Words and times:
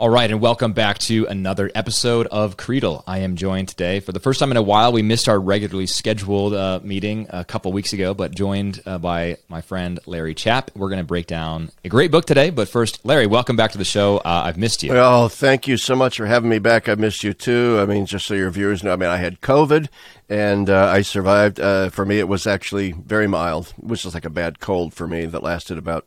All 0.00 0.08
right, 0.10 0.30
and 0.30 0.40
welcome 0.40 0.74
back 0.74 0.98
to 0.98 1.26
another 1.26 1.72
episode 1.74 2.28
of 2.28 2.56
Creedle. 2.56 3.02
I 3.08 3.18
am 3.18 3.34
joined 3.34 3.66
today 3.66 3.98
for 3.98 4.12
the 4.12 4.20
first 4.20 4.38
time 4.38 4.52
in 4.52 4.56
a 4.56 4.62
while. 4.62 4.92
We 4.92 5.02
missed 5.02 5.28
our 5.28 5.40
regularly 5.40 5.86
scheduled 5.86 6.54
uh, 6.54 6.78
meeting 6.84 7.26
a 7.30 7.44
couple 7.44 7.72
weeks 7.72 7.92
ago, 7.92 8.14
but 8.14 8.32
joined 8.32 8.80
uh, 8.86 8.98
by 8.98 9.38
my 9.48 9.60
friend 9.60 9.98
Larry 10.06 10.36
Chapp. 10.36 10.68
We're 10.76 10.88
going 10.88 11.00
to 11.00 11.04
break 11.04 11.26
down 11.26 11.72
a 11.84 11.88
great 11.88 12.12
book 12.12 12.26
today. 12.26 12.50
But 12.50 12.68
first, 12.68 13.04
Larry, 13.04 13.26
welcome 13.26 13.56
back 13.56 13.72
to 13.72 13.78
the 13.78 13.84
show. 13.84 14.18
Uh, 14.18 14.42
I've 14.44 14.56
missed 14.56 14.84
you. 14.84 14.92
Well, 14.92 15.28
thank 15.28 15.66
you 15.66 15.76
so 15.76 15.96
much 15.96 16.18
for 16.18 16.26
having 16.26 16.48
me 16.48 16.60
back. 16.60 16.88
I 16.88 16.94
missed 16.94 17.24
you 17.24 17.34
too. 17.34 17.78
I 17.80 17.84
mean, 17.84 18.06
just 18.06 18.24
so 18.24 18.34
your 18.34 18.50
viewers 18.50 18.84
know, 18.84 18.92
I 18.92 18.96
mean, 18.96 19.10
I 19.10 19.16
had 19.16 19.40
COVID 19.40 19.88
and 20.28 20.70
uh, 20.70 20.92
I 20.94 21.02
survived. 21.02 21.58
Uh, 21.58 21.90
for 21.90 22.06
me, 22.06 22.20
it 22.20 22.28
was 22.28 22.46
actually 22.46 22.92
very 22.92 23.26
mild, 23.26 23.74
which 23.76 24.06
is 24.06 24.14
like 24.14 24.24
a 24.24 24.30
bad 24.30 24.60
cold 24.60 24.94
for 24.94 25.08
me 25.08 25.26
that 25.26 25.42
lasted 25.42 25.76
about 25.76 26.06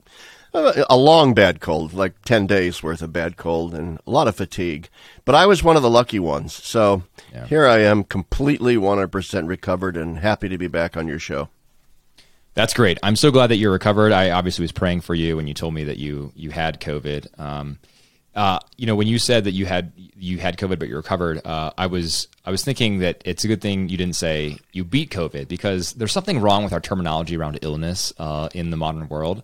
a 0.54 0.98
long 0.98 1.34
bad 1.34 1.62
cold, 1.62 1.94
like 1.94 2.22
10 2.24 2.48
days 2.48 2.84
worth 2.84 3.02
of 3.02 3.14
bad 3.14 3.38
cold 3.38 3.74
and 3.74 4.00
a 4.06 4.12
lot 4.12 4.28
of 4.28 4.36
fatigue. 4.36 4.90
But 5.24 5.36
I 5.36 5.46
was 5.46 5.64
one 5.64 5.78
of 5.78 5.82
the 5.82 5.90
lucky 5.90 6.20
ones. 6.20 6.54
So 6.54 7.04
yeah. 7.34 7.48
here 7.48 7.66
I 7.66 7.80
am, 7.80 8.04
completely 8.04 8.76
100% 8.76 9.48
recovered 9.48 9.96
and 9.96 10.20
happy 10.20 10.50
to 10.50 10.58
be 10.58 10.68
back 10.68 10.98
on 10.98 11.08
your 11.08 11.20
show. 11.20 11.50
That's 12.54 12.74
great. 12.74 12.98
I'm 13.02 13.16
so 13.16 13.32
glad 13.32 13.48
that 13.48 13.58
you're 13.58 13.72
recovered. 13.72 14.12
I 14.12 14.32
obviously 14.32 14.64
was 14.64 14.74
praying 14.74 15.02
for 15.02 15.16
you 15.16 15.38
when 15.38 15.48
you 15.48 15.54
told 15.54 15.74
me 15.74 15.86
that 15.86 15.98
you 15.98 16.34
you 16.36 16.52
had 16.52 16.82
COVID. 16.82 17.40
Um, 17.40 17.80
uh, 18.36 18.60
you 18.76 18.86
know, 18.86 18.96
when 18.96 19.08
you 19.08 19.20
said 19.20 19.46
that 19.46 19.52
you 19.52 19.66
had 19.66 19.94
you 19.96 20.38
had 20.38 20.58
COVID 20.58 20.78
but 20.78 20.90
you 20.90 20.98
recovered, 20.98 21.46
uh, 21.46 21.72
I 21.78 21.88
was 21.88 22.28
I 22.46 22.52
was 22.52 22.64
thinking 22.64 23.00
that 23.00 23.22
it's 23.24 23.46
a 23.46 23.48
good 23.48 23.62
thing 23.62 23.88
you 23.88 23.96
didn't 23.98 24.18
say 24.18 24.58
you 24.74 24.84
beat 24.84 25.12
COVID 25.12 25.48
because 25.48 25.94
there's 25.94 26.12
something 26.12 26.40
wrong 26.40 26.66
with 26.66 26.74
our 26.74 26.82
terminology 26.82 27.38
around 27.38 27.60
illness 27.62 28.12
uh, 28.20 28.50
in 28.54 28.70
the 28.70 28.78
modern 28.78 29.08
world. 29.08 29.44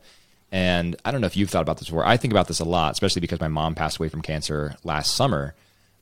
And 0.51 0.95
I 1.03 1.11
don't 1.11 1.21
know 1.21 1.27
if 1.27 1.35
you've 1.35 1.49
thought 1.49 1.61
about 1.61 1.77
this 1.77 1.87
before. 1.87 2.05
I 2.05 2.17
think 2.17 2.31
about 2.31 2.47
this 2.47 2.59
a 2.59 2.65
lot, 2.65 2.93
especially 2.93 3.19
because 3.19 3.39
my 3.39 3.49
mom 3.49 3.75
passed 3.75 3.97
away 3.97 4.09
from 4.09 4.21
cancer 4.21 4.75
last 4.83 5.15
summer. 5.15 5.55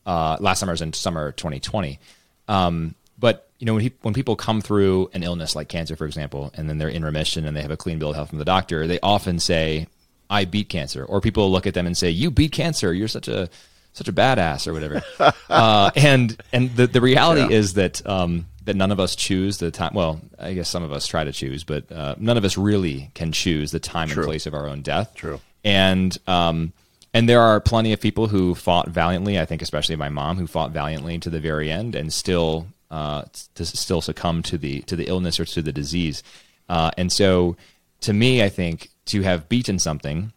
Uh, 0.05 0.37
last 0.39 0.59
summer 0.59 0.73
was 0.73 0.81
in 0.81 0.93
summer 0.93 1.31
2020. 1.31 1.99
Um, 2.47 2.93
but 3.17 3.49
you 3.59 3.65
know, 3.65 3.73
when, 3.73 3.83
he, 3.83 3.91
when 4.01 4.13
people 4.13 4.35
come 4.35 4.61
through 4.61 5.09
an 5.13 5.23
illness 5.23 5.55
like 5.55 5.67
cancer, 5.67 5.95
for 5.95 6.05
example, 6.05 6.51
and 6.55 6.69
then 6.69 6.77
they're 6.77 6.89
in 6.89 7.03
remission 7.03 7.45
and 7.45 7.55
they 7.55 7.61
have 7.61 7.71
a 7.71 7.77
clean 7.77 7.97
bill 7.99 8.09
of 8.09 8.15
health 8.15 8.29
from 8.29 8.39
the 8.39 8.45
doctor, 8.45 8.85
they 8.85 8.99
often 9.01 9.39
say, 9.39 9.87
"I 10.29 10.45
beat 10.45 10.69
cancer," 10.69 11.03
or 11.05 11.21
people 11.21 11.51
look 11.51 11.65
at 11.65 11.73
them 11.73 11.87
and 11.87 11.97
say, 11.97 12.09
"You 12.09 12.29
beat 12.29 12.51
cancer. 12.51 12.93
You're 12.93 13.07
such 13.07 13.27
a 13.27 13.49
such 13.93 14.09
a 14.09 14.13
badass," 14.13 14.67
or 14.67 14.73
whatever. 14.73 15.01
uh, 15.49 15.91
and 15.95 16.39
and 16.51 16.75
the 16.75 16.87
the 16.87 17.01
reality 17.01 17.41
yeah. 17.41 17.57
is 17.57 17.75
that 17.75 18.05
um, 18.07 18.45
that 18.65 18.75
none 18.75 18.91
of 18.91 18.99
us 18.99 19.15
choose 19.15 19.57
the 19.57 19.71
time. 19.71 19.93
Well, 19.93 20.19
I 20.37 20.53
guess 20.53 20.69
some 20.69 20.83
of 20.83 20.91
us 20.91 21.07
try 21.07 21.23
to 21.23 21.31
choose, 21.31 21.63
but 21.63 21.91
uh, 21.91 22.15
none 22.17 22.37
of 22.37 22.43
us 22.43 22.57
really 22.57 23.11
can 23.13 23.31
choose 23.31 23.71
the 23.71 23.79
time 23.79 24.09
True. 24.09 24.23
and 24.23 24.27
place 24.27 24.45
of 24.45 24.53
our 24.53 24.67
own 24.67 24.81
death. 24.81 25.13
True. 25.15 25.39
And 25.63 26.17
um, 26.27 26.73
and 27.13 27.29
there 27.29 27.41
are 27.41 27.59
plenty 27.59 27.93
of 27.93 28.01
people 28.01 28.27
who 28.27 28.55
fought 28.55 28.89
valiantly. 28.89 29.39
I 29.39 29.45
think, 29.45 29.61
especially 29.61 29.95
my 29.95 30.09
mom, 30.09 30.37
who 30.37 30.47
fought 30.47 30.71
valiantly 30.71 31.17
to 31.19 31.29
the 31.29 31.39
very 31.39 31.71
end, 31.71 31.95
and 31.95 32.11
still 32.11 32.67
uh, 32.91 33.23
to 33.55 33.65
still 33.65 34.01
succumb 34.01 34.43
to 34.43 34.57
the 34.57 34.81
to 34.81 34.95
the 34.95 35.05
illness 35.05 35.39
or 35.39 35.45
to 35.45 35.61
the 35.61 35.71
disease. 35.71 36.23
Uh, 36.67 36.91
and 36.97 37.11
so, 37.11 37.55
to 38.01 38.13
me, 38.13 38.43
I 38.43 38.49
think 38.49 38.89
to 39.05 39.21
have 39.21 39.47
beaten 39.47 39.79
something 39.79 40.33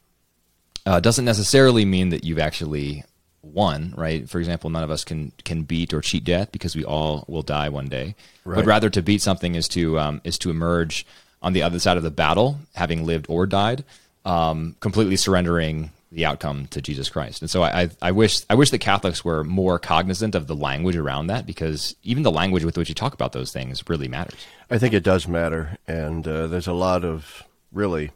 uh, 0.86 1.00
doesn't 1.00 1.24
necessarily 1.24 1.84
mean 1.84 2.10
that 2.10 2.24
you've 2.24 2.38
actually 2.38 3.04
one, 3.52 3.94
right? 3.96 4.28
For 4.28 4.38
example, 4.38 4.70
none 4.70 4.82
of 4.82 4.90
us 4.90 5.04
can 5.04 5.32
can 5.44 5.62
beat 5.62 5.92
or 5.92 6.00
cheat 6.00 6.24
death 6.24 6.52
because 6.52 6.76
we 6.76 6.84
all 6.84 7.24
will 7.28 7.42
die 7.42 7.68
one 7.68 7.88
day. 7.88 8.14
Right. 8.44 8.56
But 8.56 8.66
rather, 8.66 8.90
to 8.90 9.02
beat 9.02 9.22
something 9.22 9.54
is 9.54 9.68
to 9.68 9.98
um, 9.98 10.20
is 10.24 10.38
to 10.38 10.50
emerge 10.50 11.06
on 11.42 11.52
the 11.52 11.62
other 11.62 11.78
side 11.78 11.96
of 11.96 12.02
the 12.02 12.10
battle, 12.10 12.58
having 12.74 13.06
lived 13.06 13.26
or 13.28 13.46
died, 13.46 13.84
um, 14.24 14.76
completely 14.80 15.16
surrendering 15.16 15.90
the 16.10 16.24
outcome 16.24 16.66
to 16.68 16.80
Jesus 16.80 17.10
Christ. 17.10 17.42
And 17.42 17.50
so 17.50 17.62
I, 17.62 17.82
I, 17.82 17.90
I 18.02 18.10
wish 18.12 18.42
I 18.48 18.54
wish 18.54 18.70
that 18.70 18.78
Catholics 18.78 19.24
were 19.24 19.44
more 19.44 19.78
cognizant 19.78 20.34
of 20.34 20.46
the 20.46 20.56
language 20.56 20.96
around 20.96 21.26
that 21.26 21.46
because 21.46 21.94
even 22.02 22.22
the 22.22 22.30
language 22.30 22.64
with 22.64 22.78
which 22.78 22.88
you 22.88 22.94
talk 22.94 23.14
about 23.14 23.32
those 23.32 23.52
things 23.52 23.82
really 23.88 24.08
matters. 24.08 24.38
I 24.70 24.78
think 24.78 24.94
it 24.94 25.02
does 25.02 25.28
matter, 25.28 25.76
and 25.86 26.26
uh, 26.26 26.46
there's 26.46 26.66
a 26.66 26.72
lot 26.72 27.04
of 27.04 27.44
really 27.72 28.10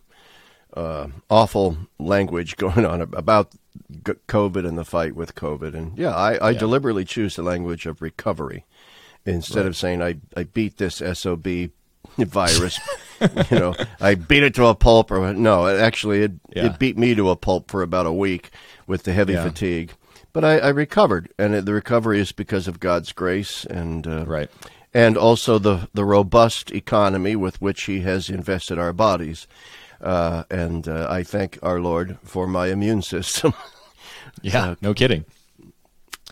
uh, 0.74 1.08
awful 1.30 1.76
language 1.98 2.56
going 2.58 2.84
on 2.84 3.00
about 3.00 3.52
COVID 4.00 4.66
and 4.66 4.78
the 4.78 4.84
fight 4.84 5.14
with 5.14 5.34
COVID. 5.34 5.74
And 5.74 5.98
yeah, 5.98 6.14
I, 6.14 6.34
I 6.34 6.50
yeah. 6.50 6.58
deliberately 6.58 7.04
choose 7.04 7.36
the 7.36 7.42
language 7.42 7.86
of 7.86 8.02
recovery 8.02 8.64
instead 9.24 9.60
right. 9.60 9.66
of 9.66 9.76
saying 9.76 10.02
I, 10.02 10.16
I 10.36 10.44
beat 10.44 10.78
this 10.78 10.96
SOB 10.96 11.46
virus. 12.18 12.80
you 13.50 13.58
know, 13.58 13.74
I 14.00 14.14
beat 14.14 14.42
it 14.42 14.54
to 14.56 14.66
a 14.66 14.74
pulp. 14.74 15.10
Or 15.10 15.32
no, 15.32 15.66
actually, 15.66 16.22
it 16.22 16.32
yeah. 16.54 16.66
it 16.66 16.78
beat 16.78 16.98
me 16.98 17.14
to 17.14 17.30
a 17.30 17.36
pulp 17.36 17.70
for 17.70 17.82
about 17.82 18.06
a 18.06 18.12
week 18.12 18.50
with 18.86 19.04
the 19.04 19.12
heavy 19.12 19.34
yeah. 19.34 19.44
fatigue. 19.44 19.92
But 20.32 20.44
I, 20.44 20.58
I 20.58 20.68
recovered, 20.70 21.30
and 21.38 21.54
the 21.54 21.74
recovery 21.74 22.18
is 22.18 22.32
because 22.32 22.66
of 22.66 22.80
God's 22.80 23.12
grace 23.12 23.66
and 23.66 24.06
uh, 24.06 24.24
right, 24.24 24.50
and 24.94 25.16
also 25.16 25.58
the 25.58 25.88
the 25.92 26.04
robust 26.04 26.72
economy 26.72 27.36
with 27.36 27.60
which 27.60 27.84
He 27.84 28.00
has 28.00 28.30
invested 28.30 28.78
our 28.78 28.92
bodies. 28.92 29.46
Uh, 30.02 30.42
and 30.50 30.88
uh, 30.88 31.06
I 31.08 31.22
thank 31.22 31.58
our 31.62 31.80
Lord 31.80 32.18
for 32.24 32.46
my 32.46 32.68
immune 32.68 33.02
system. 33.02 33.54
yeah, 34.42 34.70
uh, 34.70 34.74
no 34.80 34.94
kidding. 34.94 35.24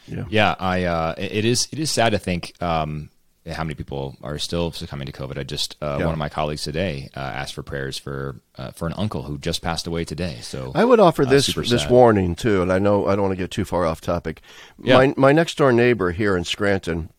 Yeah, 0.06 0.24
yeah. 0.28 0.54
I 0.58 0.84
uh, 0.84 1.14
it 1.16 1.44
is 1.44 1.68
it 1.70 1.78
is 1.78 1.90
sad 1.90 2.10
to 2.10 2.18
think 2.18 2.60
um, 2.60 3.10
how 3.48 3.62
many 3.62 3.74
people 3.74 4.16
are 4.22 4.38
still 4.38 4.72
succumbing 4.72 5.06
to 5.06 5.12
COVID. 5.12 5.38
I 5.38 5.44
just 5.44 5.76
uh, 5.80 5.98
yeah. 6.00 6.06
one 6.06 6.12
of 6.12 6.18
my 6.18 6.28
colleagues 6.28 6.64
today 6.64 7.10
uh, 7.16 7.20
asked 7.20 7.54
for 7.54 7.62
prayers 7.62 7.96
for 7.96 8.40
for 8.74 8.88
an 8.88 8.94
uncle 8.96 9.22
who 9.22 9.38
just 9.38 9.62
passed 9.62 9.86
away 9.86 10.04
today. 10.04 10.38
So 10.42 10.72
I 10.74 10.84
would 10.84 10.98
offer 10.98 11.24
this 11.24 11.54
this 11.54 11.88
warning 11.88 12.34
too, 12.34 12.62
and 12.62 12.72
I 12.72 12.80
know 12.80 13.06
I 13.06 13.14
don't 13.14 13.22
want 13.22 13.32
to 13.32 13.42
get 13.42 13.52
too 13.52 13.64
far 13.64 13.86
off 13.86 14.00
topic. 14.00 14.42
Yeah. 14.82 14.96
My 14.96 15.14
my 15.16 15.32
next 15.32 15.56
door 15.58 15.72
neighbor 15.72 16.10
here 16.10 16.36
in 16.36 16.42
Scranton, 16.42 17.10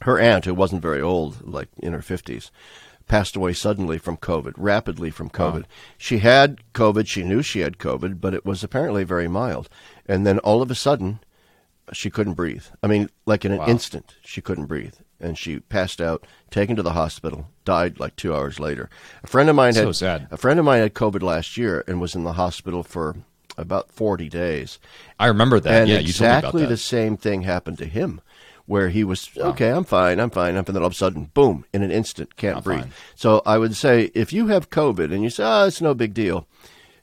her 0.00 0.18
aunt 0.18 0.46
who 0.46 0.54
wasn't 0.54 0.82
very 0.82 1.00
old, 1.00 1.46
like 1.46 1.68
in 1.78 1.92
her 1.92 2.02
fifties 2.02 2.50
passed 3.06 3.36
away 3.36 3.52
suddenly 3.52 3.98
from 3.98 4.16
COVID, 4.16 4.54
rapidly 4.56 5.10
from 5.10 5.30
COVID. 5.30 5.64
She 5.98 6.18
had 6.18 6.60
COVID. 6.74 7.06
She 7.06 7.22
knew 7.22 7.42
she 7.42 7.60
had 7.60 7.78
COVID, 7.78 8.20
but 8.20 8.34
it 8.34 8.44
was 8.44 8.62
apparently 8.62 9.04
very 9.04 9.28
mild. 9.28 9.68
And 10.06 10.26
then 10.26 10.38
all 10.40 10.62
of 10.62 10.70
a 10.70 10.74
sudden, 10.74 11.20
she 11.92 12.10
couldn't 12.10 12.34
breathe. 12.34 12.64
I 12.82 12.86
mean, 12.86 13.10
like 13.26 13.44
in 13.44 13.52
an 13.52 13.58
wow. 13.58 13.66
instant, 13.66 14.14
she 14.24 14.40
couldn't 14.40 14.66
breathe. 14.66 14.94
And 15.20 15.38
she 15.38 15.60
passed 15.60 16.00
out, 16.00 16.26
taken 16.50 16.74
to 16.76 16.82
the 16.82 16.94
hospital, 16.94 17.48
died 17.64 18.00
like 18.00 18.16
two 18.16 18.34
hours 18.34 18.58
later. 18.58 18.90
A 19.22 19.28
friend 19.28 19.48
of 19.48 19.56
mine 19.56 19.74
so 19.74 19.86
had 19.86 19.96
sad. 19.96 20.28
a 20.30 20.36
friend 20.36 20.58
of 20.58 20.64
mine 20.64 20.80
had 20.80 20.94
COVID 20.94 21.22
last 21.22 21.56
year 21.56 21.84
and 21.86 22.00
was 22.00 22.14
in 22.14 22.24
the 22.24 22.32
hospital 22.32 22.82
for 22.82 23.16
about 23.56 23.92
forty 23.92 24.28
days. 24.28 24.78
I 25.20 25.26
remember 25.26 25.60
that. 25.60 25.82
And 25.82 25.90
yeah, 25.90 25.98
exactly 25.98 26.66
the 26.66 26.76
same 26.76 27.16
thing 27.16 27.42
happened 27.42 27.78
to 27.78 27.86
him 27.86 28.20
where 28.66 28.88
he 28.88 29.04
was 29.04 29.30
okay, 29.36 29.70
I'm 29.70 29.84
fine, 29.84 30.20
I'm 30.20 30.30
fine, 30.30 30.56
I'm 30.56 30.64
fine. 30.64 30.66
and 30.66 30.66
then 30.76 30.82
all 30.82 30.86
of 30.86 30.92
a 30.92 30.96
sudden, 30.96 31.30
boom, 31.34 31.64
in 31.72 31.82
an 31.82 31.90
instant, 31.90 32.36
can't 32.36 32.58
I'm 32.58 32.62
breathe. 32.62 32.80
Fine. 32.80 32.92
So 33.14 33.42
I 33.44 33.58
would 33.58 33.76
say 33.76 34.10
if 34.14 34.32
you 34.32 34.48
have 34.48 34.70
COVID 34.70 35.12
and 35.12 35.22
you 35.22 35.30
say, 35.30 35.44
oh, 35.44 35.66
it's 35.66 35.80
no 35.80 35.94
big 35.94 36.14
deal, 36.14 36.46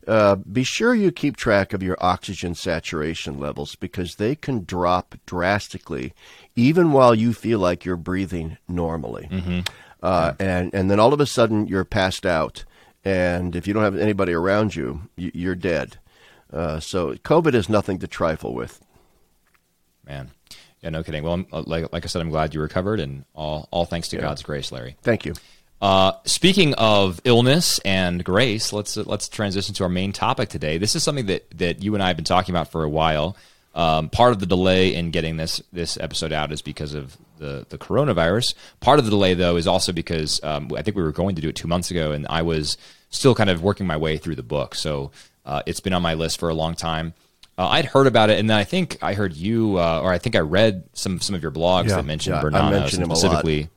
uh, 0.07 0.35
be 0.35 0.63
sure 0.63 0.95
you 0.95 1.11
keep 1.11 1.37
track 1.37 1.73
of 1.73 1.83
your 1.83 1.97
oxygen 1.99 2.55
saturation 2.55 3.37
levels 3.37 3.75
because 3.75 4.15
they 4.15 4.35
can 4.35 4.63
drop 4.63 5.15
drastically, 5.25 6.13
even 6.55 6.91
while 6.91 7.13
you 7.13 7.33
feel 7.33 7.59
like 7.59 7.85
you're 7.85 7.95
breathing 7.95 8.57
normally. 8.67 9.27
Mm-hmm. 9.31 9.59
Uh, 10.01 10.33
yeah. 10.39 10.45
and 10.59 10.73
and 10.73 10.89
then 10.89 10.99
all 10.99 11.13
of 11.13 11.19
a 11.19 11.25
sudden 11.25 11.67
you're 11.67 11.83
passed 11.83 12.25
out, 12.25 12.63
and 13.03 13.55
if 13.55 13.67
you 13.67 13.73
don't 13.73 13.83
have 13.83 13.97
anybody 13.97 14.33
around 14.33 14.75
you, 14.75 15.01
you 15.17 15.51
are 15.51 15.55
dead. 15.55 15.97
Uh, 16.51 16.79
so 16.79 17.13
COVID 17.15 17.53
is 17.53 17.69
nothing 17.69 17.99
to 17.99 18.07
trifle 18.07 18.53
with. 18.53 18.81
Man. 20.07 20.31
Yeah, 20.81 20.89
no 20.91 21.03
kidding. 21.03 21.23
Well, 21.23 21.45
uh, 21.51 21.63
like, 21.65 21.91
like 21.91 22.05
I 22.05 22.07
said, 22.07 22.21
I'm 22.21 22.29
glad 22.29 22.53
you 22.53 22.61
recovered, 22.61 22.99
and 22.99 23.25
all 23.33 23.67
all 23.71 23.85
thanks 23.85 24.07
to 24.09 24.15
yeah. 24.15 24.23
God's 24.23 24.43
grace, 24.43 24.71
Larry. 24.71 24.95
Thank 25.01 25.25
you. 25.25 25.33
Uh, 25.81 26.11
speaking 26.25 26.73
of 26.75 27.21
illness 27.23 27.79
and 27.85 28.23
grace, 28.23 28.73
let's 28.73 28.97
uh, 28.97 29.03
let's 29.05 29.29
transition 29.29 29.73
to 29.75 29.83
our 29.83 29.89
main 29.89 30.11
topic 30.11 30.49
today. 30.49 30.77
This 30.77 30.95
is 30.95 31.03
something 31.03 31.27
that 31.27 31.49
that 31.57 31.83
you 31.83 31.93
and 31.95 32.03
I 32.03 32.07
have 32.07 32.15
been 32.15 32.25
talking 32.25 32.53
about 32.53 32.71
for 32.71 32.83
a 32.83 32.89
while. 32.89 33.35
Um, 33.75 34.09
part 34.09 34.33
of 34.33 34.39
the 34.39 34.45
delay 34.45 34.93
in 34.93 35.11
getting 35.11 35.37
this 35.37 35.61
this 35.71 35.97
episode 35.97 36.33
out 36.33 36.51
is 36.51 36.61
because 36.61 36.93
of 36.93 37.17
the 37.37 37.65
the 37.69 37.77
coronavirus. 37.77 38.55
Part 38.79 38.99
of 38.99 39.05
the 39.05 39.11
delay, 39.11 39.33
though, 39.33 39.55
is 39.55 39.67
also 39.67 39.91
because 39.91 40.41
um, 40.43 40.69
I 40.75 40.81
think 40.81 40.97
we 40.97 41.03
were 41.03 41.11
going 41.11 41.35
to 41.35 41.41
do 41.41 41.49
it 41.49 41.55
two 41.55 41.67
months 41.67 41.91
ago, 41.91 42.11
and 42.11 42.27
I 42.29 42.41
was 42.41 42.77
still 43.09 43.35
kind 43.35 43.49
of 43.49 43.63
working 43.63 43.87
my 43.87 43.97
way 43.97 44.17
through 44.17 44.35
the 44.35 44.43
book. 44.43 44.75
So 44.75 45.11
uh, 45.45 45.63
it's 45.65 45.79
been 45.79 45.93
on 45.93 46.01
my 46.01 46.13
list 46.13 46.39
for 46.39 46.49
a 46.49 46.53
long 46.53 46.75
time. 46.75 47.13
Uh, 47.59 47.67
I'd 47.67 47.83
heard 47.83 48.07
about 48.07 48.29
it, 48.29 48.39
and 48.39 48.49
then 48.49 48.57
I 48.57 48.63
think 48.63 48.97
I 49.01 49.13
heard 49.13 49.35
you, 49.35 49.77
uh, 49.77 49.99
or 50.01 50.13
I 50.13 50.17
think 50.17 50.37
I 50.37 50.39
read 50.39 50.85
some 50.93 51.19
some 51.19 51.35
of 51.35 51.43
your 51.43 51.51
blogs 51.51 51.89
yeah, 51.89 51.97
that 51.97 52.05
mentioned 52.05 52.37
yeah, 52.37 52.41
Bernanos 52.41 52.89
specifically. 52.89 53.67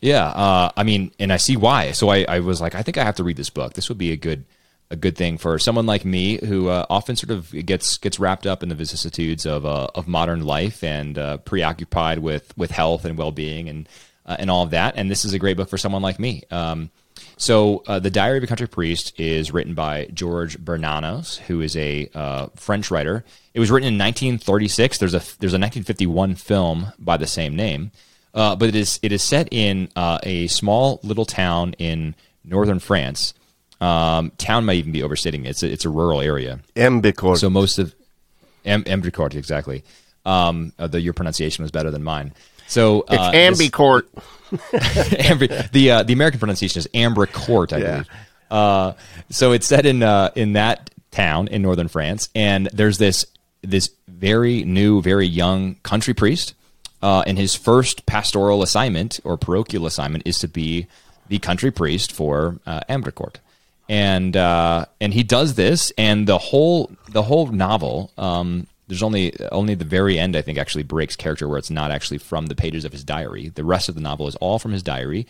Yeah, 0.00 0.26
uh, 0.26 0.72
I 0.76 0.82
mean, 0.82 1.12
and 1.20 1.32
I 1.32 1.36
see 1.36 1.56
why. 1.56 1.92
So 1.92 2.08
I, 2.08 2.24
I, 2.28 2.40
was 2.40 2.60
like, 2.60 2.74
I 2.74 2.82
think 2.82 2.98
I 2.98 3.04
have 3.04 3.14
to 3.16 3.22
read 3.22 3.36
this 3.36 3.48
book. 3.48 3.74
This 3.74 3.88
would 3.88 3.96
be 3.96 4.10
a 4.10 4.16
good 4.16 4.44
a 4.90 4.96
good 4.96 5.16
thing 5.16 5.38
for 5.38 5.56
someone 5.60 5.86
like 5.86 6.04
me 6.04 6.44
who 6.44 6.68
uh, 6.68 6.84
often 6.90 7.14
sort 7.14 7.30
of 7.30 7.52
gets 7.64 7.96
gets 7.96 8.18
wrapped 8.18 8.44
up 8.44 8.64
in 8.64 8.68
the 8.68 8.74
vicissitudes 8.74 9.46
of 9.46 9.64
uh, 9.64 9.86
of 9.94 10.08
modern 10.08 10.44
life 10.44 10.82
and 10.82 11.16
uh, 11.16 11.36
preoccupied 11.36 12.18
with 12.18 12.52
with 12.58 12.72
health 12.72 13.04
and 13.04 13.16
well 13.16 13.30
being 13.30 13.68
and 13.68 13.88
and 14.26 14.50
all 14.50 14.64
of 14.64 14.70
that. 14.70 14.94
And 14.96 15.08
this 15.08 15.24
is 15.24 15.32
a 15.32 15.38
great 15.38 15.56
book 15.56 15.68
for 15.68 15.78
someone 15.78 16.02
like 16.02 16.18
me. 16.18 16.42
Um, 16.50 16.90
So, 17.36 17.82
uh, 17.86 17.98
the 17.98 18.10
Diary 18.10 18.38
of 18.38 18.44
a 18.44 18.46
Country 18.46 18.68
Priest 18.68 19.18
is 19.18 19.52
written 19.52 19.74
by 19.74 20.06
George 20.12 20.58
Bernanos, 20.58 21.38
who 21.38 21.60
is 21.60 21.76
a 21.76 22.08
uh, 22.14 22.46
French 22.54 22.90
writer. 22.90 23.24
It 23.54 23.60
was 23.60 23.70
written 23.70 23.88
in 23.88 23.98
1936. 23.98 24.98
There's 24.98 25.14
a 25.14 25.18
there's 25.38 25.54
a 25.54 25.58
1951 25.58 26.36
film 26.36 26.92
by 26.98 27.16
the 27.16 27.26
same 27.26 27.56
name, 27.56 27.90
uh, 28.34 28.56
but 28.56 28.68
it 28.68 28.76
is 28.76 28.98
it 29.02 29.12
is 29.12 29.22
set 29.22 29.48
in 29.50 29.90
uh, 29.96 30.18
a 30.22 30.46
small 30.46 31.00
little 31.02 31.24
town 31.26 31.74
in 31.78 32.14
northern 32.44 32.78
France. 32.78 33.34
Um, 33.80 34.30
town 34.38 34.64
might 34.64 34.74
even 34.74 34.92
be 34.92 35.02
overstating 35.02 35.44
it. 35.44 35.50
It's 35.50 35.62
a, 35.64 35.72
it's 35.72 35.84
a 35.84 35.90
rural 35.90 36.20
area. 36.20 36.60
Ambicourt. 36.76 37.38
So 37.38 37.50
most 37.50 37.78
of 37.78 37.94
Am- 38.64 38.84
exactly. 38.86 39.82
Um, 40.24 40.72
although 40.78 40.98
your 40.98 41.14
pronunciation 41.14 41.62
was 41.64 41.72
better 41.72 41.90
than 41.90 42.04
mine. 42.04 42.32
So 42.68 43.00
uh, 43.08 43.32
it's 43.34 43.60
Ambicourt. 43.60 44.04
Ambri- 44.72 45.70
the 45.72 45.90
uh, 45.90 46.02
the 46.02 46.12
American 46.12 46.38
pronunciation 46.40 46.78
is 46.80 46.86
Ambricourt, 46.94 47.72
I 47.72 47.78
Yeah. 47.78 47.90
believe. 47.92 48.08
Uh, 48.50 48.92
so 49.30 49.52
it's 49.52 49.66
set 49.66 49.86
in 49.86 50.02
uh, 50.02 50.30
in 50.34 50.52
that 50.54 50.90
town 51.10 51.48
in 51.48 51.62
northern 51.62 51.88
France, 51.88 52.28
and 52.34 52.68
there's 52.72 52.98
this 52.98 53.24
this 53.62 53.90
very 54.08 54.64
new, 54.64 55.00
very 55.00 55.26
young 55.26 55.76
country 55.82 56.12
priest, 56.14 56.54
uh, 57.02 57.22
and 57.26 57.38
his 57.38 57.54
first 57.54 58.04
pastoral 58.06 58.62
assignment 58.62 59.20
or 59.24 59.36
parochial 59.36 59.86
assignment 59.86 60.26
is 60.26 60.38
to 60.40 60.48
be 60.48 60.86
the 61.28 61.38
country 61.38 61.70
priest 61.70 62.12
for 62.12 62.58
uh, 62.66 62.80
Ambricourt. 62.90 63.36
And 63.88 64.36
uh, 64.36 64.86
and 65.00 65.12
he 65.14 65.22
does 65.22 65.54
this, 65.54 65.92
and 65.98 66.26
the 66.26 66.38
whole 66.38 66.90
the 67.10 67.22
whole 67.22 67.46
novel. 67.48 68.10
Um, 68.18 68.66
there's 68.92 69.02
only 69.02 69.32
only 69.50 69.74
the 69.74 69.86
very 69.86 70.18
end 70.18 70.36
I 70.36 70.42
think 70.42 70.58
actually 70.58 70.82
breaks 70.82 71.16
character 71.16 71.48
where 71.48 71.56
it's 71.56 71.70
not 71.70 71.90
actually 71.90 72.18
from 72.18 72.46
the 72.46 72.54
pages 72.54 72.84
of 72.84 72.92
his 72.92 73.02
diary. 73.02 73.48
The 73.48 73.64
rest 73.64 73.88
of 73.88 73.94
the 73.94 74.02
novel 74.02 74.28
is 74.28 74.36
all 74.36 74.58
from 74.58 74.72
his 74.72 74.82
diary 74.82 75.26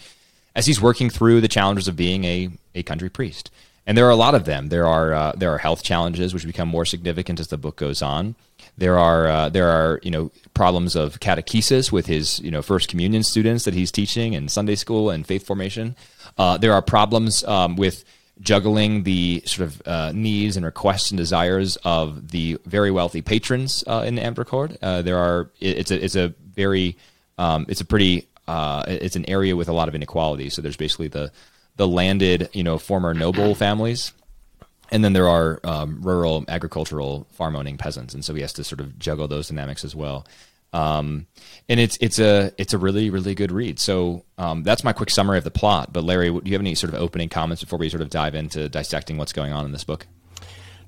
as 0.56 0.66
he's 0.66 0.80
working 0.80 1.08
through 1.08 1.40
the 1.40 1.48
challenges 1.48 1.86
of 1.86 1.94
being 1.94 2.24
a, 2.24 2.50
a 2.74 2.82
country 2.82 3.08
priest. 3.08 3.52
And 3.86 3.96
there 3.96 4.04
are 4.06 4.10
a 4.10 4.16
lot 4.16 4.34
of 4.34 4.46
them. 4.46 4.68
There 4.68 4.86
are 4.86 5.12
uh, 5.12 5.32
there 5.36 5.54
are 5.54 5.58
health 5.58 5.84
challenges 5.84 6.34
which 6.34 6.44
become 6.44 6.68
more 6.68 6.84
significant 6.84 7.38
as 7.38 7.48
the 7.48 7.56
book 7.56 7.76
goes 7.76 8.02
on. 8.02 8.34
There 8.76 8.98
are 8.98 9.28
uh, 9.28 9.48
there 9.48 9.68
are 9.68 10.00
you 10.02 10.10
know 10.10 10.32
problems 10.54 10.96
of 10.96 11.20
catechesis 11.20 11.92
with 11.92 12.06
his 12.06 12.40
you 12.40 12.50
know 12.50 12.62
first 12.62 12.88
communion 12.88 13.22
students 13.22 13.64
that 13.64 13.74
he's 13.74 13.92
teaching 13.92 14.32
in 14.32 14.48
Sunday 14.48 14.74
school 14.74 15.08
and 15.08 15.24
faith 15.24 15.46
formation. 15.46 15.94
Uh, 16.36 16.56
there 16.58 16.72
are 16.72 16.82
problems 16.82 17.44
um, 17.44 17.76
with 17.76 18.04
juggling 18.42 19.04
the 19.04 19.42
sort 19.46 19.66
of 19.68 19.82
uh, 19.86 20.12
needs 20.12 20.56
and 20.56 20.66
requests 20.66 21.10
and 21.10 21.16
desires 21.18 21.76
of 21.84 22.28
the 22.32 22.58
very 22.66 22.90
wealthy 22.90 23.22
patrons 23.22 23.82
uh, 23.86 24.02
in 24.06 24.16
Ambricourt. 24.16 24.76
Uh, 24.82 25.00
there 25.02 25.16
are 25.18 25.50
it- 25.60 25.78
it's 25.78 25.90
a 25.90 26.04
it's 26.04 26.16
a 26.16 26.34
very 26.54 26.96
um, 27.38 27.64
it's 27.68 27.80
a 27.80 27.84
pretty 27.84 28.26
uh, 28.48 28.84
it's 28.88 29.16
an 29.16 29.24
area 29.28 29.54
with 29.56 29.68
a 29.68 29.72
lot 29.72 29.88
of 29.88 29.94
inequality. 29.94 30.50
So 30.50 30.60
there's 30.60 30.76
basically 30.76 31.08
the 31.08 31.30
the 31.76 31.86
landed 31.88 32.48
you 32.52 32.62
know 32.64 32.76
former 32.78 33.14
noble 33.14 33.54
families, 33.66 34.12
and 34.90 35.04
then 35.04 35.12
there 35.12 35.28
are 35.28 35.60
um, 35.64 36.00
rural 36.02 36.44
agricultural 36.48 37.26
farm 37.32 37.56
owning 37.56 37.78
peasants, 37.78 38.12
and 38.12 38.24
so 38.24 38.34
he 38.34 38.40
has 38.42 38.52
to 38.54 38.64
sort 38.64 38.80
of 38.80 38.98
juggle 38.98 39.28
those 39.28 39.48
dynamics 39.48 39.84
as 39.84 39.94
well. 39.94 40.26
Um, 40.72 41.26
and 41.68 41.78
it's 41.78 41.98
it's 42.00 42.18
a 42.18 42.52
it's 42.56 42.72
a 42.72 42.78
really 42.78 43.10
really 43.10 43.34
good 43.34 43.52
read. 43.52 43.78
So 43.78 44.24
um, 44.38 44.62
that's 44.62 44.84
my 44.84 44.92
quick 44.92 45.10
summary 45.10 45.38
of 45.38 45.44
the 45.44 45.50
plot. 45.50 45.92
But 45.92 46.04
Larry, 46.04 46.30
do 46.30 46.40
you 46.44 46.52
have 46.52 46.62
any 46.62 46.74
sort 46.74 46.94
of 46.94 47.00
opening 47.00 47.28
comments 47.28 47.62
before 47.62 47.78
we 47.78 47.88
sort 47.88 48.02
of 48.02 48.10
dive 48.10 48.34
into 48.34 48.68
dissecting 48.68 49.18
what's 49.18 49.32
going 49.32 49.52
on 49.52 49.64
in 49.64 49.72
this 49.72 49.84
book? 49.84 50.06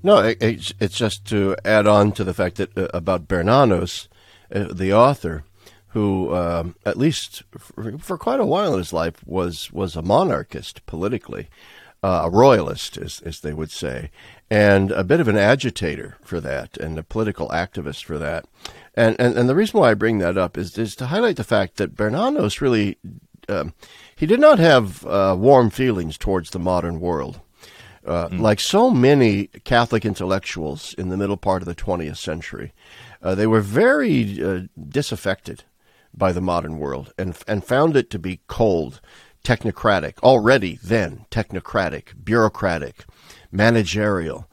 No, 0.02 0.18
it, 0.18 0.42
it's, 0.42 0.74
it's 0.80 0.96
just 0.98 1.24
to 1.28 1.56
add 1.64 1.86
on 1.86 2.12
to 2.12 2.24
the 2.24 2.34
fact 2.34 2.56
that 2.56 2.76
uh, 2.76 2.88
about 2.92 3.26
Bernanos, 3.26 4.08
uh, 4.54 4.64
the 4.70 4.92
author, 4.92 5.44
who 5.88 6.34
um, 6.34 6.76
at 6.84 6.98
least 6.98 7.42
for, 7.56 7.96
for 7.98 8.18
quite 8.18 8.38
a 8.38 8.44
while 8.44 8.74
in 8.74 8.78
his 8.78 8.92
life 8.92 9.26
was 9.26 9.72
was 9.72 9.96
a 9.96 10.02
monarchist 10.02 10.84
politically, 10.84 11.48
uh, 12.02 12.22
a 12.24 12.30
royalist, 12.30 12.98
as, 12.98 13.20
as 13.20 13.40
they 13.40 13.54
would 13.54 13.70
say, 13.70 14.10
and 14.50 14.90
a 14.92 15.04
bit 15.04 15.20
of 15.20 15.28
an 15.28 15.36
agitator 15.36 16.16
for 16.22 16.40
that, 16.40 16.76
and 16.76 16.98
a 16.98 17.02
political 17.02 17.48
activist 17.48 18.04
for 18.04 18.18
that. 18.18 18.46
And 18.94 19.16
and, 19.18 19.36
and 19.36 19.48
the 19.48 19.54
reason 19.54 19.80
why 19.80 19.90
I 19.90 19.94
bring 19.94 20.18
that 20.18 20.38
up 20.38 20.56
is 20.58 20.76
is 20.78 20.94
to 20.96 21.06
highlight 21.06 21.36
the 21.36 21.44
fact 21.44 21.76
that 21.76 21.94
Bernanos 21.96 22.60
really. 22.60 22.98
Um, 23.48 23.74
he 24.16 24.24
did 24.26 24.40
not 24.40 24.58
have 24.58 25.04
uh, 25.04 25.36
warm 25.38 25.68
feelings 25.68 26.16
towards 26.16 26.50
the 26.50 26.58
modern 26.58 26.98
world. 26.98 27.40
Uh, 28.06 28.28
Like 28.32 28.60
so 28.60 28.90
many 28.90 29.48
Catholic 29.64 30.04
intellectuals 30.04 30.94
in 30.94 31.08
the 31.08 31.16
middle 31.16 31.36
part 31.36 31.62
of 31.62 31.66
the 31.66 31.74
20th 31.74 32.18
century, 32.18 32.72
uh, 33.22 33.34
they 33.34 33.46
were 33.46 33.60
very 33.60 34.42
uh, 34.42 34.60
disaffected 34.88 35.64
by 36.16 36.32
the 36.32 36.40
modern 36.40 36.78
world 36.78 37.12
and 37.18 37.36
and 37.46 37.64
found 37.64 37.96
it 37.96 38.08
to 38.10 38.18
be 38.18 38.40
cold, 38.46 39.00
technocratic. 39.42 40.18
Already 40.22 40.78
then 40.82 41.26
technocratic, 41.30 42.24
bureaucratic, 42.24 43.04
managerial, 43.54 44.48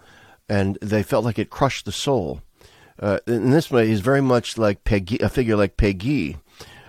and 0.48 0.78
they 0.82 1.04
felt 1.04 1.26
like 1.26 1.40
it 1.40 1.50
crushed 1.50 1.86
the 1.86 1.92
soul. 1.92 2.42
Uh, 3.00 3.20
in 3.26 3.50
this 3.50 3.72
way, 3.72 3.88
he's 3.88 4.02
very 4.02 4.22
much 4.22 4.58
like 4.58 4.84
Péguy, 4.84 5.20
a 5.22 5.30
figure 5.30 5.56
like 5.56 5.76
Péguy, 5.76 6.38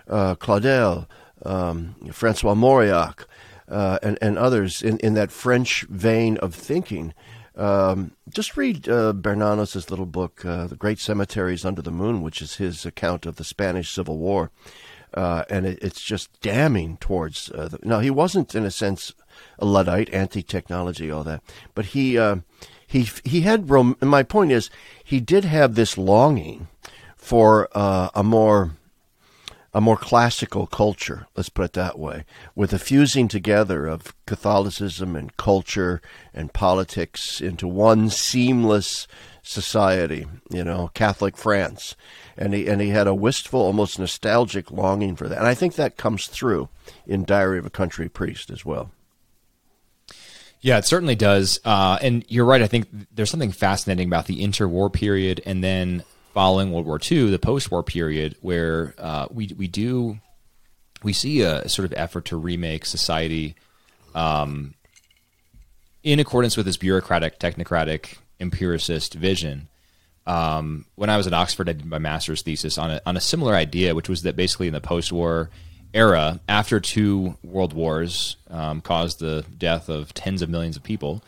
uh, 0.08 0.34
Claudel, 0.34 1.06
um, 1.44 1.94
Francois 2.12 2.54
Mauriac, 2.54 3.26
uh, 3.68 3.98
and, 4.02 4.18
and 4.20 4.38
others 4.38 4.82
in, 4.82 4.98
in 4.98 5.14
that 5.14 5.32
French 5.32 5.82
vein 5.88 6.36
of 6.38 6.54
thinking. 6.54 7.14
Um, 7.56 8.12
just 8.28 8.56
read 8.56 8.88
uh, 8.88 9.12
Bernanos' 9.12 9.90
little 9.90 10.06
book, 10.06 10.44
uh, 10.44 10.66
The 10.66 10.76
Great 10.76 10.98
Cemeteries 10.98 11.64
Under 11.64 11.82
the 11.82 11.90
Moon, 11.90 12.22
which 12.22 12.42
is 12.42 12.56
his 12.56 12.84
account 12.86 13.26
of 13.26 13.36
the 13.36 13.44
Spanish 13.44 13.90
Civil 13.90 14.18
War. 14.18 14.50
Uh, 15.14 15.44
and 15.50 15.66
it, 15.66 15.78
it's 15.82 16.02
just 16.02 16.40
damning 16.40 16.96
towards. 16.96 17.50
Uh, 17.50 17.68
the, 17.68 17.78
no, 17.82 18.00
he 18.00 18.10
wasn't, 18.10 18.54
in 18.54 18.64
a 18.64 18.70
sense, 18.70 19.12
a 19.58 19.64
Luddite, 19.64 20.12
anti 20.12 20.42
technology, 20.42 21.10
all 21.10 21.24
that. 21.24 21.42
But 21.74 21.86
he, 21.86 22.18
uh, 22.18 22.36
he, 22.86 23.08
he 23.24 23.42
had, 23.42 23.70
rom- 23.70 23.96
and 24.00 24.10
my 24.10 24.22
point 24.22 24.52
is, 24.52 24.70
he 25.02 25.20
did 25.20 25.44
have 25.44 25.74
this 25.74 25.96
longing 25.96 26.68
for 27.16 27.68
uh, 27.72 28.10
a 28.14 28.22
more 28.22 28.72
a 29.74 29.80
more 29.80 29.96
classical 29.96 30.66
culture, 30.66 31.26
let's 31.34 31.48
put 31.48 31.64
it 31.64 31.72
that 31.72 31.98
way, 31.98 32.24
with 32.54 32.72
a 32.72 32.78
fusing 32.78 33.26
together 33.26 33.86
of 33.86 34.14
Catholicism 34.26 35.16
and 35.16 35.36
culture 35.38 36.02
and 36.34 36.52
politics 36.52 37.40
into 37.40 37.66
one 37.66 38.10
seamless 38.10 39.08
society, 39.42 40.26
you 40.50 40.62
know, 40.62 40.90
Catholic 40.92 41.36
France. 41.36 41.96
And 42.36 42.52
he 42.52 42.68
and 42.68 42.80
he 42.80 42.90
had 42.90 43.06
a 43.06 43.14
wistful, 43.14 43.60
almost 43.60 43.98
nostalgic 43.98 44.70
longing 44.70 45.16
for 45.16 45.28
that. 45.28 45.38
And 45.38 45.46
I 45.46 45.54
think 45.54 45.74
that 45.74 45.96
comes 45.96 46.26
through 46.26 46.68
in 47.06 47.24
Diary 47.24 47.58
of 47.58 47.66
a 47.66 47.70
Country 47.70 48.08
Priest 48.08 48.50
as 48.50 48.64
well. 48.64 48.90
Yeah, 50.62 50.78
it 50.78 50.84
certainly 50.84 51.16
does. 51.16 51.60
Uh, 51.64 51.98
and 52.00 52.24
you're 52.28 52.44
right. 52.44 52.62
I 52.62 52.69
think 52.69 52.86
there's 53.12 53.31
something 53.31 53.50
fascinating 53.50 54.06
about 54.06 54.26
the 54.26 54.40
interwar 54.42 54.92
period 54.92 55.42
and 55.44 55.62
then 55.62 56.04
following 56.32 56.72
World 56.72 56.86
War 56.86 57.00
II, 57.10 57.31
the 57.31 57.38
post-war 57.38 57.82
period, 57.82 58.36
where 58.40 58.94
uh, 58.96 59.26
we 59.31 59.50
we 59.58 59.66
do 59.66 60.19
we 61.02 61.12
see 61.12 61.42
a 61.42 61.69
sort 61.69 61.84
of 61.84 61.92
effort 61.96 62.26
to 62.26 62.36
remake 62.36 62.86
society 62.86 63.56
um, 64.14 64.74
in 66.04 66.20
accordance 66.20 66.56
with 66.56 66.66
this 66.66 66.76
bureaucratic, 66.76 67.40
technocratic, 67.40 68.16
empiricist 68.38 69.14
vision. 69.14 69.69
Um, 70.28 70.86
when 70.94 71.10
I 71.10 71.16
was 71.16 71.26
at 71.26 71.34
Oxford, 71.34 71.69
I 71.69 71.72
did 71.72 71.86
my 71.86 71.98
master's 71.98 72.42
thesis 72.42 72.78
on 72.78 72.92
a, 72.92 73.02
on 73.04 73.16
a 73.16 73.20
similar 73.20 73.56
idea, 73.56 73.96
which 73.96 74.08
was 74.08 74.22
that 74.22 74.36
basically 74.36 74.69
in 74.69 74.72
the 74.72 74.81
post-war 74.81 75.50
era, 75.94 76.41
after 76.49 76.81
two 76.81 77.37
world 77.43 77.72
wars 77.72 78.37
um, 78.51 78.81
caused 78.81 79.20
the 79.20 79.44
death 79.58 79.89
of 79.89 80.15
tens 80.15 80.43
of 80.43 80.49
millions 80.49 80.77
of 80.77 80.82
people, 80.82 81.22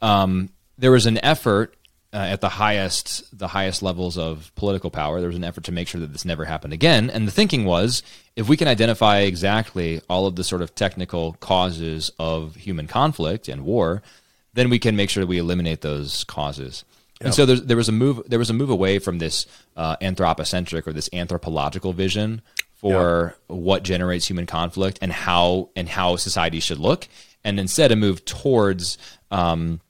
um, 0.00 0.50
there 0.76 0.90
was 0.90 1.06
an 1.06 1.22
effort 1.24 1.74
uh, 2.12 2.16
at 2.16 2.40
the 2.40 2.48
highest 2.48 3.38
the 3.38 3.48
highest 3.48 3.82
levels 3.82 4.16
of 4.16 4.50
political 4.54 4.90
power. 4.90 5.20
There 5.20 5.28
was 5.28 5.36
an 5.36 5.44
effort 5.44 5.64
to 5.64 5.72
make 5.72 5.88
sure 5.88 6.00
that 6.00 6.12
this 6.12 6.24
never 6.24 6.46
happened 6.46 6.72
again. 6.72 7.10
And 7.10 7.26
the 7.26 7.32
thinking 7.32 7.64
was, 7.66 8.02
if 8.34 8.48
we 8.48 8.56
can 8.56 8.68
identify 8.68 9.18
exactly 9.18 10.00
all 10.08 10.26
of 10.26 10.36
the 10.36 10.44
sort 10.44 10.62
of 10.62 10.74
technical 10.74 11.34
causes 11.34 12.10
of 12.18 12.54
human 12.54 12.86
conflict 12.86 13.48
and 13.48 13.64
war, 13.64 14.02
then 14.54 14.70
we 14.70 14.78
can 14.78 14.96
make 14.96 15.10
sure 15.10 15.22
that 15.22 15.26
we 15.28 15.38
eliminate 15.38 15.82
those 15.82 16.24
causes. 16.24 16.84
And 17.20 17.34
so 17.34 17.44
there's, 17.44 17.62
there 17.62 17.76
was 17.76 17.88
a 17.88 17.92
move. 17.92 18.22
There 18.26 18.38
was 18.38 18.48
a 18.48 18.54
move 18.54 18.70
away 18.70 19.00
from 19.00 19.18
this 19.18 19.46
uh, 19.76 19.96
anthropocentric 20.00 20.86
or 20.86 20.92
this 20.92 21.10
anthropological 21.12 21.92
vision 21.92 22.42
for 22.78 23.34
what 23.48 23.82
generates 23.82 24.26
human 24.28 24.46
conflict 24.46 24.98
and 25.02 25.12
how 25.12 25.68
and 25.76 25.88
how 25.88 26.16
society 26.16 26.60
should 26.60 26.78
look, 26.78 27.08
and 27.44 27.58
instead 27.60 27.92
a 27.92 27.96
move 27.96 28.24
towards 28.24 28.98
um, 29.30 29.80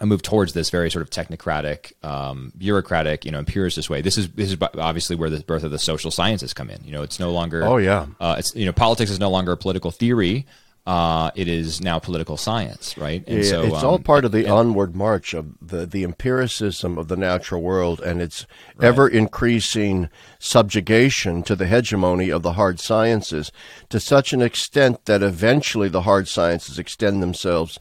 a 0.00 0.06
move 0.06 0.22
towards 0.22 0.52
this 0.54 0.70
very 0.70 0.90
sort 0.90 1.02
of 1.02 1.10
technocratic, 1.10 1.92
um, 2.04 2.52
bureaucratic, 2.58 3.24
you 3.24 3.30
know, 3.30 3.38
empiricist 3.38 3.88
way. 3.88 4.00
This 4.02 4.18
is 4.18 4.28
this 4.30 4.50
is 4.50 4.58
obviously 4.60 5.14
where 5.16 5.30
the 5.30 5.40
birth 5.40 5.62
of 5.62 5.70
the 5.70 5.78
social 5.78 6.10
sciences 6.10 6.52
come 6.52 6.68
in. 6.70 6.82
You 6.84 6.90
know, 6.92 7.02
it's 7.02 7.20
no 7.20 7.30
longer 7.30 7.64
Oh, 7.64 7.76
yeah. 7.76 8.06
uh, 8.20 8.34
it's 8.38 8.54
you 8.56 8.66
know 8.66 8.72
politics 8.72 9.10
is 9.10 9.20
no 9.20 9.30
longer 9.30 9.52
a 9.52 9.56
political 9.56 9.90
theory. 9.92 10.46
Uh, 10.86 11.30
it 11.34 11.48
is 11.48 11.80
now 11.80 11.98
political 11.98 12.36
science, 12.36 12.98
right? 12.98 13.24
And 13.26 13.38
yeah, 13.38 13.50
so, 13.50 13.62
it's 13.62 13.82
um, 13.82 13.86
all 13.86 13.98
part 13.98 14.26
of 14.26 14.32
the 14.32 14.44
and, 14.44 14.52
onward 14.52 14.94
march 14.94 15.32
of 15.32 15.54
the, 15.66 15.86
the 15.86 16.04
empiricism 16.04 16.98
of 16.98 17.08
the 17.08 17.16
natural 17.16 17.62
world 17.62 18.00
and 18.00 18.20
its 18.20 18.46
right. 18.76 18.88
ever 18.88 19.08
increasing 19.08 20.10
subjugation 20.38 21.42
to 21.44 21.56
the 21.56 21.66
hegemony 21.66 22.28
of 22.28 22.42
the 22.42 22.52
hard 22.52 22.80
sciences 22.80 23.50
to 23.88 23.98
such 23.98 24.34
an 24.34 24.42
extent 24.42 25.06
that 25.06 25.22
eventually 25.22 25.88
the 25.88 26.02
hard 26.02 26.28
sciences 26.28 26.78
extend 26.78 27.22
themselves 27.22 27.78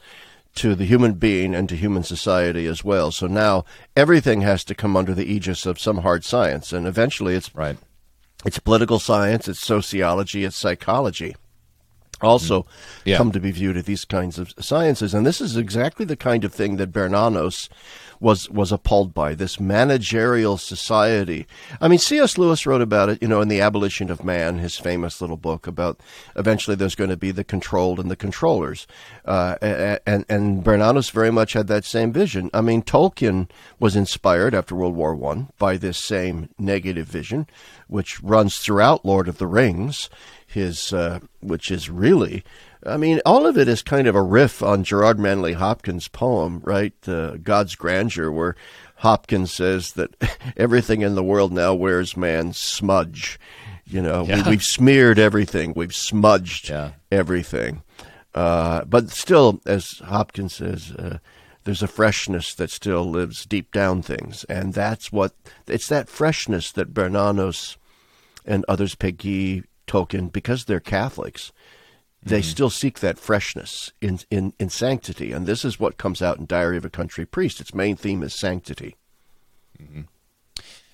to 0.55 0.73
the 0.73 0.85
human 0.85 1.13
being 1.13 1.53
and 1.53 1.67
to 1.67 1.75
human 1.75 2.03
society 2.03 2.65
as 2.67 2.85
well. 2.85 3.11
So 3.11 3.27
now 3.27 3.65
everything 3.97 4.41
has 4.41 4.63
to 4.65 4.75
come 4.75 4.95
under 4.95 5.13
the 5.13 5.25
aegis 5.25 5.65
of 5.65 5.79
some 5.79 5.97
hard 5.97 6.23
science, 6.23 6.71
and 6.71 6.87
eventually 6.87 7.35
it's 7.35 7.53
right. 7.53 7.77
It's 8.45 8.59
political 8.59 8.99
science, 8.99 9.47
it's 9.49 9.59
sociology, 9.59 10.45
it's 10.45 10.55
psychology 10.55 11.35
also 12.23 12.63
mm. 12.63 12.67
yeah. 13.05 13.17
come 13.17 13.31
to 13.31 13.39
be 13.39 13.51
viewed 13.51 13.77
as 13.77 13.85
these 13.85 14.05
kinds 14.05 14.39
of 14.39 14.53
sciences. 14.59 15.13
And 15.13 15.25
this 15.25 15.41
is 15.41 15.57
exactly 15.57 16.05
the 16.05 16.15
kind 16.15 16.43
of 16.43 16.53
thing 16.53 16.77
that 16.77 16.91
Bernanos 16.91 17.69
was 18.23 18.49
was 18.49 18.71
appalled 18.71 19.13
by 19.13 19.35
this 19.35 19.59
managerial 19.59 20.57
society. 20.57 21.45
I 21.81 21.87
mean, 21.89 21.99
C.S. 21.99 22.37
Lewis 22.37 22.65
wrote 22.65 22.81
about 22.81 23.09
it, 23.09 23.21
you 23.21 23.27
know, 23.27 23.41
in 23.41 23.49
The 23.49 23.59
Abolition 23.59 24.09
of 24.09 24.23
Man, 24.23 24.59
his 24.59 24.77
famous 24.77 25.19
little 25.19 25.37
book 25.37 25.67
about 25.67 25.99
eventually 26.35 26.75
there's 26.75 26.95
going 26.95 27.09
to 27.09 27.17
be 27.17 27.31
the 27.31 27.43
controlled 27.43 27.99
and 27.99 28.09
the 28.09 28.15
controllers. 28.15 28.87
Uh, 29.25 29.57
and 29.61 30.25
and 30.29 30.63
Bernanos 30.63 31.11
very 31.11 31.31
much 31.31 31.53
had 31.53 31.67
that 31.67 31.83
same 31.83 32.13
vision. 32.13 32.49
I 32.53 32.61
mean, 32.61 32.81
Tolkien 32.81 33.49
was 33.79 33.95
inspired 33.95 34.55
after 34.55 34.73
World 34.73 34.95
War 34.95 35.13
One 35.13 35.49
by 35.59 35.75
this 35.75 35.97
same 35.97 36.49
negative 36.57 37.07
vision, 37.07 37.45
which 37.87 38.23
runs 38.23 38.57
throughout 38.57 39.05
Lord 39.05 39.27
of 39.27 39.37
the 39.37 39.47
Rings 39.47 40.09
his, 40.53 40.93
uh, 40.93 41.19
which 41.41 41.69
is 41.71 41.89
really, 41.89 42.43
I 42.85 42.97
mean, 42.97 43.21
all 43.25 43.45
of 43.45 43.57
it 43.57 43.67
is 43.67 43.81
kind 43.81 44.07
of 44.07 44.15
a 44.15 44.21
riff 44.21 44.61
on 44.61 44.83
Gerard 44.83 45.19
Manley 45.19 45.53
Hopkins' 45.53 46.07
poem, 46.07 46.61
right? 46.63 46.93
Uh, 47.07 47.37
God's 47.37 47.75
Grandeur, 47.75 48.31
where 48.31 48.55
Hopkins 48.97 49.51
says 49.51 49.93
that 49.93 50.15
everything 50.57 51.01
in 51.01 51.15
the 51.15 51.23
world 51.23 51.51
now 51.51 51.73
wears 51.73 52.17
man's 52.17 52.57
smudge. 52.57 53.39
You 53.85 54.01
know, 54.01 54.25
yeah. 54.25 54.47
we, 54.47 54.55
have 54.55 54.63
smeared 54.63 55.19
everything, 55.19 55.73
we've 55.75 55.95
smudged 55.95 56.69
yeah. 56.69 56.91
everything. 57.11 57.83
Uh, 58.33 58.83
but 58.85 59.09
still, 59.09 59.61
as 59.65 59.99
Hopkins 60.05 60.55
says, 60.55 60.91
uh, 60.93 61.17
there's 61.63 61.83
a 61.83 61.87
freshness 61.87 62.53
that 62.55 62.71
still 62.71 63.05
lives 63.09 63.45
deep 63.45 63.71
down 63.71 64.01
things, 64.01 64.43
and 64.45 64.73
that's 64.73 65.11
what 65.11 65.33
it's 65.67 65.87
that 65.87 66.09
freshness 66.09 66.71
that 66.71 66.93
Bernanos 66.93 67.77
and 68.45 68.65
others, 68.67 68.95
Péguy, 68.95 69.63
Tolkien, 69.87 70.31
because 70.31 70.65
they're 70.65 70.79
Catholics, 70.79 71.51
they 72.21 72.39
mm-hmm. 72.39 72.49
still 72.49 72.69
seek 72.69 72.99
that 72.99 73.19
freshness 73.19 73.91
in, 74.01 74.19
in, 74.31 74.53
in 74.59 74.69
sanctity. 74.69 75.31
And 75.31 75.45
this 75.45 75.65
is 75.65 75.79
what 75.79 75.97
comes 75.97 76.21
out 76.21 76.37
in 76.37 76.45
Diary 76.45 76.77
of 76.77 76.85
a 76.85 76.89
Country 76.89 77.25
Priest. 77.25 77.59
Its 77.59 77.73
main 77.73 77.95
theme 77.95 78.23
is 78.23 78.33
sanctity. 78.33 78.95
Mm-hmm. 79.81 80.01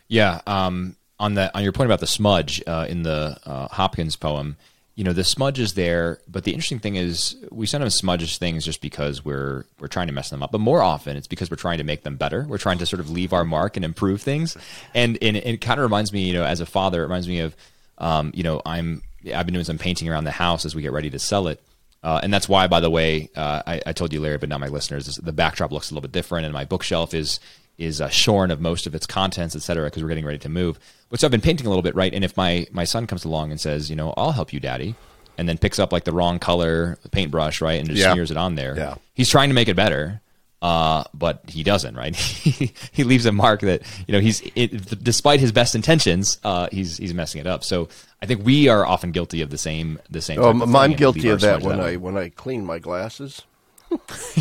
Yeah. 0.07 0.41
Um, 0.47 0.95
on 1.19 1.35
the 1.35 1.55
on 1.55 1.63
your 1.63 1.73
point 1.73 1.87
about 1.87 1.99
the 1.99 2.07
smudge 2.07 2.63
uh, 2.65 2.85
in 2.89 3.03
the 3.03 3.37
uh, 3.45 3.67
Hopkins 3.67 4.15
poem, 4.15 4.55
you 4.95 5.03
know 5.03 5.13
the 5.13 5.23
smudge 5.23 5.59
is 5.59 5.73
there, 5.73 6.19
but 6.27 6.43
the 6.43 6.51
interesting 6.51 6.79
thing 6.79 6.95
is 6.95 7.35
we 7.51 7.65
sometimes 7.65 7.95
smudge 7.95 8.37
things 8.37 8.65
just 8.65 8.81
because 8.81 9.23
we're 9.23 9.65
we're 9.79 9.87
trying 9.87 10.07
to 10.07 10.13
mess 10.13 10.29
them 10.29 10.41
up. 10.41 10.51
But 10.51 10.61
more 10.61 10.81
often, 10.81 11.15
it's 11.15 11.27
because 11.27 11.51
we're 11.51 11.57
trying 11.57 11.77
to 11.77 11.83
make 11.83 12.03
them 12.03 12.15
better. 12.15 12.45
We're 12.47 12.57
trying 12.57 12.79
to 12.79 12.85
sort 12.85 12.99
of 12.99 13.09
leave 13.09 13.33
our 13.33 13.45
mark 13.45 13.75
and 13.75 13.85
improve 13.85 14.21
things. 14.21 14.57
And, 14.93 15.17
and 15.21 15.37
it 15.37 15.61
kind 15.61 15.79
of 15.79 15.83
reminds 15.83 16.11
me, 16.11 16.23
you 16.23 16.33
know, 16.33 16.43
as 16.43 16.59
a 16.59 16.65
father, 16.65 17.01
it 17.01 17.03
reminds 17.03 17.27
me 17.27 17.39
of 17.39 17.55
um, 17.99 18.31
you 18.33 18.43
know, 18.43 18.61
I'm 18.65 19.03
I've 19.33 19.45
been 19.45 19.53
doing 19.53 19.65
some 19.65 19.77
painting 19.77 20.09
around 20.09 20.23
the 20.23 20.31
house 20.31 20.65
as 20.65 20.75
we 20.75 20.81
get 20.81 20.91
ready 20.91 21.09
to 21.09 21.19
sell 21.19 21.47
it. 21.47 21.61
Uh, 22.01 22.19
and 22.23 22.33
that's 22.33 22.47
why, 22.47 22.67
by 22.67 22.79
the 22.79 22.89
way, 22.89 23.29
uh, 23.35 23.61
I, 23.67 23.81
I, 23.87 23.93
told 23.93 24.13
you, 24.13 24.21
Larry, 24.21 24.37
but 24.37 24.47
not 24.47 24.61
my 24.61 24.69
listeners, 24.69 25.17
the 25.17 25.33
backdrop 25.33 25.73
looks 25.73 25.91
a 25.91 25.93
little 25.93 26.07
bit 26.07 26.13
different, 26.13 26.45
and 26.45 26.53
my 26.53 26.63
bookshelf 26.63 27.13
is 27.13 27.39
is 27.77 28.01
uh, 28.01 28.09
shorn 28.09 28.51
of 28.51 28.59
most 28.59 28.87
of 28.87 28.95
its 28.95 29.05
contents, 29.05 29.55
et 29.55 29.61
cetera, 29.61 29.85
because 29.85 30.03
we're 30.03 30.09
getting 30.09 30.25
ready 30.25 30.37
to 30.37 30.49
move. 30.49 30.79
But 31.09 31.19
so 31.19 31.27
I've 31.27 31.31
been 31.31 31.41
painting 31.41 31.65
a 31.65 31.69
little 31.69 31.83
bit, 31.83 31.95
right? 31.95 32.13
And 32.13 32.23
if 32.23 32.37
my 32.37 32.67
my 32.71 32.85
son 32.85 33.05
comes 33.05 33.25
along 33.25 33.51
and 33.51 33.59
says, 33.59 33.89
you 33.89 33.97
know, 33.97 34.13
I'll 34.15 34.31
help 34.31 34.53
you, 34.53 34.61
Daddy, 34.61 34.95
and 35.37 35.49
then 35.49 35.57
picks 35.57 35.77
up 35.77 35.91
like 35.91 36.05
the 36.05 36.13
wrong 36.13 36.39
color 36.39 36.97
paintbrush, 37.11 37.59
right, 37.59 37.79
and 37.79 37.89
just 37.89 37.99
yeah. 37.99 38.13
smears 38.13 38.31
it 38.31 38.37
on 38.37 38.55
there, 38.55 38.77
yeah. 38.77 38.95
he's 39.13 39.29
trying 39.29 39.49
to 39.49 39.55
make 39.55 39.67
it 39.67 39.75
better 39.75 40.21
uh, 40.61 41.03
but 41.13 41.41
he 41.47 41.63
doesn't, 41.63 41.95
right? 41.95 42.15
he 42.91 43.03
leaves 43.03 43.25
a 43.25 43.31
mark 43.31 43.61
that 43.61 43.81
you 44.07 44.11
know 44.11 44.19
he's 44.19 44.41
it, 44.55 45.03
despite 45.03 45.39
his 45.39 45.51
best 45.51 45.73
intentions, 45.73 46.37
uh, 46.43 46.67
he's 46.71 46.97
he's 46.97 47.13
messing 47.13 47.39
it 47.39 47.47
up. 47.47 47.63
So 47.63 47.87
I 48.21 48.25
think 48.25 48.45
we 48.45 48.67
are 48.67 48.85
often 48.85 49.11
guilty 49.11 49.41
of 49.41 49.49
the 49.49 49.57
same 49.57 49.99
the 50.09 50.21
same. 50.21 50.39
Oh, 50.39 50.49
I'm 50.49 50.93
guilty 50.93 51.29
of 51.29 51.41
that 51.41 51.61
when 51.61 51.77
that 51.77 51.85
I 51.85 51.95
when 51.95 52.17
I 52.17 52.29
clean 52.29 52.65
my 52.65 52.79
glasses. 52.79 53.43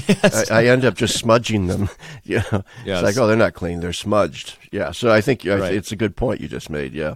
yes. 0.07 0.51
I, 0.51 0.63
I, 0.63 0.67
end 0.67 0.85
up 0.85 0.95
just 0.95 1.17
smudging 1.17 1.69
them. 1.69 1.89
yeah, 2.25 2.43
yes. 2.53 2.63
it's 2.85 3.03
like 3.03 3.17
oh, 3.17 3.27
they're 3.27 3.37
not 3.37 3.55
clean; 3.55 3.81
they're 3.81 3.95
smudged. 3.95 4.59
Yeah, 4.73 4.91
so 4.91 5.11
I 5.11 5.21
think 5.21 5.45
right. 5.45 5.73
it's 5.73 5.93
a 5.93 5.97
good 5.97 6.17
point 6.17 6.41
you 6.41 6.49
just 6.49 6.69
made. 6.69 6.93
Yeah, 6.93 7.15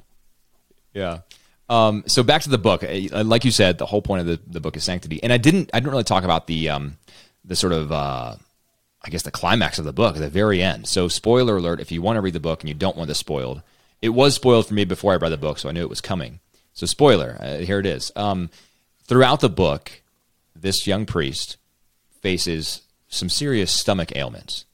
yeah. 0.95 1.21
Um, 1.69 2.05
so 2.07 2.23
back 2.23 2.43
to 2.43 2.51
the 2.51 2.59
book. 2.59 2.85
Like 3.13 3.45
you 3.45 3.51
said, 3.51 3.79
the 3.79 3.87
whole 3.87 4.03
point 4.03 4.21
of 4.21 4.27
the, 4.27 4.41
the 4.47 4.61
book 4.61 4.77
is 4.77 4.85
sanctity, 4.85 5.23
and 5.23 5.33
I 5.33 5.37
didn't 5.37 5.71
I 5.75 5.81
didn't 5.81 5.91
really 5.91 6.05
talk 6.05 6.25
about 6.25 6.47
the 6.47 6.71
um, 6.71 6.97
the 7.45 7.57
sort 7.57 7.73
of 7.73 7.93
uh, 7.93 8.37
I 9.05 9.11
guess, 9.11 9.23
the 9.23 9.31
climax 9.31 9.79
of 9.79 9.85
the 9.85 9.93
book 9.93 10.17
at 10.17 10.21
the 10.21 10.29
very 10.29 10.63
end. 10.63 10.87
So, 10.87 11.09
spoiler 11.09 11.57
alert 11.57 11.81
if 11.81 11.91
you 11.91 12.03
want 12.03 12.17
to 12.17 12.21
read 12.21 12.35
the 12.35 12.41
book 12.41 12.61
and 12.61 12.69
you 12.69 12.75
don't 12.75 12.97
want 12.97 13.09
this 13.09 13.19
spoiled, 13.19 13.63
it 14.01 14.11
was 14.11 14.35
spoiled 14.35 14.67
for 14.67 14.75
me 14.75 14.85
before 14.85 15.13
I 15.13 15.17
read 15.17 15.31
the 15.31 15.37
book, 15.37 15.59
so 15.59 15.69
I 15.69 15.73
knew 15.73 15.83
it 15.83 15.91
was 15.91 16.01
coming. 16.01 16.41
So, 16.73 16.87
spoiler, 16.87 17.37
uh, 17.41 17.59
here 17.59 17.79
it 17.79 17.87
is. 17.87 18.13
Um, 18.17 18.51
throughout 19.05 19.41
the 19.41 19.49
book, 19.49 20.03
this 20.55 20.87
young 20.87 21.07
priest 21.07 21.57
faces 22.21 22.83
some 23.09 23.29
serious 23.29 23.71
stomach 23.71 24.17
ailments. 24.17 24.65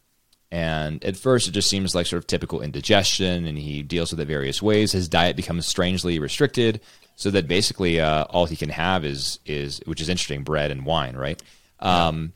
And 0.50 1.04
at 1.04 1.16
first, 1.16 1.48
it 1.48 1.50
just 1.50 1.68
seems 1.68 1.94
like 1.94 2.06
sort 2.06 2.22
of 2.22 2.26
typical 2.26 2.62
indigestion, 2.62 3.46
and 3.46 3.58
he 3.58 3.82
deals 3.82 4.10
with 4.10 4.20
it 4.20 4.26
various 4.26 4.62
ways. 4.62 4.92
His 4.92 5.08
diet 5.08 5.36
becomes 5.36 5.66
strangely 5.66 6.18
restricted, 6.18 6.80
so 7.16 7.30
that 7.30 7.48
basically 7.48 8.00
uh, 8.00 8.24
all 8.24 8.46
he 8.46 8.56
can 8.56 8.70
have 8.70 9.04
is 9.04 9.40
is 9.44 9.82
which 9.84 10.00
is 10.00 10.08
interesting, 10.08 10.44
bread 10.44 10.70
and 10.70 10.86
wine, 10.86 11.16
right? 11.16 11.42
Um, 11.80 12.32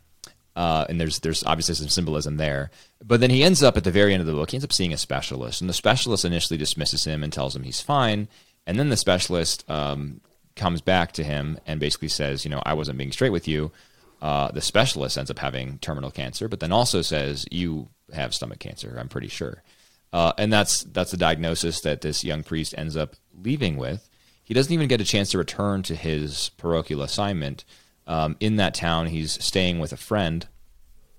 uh, 0.54 0.85
and 0.88 1.00
there's 1.00 1.21
there's 1.21 1.44
obviously 1.44 1.75
some 1.75 1.88
symbolism 1.88 2.37
there. 2.37 2.71
But 3.04 3.21
then 3.21 3.30
he 3.30 3.42
ends 3.42 3.62
up 3.62 3.76
at 3.76 3.85
the 3.85 3.90
very 3.90 4.12
end 4.12 4.21
of 4.21 4.26
the 4.26 4.32
book. 4.32 4.50
He 4.50 4.56
ends 4.56 4.64
up 4.64 4.73
seeing 4.73 4.92
a 4.92 4.99
specialist, 4.99 5.61
and 5.61 5.71
the 5.71 5.75
specialist 5.75 6.25
initially 6.25 6.59
dismisses 6.59 7.04
him 7.04 7.23
and 7.23 7.32
tells 7.32 7.56
him 7.56 7.62
he's 7.62 7.80
fine. 7.80 8.28
And 8.66 8.78
then 8.78 8.90
the 8.90 8.97
specialist 8.97 9.68
um, 9.68 10.21
comes 10.54 10.80
back 10.80 11.12
to 11.12 11.25
him 11.25 11.59
and 11.66 11.80
basically 11.80 12.09
says, 12.09 12.44
you 12.44 12.50
know, 12.50 12.62
I 12.64 12.75
wasn't 12.75 12.99
being 12.99 13.12
straight 13.12 13.32
with 13.32 13.49
you. 13.49 13.73
Uh, 14.21 14.52
the 14.52 14.61
specialist 14.61 15.18
ends 15.18 15.30
up 15.30 15.40
having 15.40 15.78
terminal 15.78 16.11
cancer, 16.11 16.49
but 16.49 16.61
then 16.61 16.71
also 16.71 17.02
says 17.02 17.44
you 17.50 17.88
have 18.12 18.35
stomach 18.35 18.61
cancer. 18.61 18.97
I'm 18.99 19.09
pretty 19.09 19.28
sure, 19.28 19.62
uh, 20.12 20.32
and 20.38 20.52
that's 20.52 20.85
that's 20.85 21.11
the 21.11 21.16
diagnosis 21.16 21.80
that 21.80 22.02
this 22.02 22.23
young 22.23 22.44
priest 22.44 22.75
ends 22.78 22.97
up 22.97 23.16
leaving 23.42 23.76
with. 23.76 24.09
He 24.44 24.54
doesn't 24.54 24.73
even 24.73 24.87
get 24.87 25.00
a 25.00 25.04
chance 25.04 25.30
to 25.30 25.38
return 25.38 25.82
to 25.85 25.97
his 25.97 26.50
parochial 26.56 27.02
assignment 27.02 27.64
um, 28.06 28.37
in 28.40 28.56
that 28.56 28.75
town. 28.75 29.06
He's 29.06 29.42
staying 29.44 29.78
with 29.78 29.92
a 29.92 29.97
friend. 29.97 30.47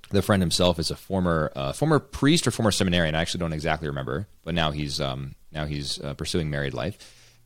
The 0.09 0.21
friend 0.21 0.41
himself 0.41 0.79
is 0.79 0.91
a 0.91 0.95
former 0.95 1.51
uh, 1.55 1.73
former 1.73 1.99
priest 1.99 2.45
or 2.47 2.51
former 2.51 2.71
seminarian. 2.71 3.15
I 3.15 3.21
actually 3.21 3.39
don't 3.39 3.53
exactly 3.53 3.87
remember, 3.87 4.27
but 4.43 4.53
now 4.53 4.71
he's 4.71 5.01
um, 5.01 5.35
now 5.51 5.65
he's 5.65 5.99
uh, 6.01 6.13
pursuing 6.13 6.49
married 6.49 6.73
life. 6.73 6.97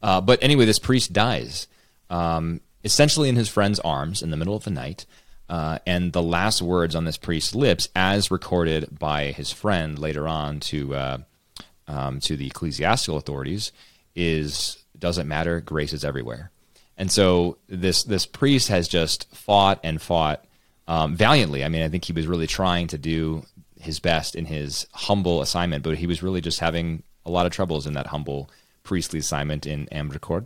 Uh, 0.01 0.21
but 0.21 0.41
anyway, 0.43 0.65
this 0.65 0.79
priest 0.79 1.13
dies 1.13 1.67
um, 2.09 2.61
essentially 2.83 3.29
in 3.29 3.35
his 3.35 3.49
friend's 3.49 3.79
arms 3.79 4.21
in 4.21 4.31
the 4.31 4.37
middle 4.37 4.55
of 4.55 4.63
the 4.63 4.71
night. 4.71 5.05
Uh, 5.49 5.79
and 5.87 6.11
the 6.11 6.21
last 6.21 6.61
words 6.61 6.93
on 6.93 7.05
this 7.05 7.15
priest's 7.15 7.55
lips, 7.55 7.87
as 7.95 8.29
recorded 8.29 8.99
by 8.99 9.31
his 9.31 9.49
friend 9.51 9.97
later 9.97 10.27
on 10.27 10.59
to 10.59 10.93
uh, 10.93 11.17
um, 11.87 12.19
to 12.19 12.35
the 12.35 12.47
ecclesiastical 12.47 13.17
authorities, 13.17 13.71
is 14.13 14.83
"Doesn't 14.99 15.27
matter. 15.27 15.61
Grace 15.61 15.93
is 15.93 16.03
everywhere." 16.03 16.51
And 16.97 17.11
so 17.11 17.57
this 17.67 18.03
this 18.03 18.25
priest 18.25 18.69
has 18.69 18.87
just 18.87 19.33
fought 19.35 19.79
and 19.83 20.01
fought 20.01 20.43
um, 20.87 21.15
valiantly. 21.15 21.63
I 21.63 21.69
mean, 21.69 21.83
I 21.83 21.89
think 21.89 22.05
he 22.05 22.13
was 22.13 22.27
really 22.27 22.47
trying 22.47 22.87
to 22.87 22.97
do 22.97 23.45
his 23.79 23.99
best 23.99 24.35
in 24.35 24.45
his 24.45 24.87
humble 24.93 25.41
assignment, 25.41 25.83
but 25.83 25.97
he 25.97 26.07
was 26.07 26.23
really 26.23 26.41
just 26.41 26.59
having 26.59 27.03
a 27.25 27.29
lot 27.29 27.45
of 27.45 27.51
troubles 27.51 27.85
in 27.85 27.93
that 27.93 28.07
humble 28.07 28.49
priestly 28.83 29.19
assignment 29.19 29.67
in 29.67 29.85
Ambricourt. 29.91 30.45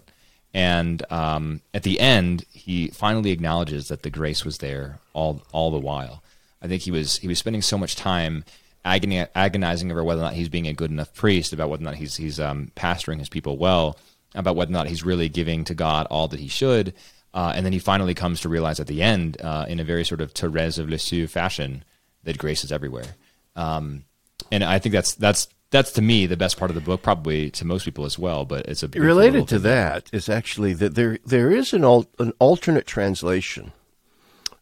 And 0.53 1.03
um, 1.09 1.61
at 1.73 1.83
the 1.83 1.99
end, 1.99 2.45
he 2.51 2.87
finally 2.89 3.31
acknowledges 3.31 3.87
that 3.87 4.03
the 4.03 4.09
grace 4.09 4.43
was 4.43 4.57
there 4.57 4.99
all 5.13 5.41
all 5.53 5.71
the 5.71 5.79
while. 5.79 6.21
I 6.61 6.67
think 6.67 6.81
he 6.81 6.91
was 6.91 7.19
he 7.19 7.27
was 7.27 7.39
spending 7.39 7.61
so 7.61 7.77
much 7.77 7.95
time 7.95 8.43
agonizing 8.83 9.91
over 9.91 10.03
whether 10.03 10.21
or 10.21 10.25
not 10.25 10.33
he's 10.33 10.49
being 10.49 10.67
a 10.67 10.73
good 10.73 10.91
enough 10.91 11.13
priest, 11.13 11.53
about 11.53 11.69
whether 11.69 11.83
or 11.83 11.85
not 11.85 11.95
he's 11.95 12.17
he's 12.17 12.39
um, 12.39 12.71
pastoring 12.75 13.19
his 13.19 13.29
people 13.29 13.57
well, 13.57 13.97
about 14.35 14.55
whether 14.55 14.71
or 14.71 14.73
not 14.73 14.87
he's 14.87 15.03
really 15.03 15.29
giving 15.29 15.63
to 15.65 15.73
God 15.73 16.07
all 16.09 16.27
that 16.29 16.39
he 16.39 16.47
should. 16.47 16.93
Uh, 17.33 17.53
and 17.55 17.65
then 17.65 17.73
he 17.73 17.79
finally 17.79 18.13
comes 18.13 18.41
to 18.41 18.49
realize 18.49 18.79
at 18.79 18.87
the 18.87 19.01
end, 19.01 19.39
uh, 19.41 19.65
in 19.67 19.79
a 19.79 19.83
very 19.83 20.03
sort 20.03 20.21
of 20.21 20.31
Therese 20.31 20.77
of 20.77 20.89
Lisieux 20.89 21.27
fashion, 21.27 21.83
that 22.23 22.37
grace 22.37 22.63
is 22.63 22.71
everywhere. 22.71 23.15
Um, 23.55 24.03
and 24.51 24.63
I 24.63 24.79
think 24.79 24.93
that's 24.93 25.15
that's 25.15 25.47
that's 25.69 25.91
to 25.93 26.01
me 26.01 26.25
the 26.25 26.37
best 26.37 26.57
part 26.57 26.69
of 26.71 26.75
the 26.75 26.81
book, 26.81 27.01
probably 27.01 27.49
to 27.51 27.65
most 27.65 27.85
people 27.85 28.05
as 28.05 28.19
well. 28.19 28.43
But 28.45 28.65
it's 28.65 28.83
a 28.83 28.87
related 28.87 29.47
to 29.49 29.59
that 29.59 30.09
is 30.11 30.27
actually 30.29 30.73
that 30.73 30.95
there 30.95 31.17
there 31.25 31.51
is 31.51 31.73
an 31.73 31.83
al- 31.83 32.09
an 32.19 32.33
alternate 32.39 32.85
translation 32.85 33.71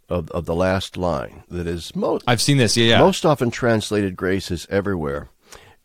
of, 0.07 0.29
of 0.31 0.45
the 0.45 0.55
last 0.55 0.97
line 0.97 1.43
that 1.49 1.67
is 1.67 1.95
most 1.95 2.23
I've 2.27 2.41
seen 2.41 2.57
this. 2.57 2.77
Yeah, 2.77 2.85
yeah. 2.85 2.99
most 2.99 3.25
often 3.25 3.51
translated 3.51 4.15
grace 4.15 4.51
is 4.51 4.67
everywhere. 4.69 5.29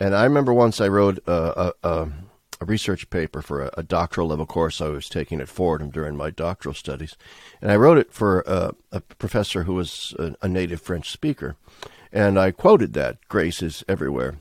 And 0.01 0.15
I 0.15 0.25
remember 0.25 0.53
once 0.53 0.81
I 0.81 0.89
wrote 0.89 1.19
a, 1.27 1.33
a, 1.33 1.89
a, 1.89 2.09
a 2.61 2.65
research 2.65 3.11
paper 3.11 3.43
for 3.43 3.63
a, 3.63 3.71
a, 3.79 3.83
doctoral 3.83 4.29
level 4.29 4.47
course 4.47 4.81
I 4.81 4.89
was 4.89 5.09
taking 5.09 5.41
at 5.41 5.49
Fordham 5.49 5.91
during 5.91 6.17
my 6.17 6.31
doctoral 6.31 6.75
studies, 6.75 7.17
and 7.61 7.71
I 7.71 7.77
wrote 7.77 7.99
it 7.99 8.13
for 8.13 8.41
a, 8.47 8.75
a 8.93 9.01
professor 9.01 9.65
who 9.65 9.75
was 9.75 10.15
a, 10.19 10.35
a 10.43 10.49
native 10.49 10.81
French 10.81 11.11
speaker, 11.11 11.57
and 12.13 12.39
I 12.39 12.51
quoted 12.51 12.93
that 12.95 13.19
grace 13.29 13.63
is 13.63 13.85
everywhere. 13.89 14.37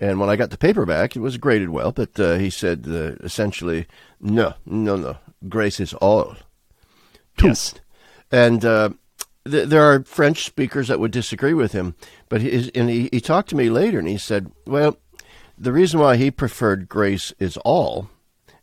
And 0.00 0.20
when 0.20 0.30
I 0.30 0.36
got 0.36 0.50
the 0.50 0.58
paper 0.58 0.86
back, 0.86 1.16
it 1.16 1.20
was 1.20 1.38
graded 1.38 1.70
well, 1.70 1.90
but 1.90 2.18
uh, 2.20 2.36
he 2.36 2.50
said 2.50 2.86
uh, 2.88 3.16
essentially, 3.24 3.86
no, 4.20 4.54
no, 4.64 4.96
no, 4.96 5.16
grace 5.48 5.80
is 5.80 5.92
all. 5.94 6.36
Yes. 7.42 7.74
And 8.30 8.64
uh, 8.64 8.90
th- 9.48 9.68
there 9.68 9.82
are 9.82 10.04
French 10.04 10.44
speakers 10.44 10.88
that 10.88 11.00
would 11.00 11.10
disagree 11.10 11.54
with 11.54 11.72
him, 11.72 11.94
but 12.28 12.40
he, 12.40 12.70
and 12.74 12.88
he, 12.88 13.08
he 13.12 13.20
talked 13.20 13.48
to 13.50 13.56
me 13.56 13.70
later 13.70 13.98
and 13.98 14.08
he 14.08 14.18
said, 14.18 14.52
well, 14.66 14.96
the 15.58 15.72
reason 15.72 16.00
why 16.00 16.16
he 16.16 16.30
preferred 16.30 16.88
grace 16.88 17.32
is 17.38 17.56
all 17.58 18.08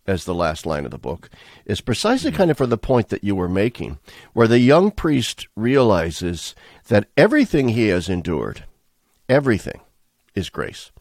as 0.07 0.25
the 0.25 0.35
last 0.35 0.65
line 0.65 0.85
of 0.85 0.91
the 0.91 0.97
book 0.97 1.29
is 1.65 1.81
precisely 1.81 2.29
mm-hmm. 2.29 2.37
kind 2.37 2.51
of 2.51 2.57
for 2.57 2.67
the 2.67 2.77
point 2.77 3.09
that 3.09 3.23
you 3.23 3.35
were 3.35 3.49
making, 3.49 3.97
where 4.33 4.47
the 4.47 4.59
young 4.59 4.91
priest 4.91 5.47
realizes 5.55 6.53
that 6.87 7.07
everything 7.17 7.69
he 7.69 7.87
has 7.87 8.07
endured, 8.07 8.65
everything 9.27 9.81
is 10.35 10.49
grace 10.49 10.91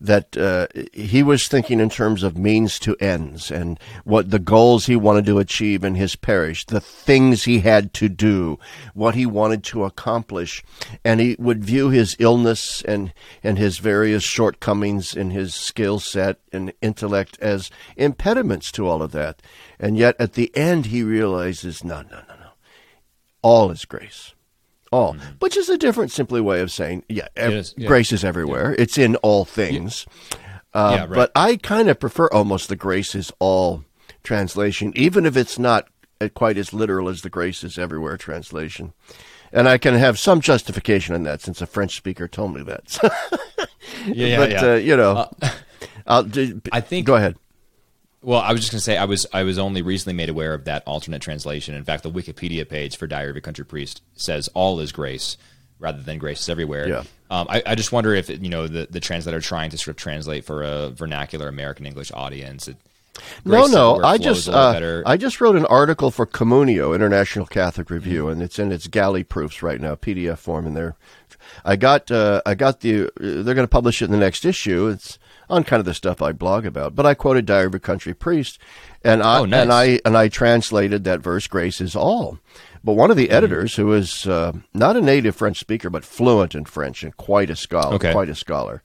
that 0.00 0.36
uh, 0.36 0.66
he 0.92 1.22
was 1.22 1.48
thinking 1.48 1.80
in 1.80 1.90
terms 1.90 2.22
of 2.22 2.36
means 2.36 2.78
to 2.80 2.96
ends 3.00 3.50
and 3.50 3.78
what 4.04 4.30
the 4.30 4.38
goals 4.38 4.86
he 4.86 4.96
wanted 4.96 5.26
to 5.26 5.38
achieve 5.38 5.84
in 5.84 5.94
his 5.94 6.16
parish, 6.16 6.64
the 6.66 6.80
things 6.80 7.44
he 7.44 7.60
had 7.60 7.92
to 7.94 8.08
do, 8.08 8.58
what 8.94 9.14
he 9.14 9.26
wanted 9.26 9.64
to 9.64 9.84
accomplish, 9.84 10.62
and 11.04 11.20
he 11.20 11.36
would 11.38 11.64
view 11.64 11.88
his 11.90 12.16
illness 12.18 12.82
and 12.82 13.12
and 13.42 13.58
his 13.58 13.78
various 13.78 14.22
shortcomings 14.22 15.14
in 15.14 15.30
his 15.30 15.54
skill 15.54 15.98
set 15.98 16.38
and 16.52 16.72
intellect 16.80 17.38
as 17.40 17.70
impediments 17.96 18.70
to 18.72 18.86
all 18.86 19.02
of 19.02 19.12
that. 19.12 19.42
And 19.78 19.96
yet 19.96 20.16
at 20.18 20.34
the 20.34 20.54
end 20.56 20.86
he 20.86 21.02
realizes, 21.02 21.82
no, 21.82 22.02
no, 22.02 22.22
no, 22.28 22.34
no. 22.40 22.50
All 23.42 23.70
is 23.70 23.84
grace 23.84 24.35
all, 24.92 25.14
mm-hmm. 25.14 25.34
which 25.38 25.56
is 25.56 25.68
a 25.68 25.78
different, 25.78 26.10
simply 26.10 26.40
way 26.40 26.60
of 26.60 26.70
saying, 26.70 27.04
yeah, 27.08 27.28
ev- 27.36 27.72
yeah. 27.76 27.86
grace 27.86 28.12
is 28.12 28.24
everywhere. 28.24 28.70
Yeah. 28.70 28.82
It's 28.82 28.98
in 28.98 29.16
all 29.16 29.44
things. 29.44 30.06
Yeah. 30.30 30.36
Uh, 30.74 31.06
right. 31.08 31.10
But 31.10 31.32
I 31.34 31.56
kind 31.56 31.88
of 31.88 31.98
prefer 31.98 32.28
almost 32.28 32.68
the 32.68 32.76
grace 32.76 33.14
is 33.14 33.32
all 33.38 33.84
translation, 34.22 34.92
even 34.94 35.24
if 35.24 35.36
it's 35.36 35.58
not 35.58 35.88
quite 36.34 36.58
as 36.58 36.72
literal 36.72 37.08
as 37.08 37.22
the 37.22 37.30
grace 37.30 37.64
is 37.64 37.78
everywhere 37.78 38.16
translation. 38.16 38.92
And 39.52 39.68
I 39.68 39.78
can 39.78 39.94
have 39.94 40.18
some 40.18 40.40
justification 40.40 41.14
in 41.14 41.22
that 41.22 41.40
since 41.40 41.62
a 41.62 41.66
French 41.66 41.96
speaker 41.96 42.28
told 42.28 42.54
me 42.54 42.62
that. 42.64 42.98
yeah, 44.06 44.36
but, 44.36 44.50
yeah. 44.50 44.64
Uh, 44.64 44.74
you 44.74 44.96
know, 44.96 45.30
uh, 46.06 46.22
do, 46.22 46.60
I 46.72 46.80
think. 46.80 47.06
Go 47.06 47.14
ahead. 47.14 47.36
Well, 48.26 48.40
I 48.40 48.50
was 48.50 48.60
just 48.60 48.72
going 48.72 48.78
to 48.78 48.82
say 48.82 48.96
I 48.96 49.04
was 49.04 49.24
I 49.32 49.44
was 49.44 49.56
only 49.56 49.82
recently 49.82 50.14
made 50.14 50.28
aware 50.28 50.52
of 50.52 50.64
that 50.64 50.82
alternate 50.84 51.22
translation. 51.22 51.76
In 51.76 51.84
fact, 51.84 52.02
the 52.02 52.10
Wikipedia 52.10 52.68
page 52.68 52.96
for 52.96 53.06
Diary 53.06 53.30
of 53.30 53.36
a 53.36 53.40
Country 53.40 53.64
Priest 53.64 54.02
says 54.16 54.48
all 54.48 54.80
is 54.80 54.90
grace 54.90 55.36
rather 55.78 56.02
than 56.02 56.18
grace 56.18 56.40
is 56.40 56.48
everywhere. 56.48 56.88
Yeah. 56.88 57.04
Um, 57.30 57.46
I, 57.48 57.62
I, 57.64 57.74
just 57.76 57.92
wonder 57.92 58.16
if 58.16 58.28
you 58.28 58.48
know 58.48 58.66
the 58.66 58.88
the 58.90 58.98
translator 58.98 59.40
trying 59.40 59.70
to 59.70 59.78
sort 59.78 59.92
of 59.92 59.96
translate 59.96 60.44
for 60.44 60.64
a 60.64 60.90
vernacular 60.90 61.46
American 61.46 61.86
English 61.86 62.10
audience. 62.10 62.66
It, 62.66 62.78
no, 63.44 63.66
no. 63.66 64.02
I 64.02 64.18
just 64.18 64.48
uh, 64.48 65.02
I 65.06 65.16
just 65.16 65.40
wrote 65.40 65.54
an 65.54 65.66
article 65.66 66.10
for 66.10 66.26
Communio, 66.26 66.96
International 66.96 67.46
Catholic 67.46 67.90
Review, 67.90 68.24
mm-hmm. 68.24 68.32
and 68.32 68.42
it's 68.42 68.58
in 68.58 68.72
its 68.72 68.88
galley 68.88 69.22
proofs 69.22 69.62
right 69.62 69.80
now, 69.80 69.94
PDF 69.94 70.38
form, 70.38 70.66
and 70.66 70.76
there. 70.76 70.96
I 71.64 71.76
got 71.76 72.10
uh, 72.10 72.42
I 72.44 72.56
got 72.56 72.80
the 72.80 73.08
they're 73.20 73.54
going 73.54 73.58
to 73.58 73.68
publish 73.68 74.02
it 74.02 74.06
in 74.06 74.10
the 74.10 74.18
next 74.18 74.44
issue. 74.44 74.88
It's 74.88 75.16
on 75.48 75.64
kind 75.64 75.80
of 75.80 75.86
the 75.86 75.94
stuff 75.94 76.22
I 76.22 76.32
blog 76.32 76.66
about. 76.66 76.94
But 76.94 77.06
I 77.06 77.14
quoted 77.14 77.46
Diary 77.46 77.66
of 77.66 77.74
a 77.74 77.78
Country 77.78 78.14
Priest, 78.14 78.58
and 79.04 79.22
I 79.22 79.38
oh, 79.38 79.44
nice. 79.44 79.62
and 79.62 79.72
I 79.72 80.00
and 80.04 80.16
I 80.16 80.28
translated 80.28 81.04
that 81.04 81.20
verse, 81.20 81.46
"Grace 81.46 81.80
is 81.80 81.96
all." 81.96 82.38
But 82.84 82.94
one 82.94 83.10
of 83.10 83.16
the 83.16 83.26
mm-hmm. 83.26 83.34
editors, 83.34 83.76
who 83.76 83.92
is 83.92 84.26
uh, 84.26 84.52
not 84.72 84.96
a 84.96 85.00
native 85.00 85.34
French 85.34 85.58
speaker 85.58 85.90
but 85.90 86.04
fluent 86.04 86.54
in 86.54 86.64
French 86.64 87.02
and 87.02 87.16
quite 87.16 87.50
a 87.50 87.56
scholar, 87.56 87.96
okay. 87.96 88.12
quite 88.12 88.28
a 88.28 88.34
scholar, 88.34 88.82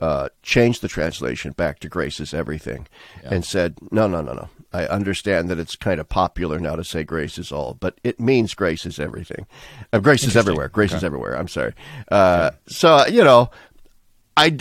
uh, 0.00 0.28
changed 0.42 0.80
the 0.80 0.88
translation 0.88 1.52
back 1.52 1.78
to 1.80 1.88
"Grace 1.88 2.20
is 2.20 2.32
everything," 2.32 2.86
yeah. 3.22 3.34
and 3.34 3.44
said, 3.44 3.76
"No, 3.90 4.06
no, 4.06 4.22
no, 4.22 4.32
no. 4.32 4.48
I 4.72 4.86
understand 4.86 5.50
that 5.50 5.58
it's 5.58 5.76
kind 5.76 6.00
of 6.00 6.08
popular 6.08 6.58
now 6.58 6.76
to 6.76 6.84
say 6.84 7.04
grace 7.04 7.36
is 7.36 7.52
all, 7.52 7.74
but 7.74 7.98
it 8.02 8.18
means 8.18 8.54
grace 8.54 8.86
is 8.86 8.98
everything. 8.98 9.46
Uh, 9.92 9.98
grace 9.98 10.24
is 10.24 10.34
everywhere. 10.34 10.68
Grace 10.68 10.92
okay. 10.92 10.96
is 10.96 11.04
everywhere. 11.04 11.38
I'm 11.38 11.48
sorry. 11.48 11.74
Uh, 12.10 12.52
So 12.66 13.06
you 13.06 13.22
know, 13.22 13.50
I 14.36 14.56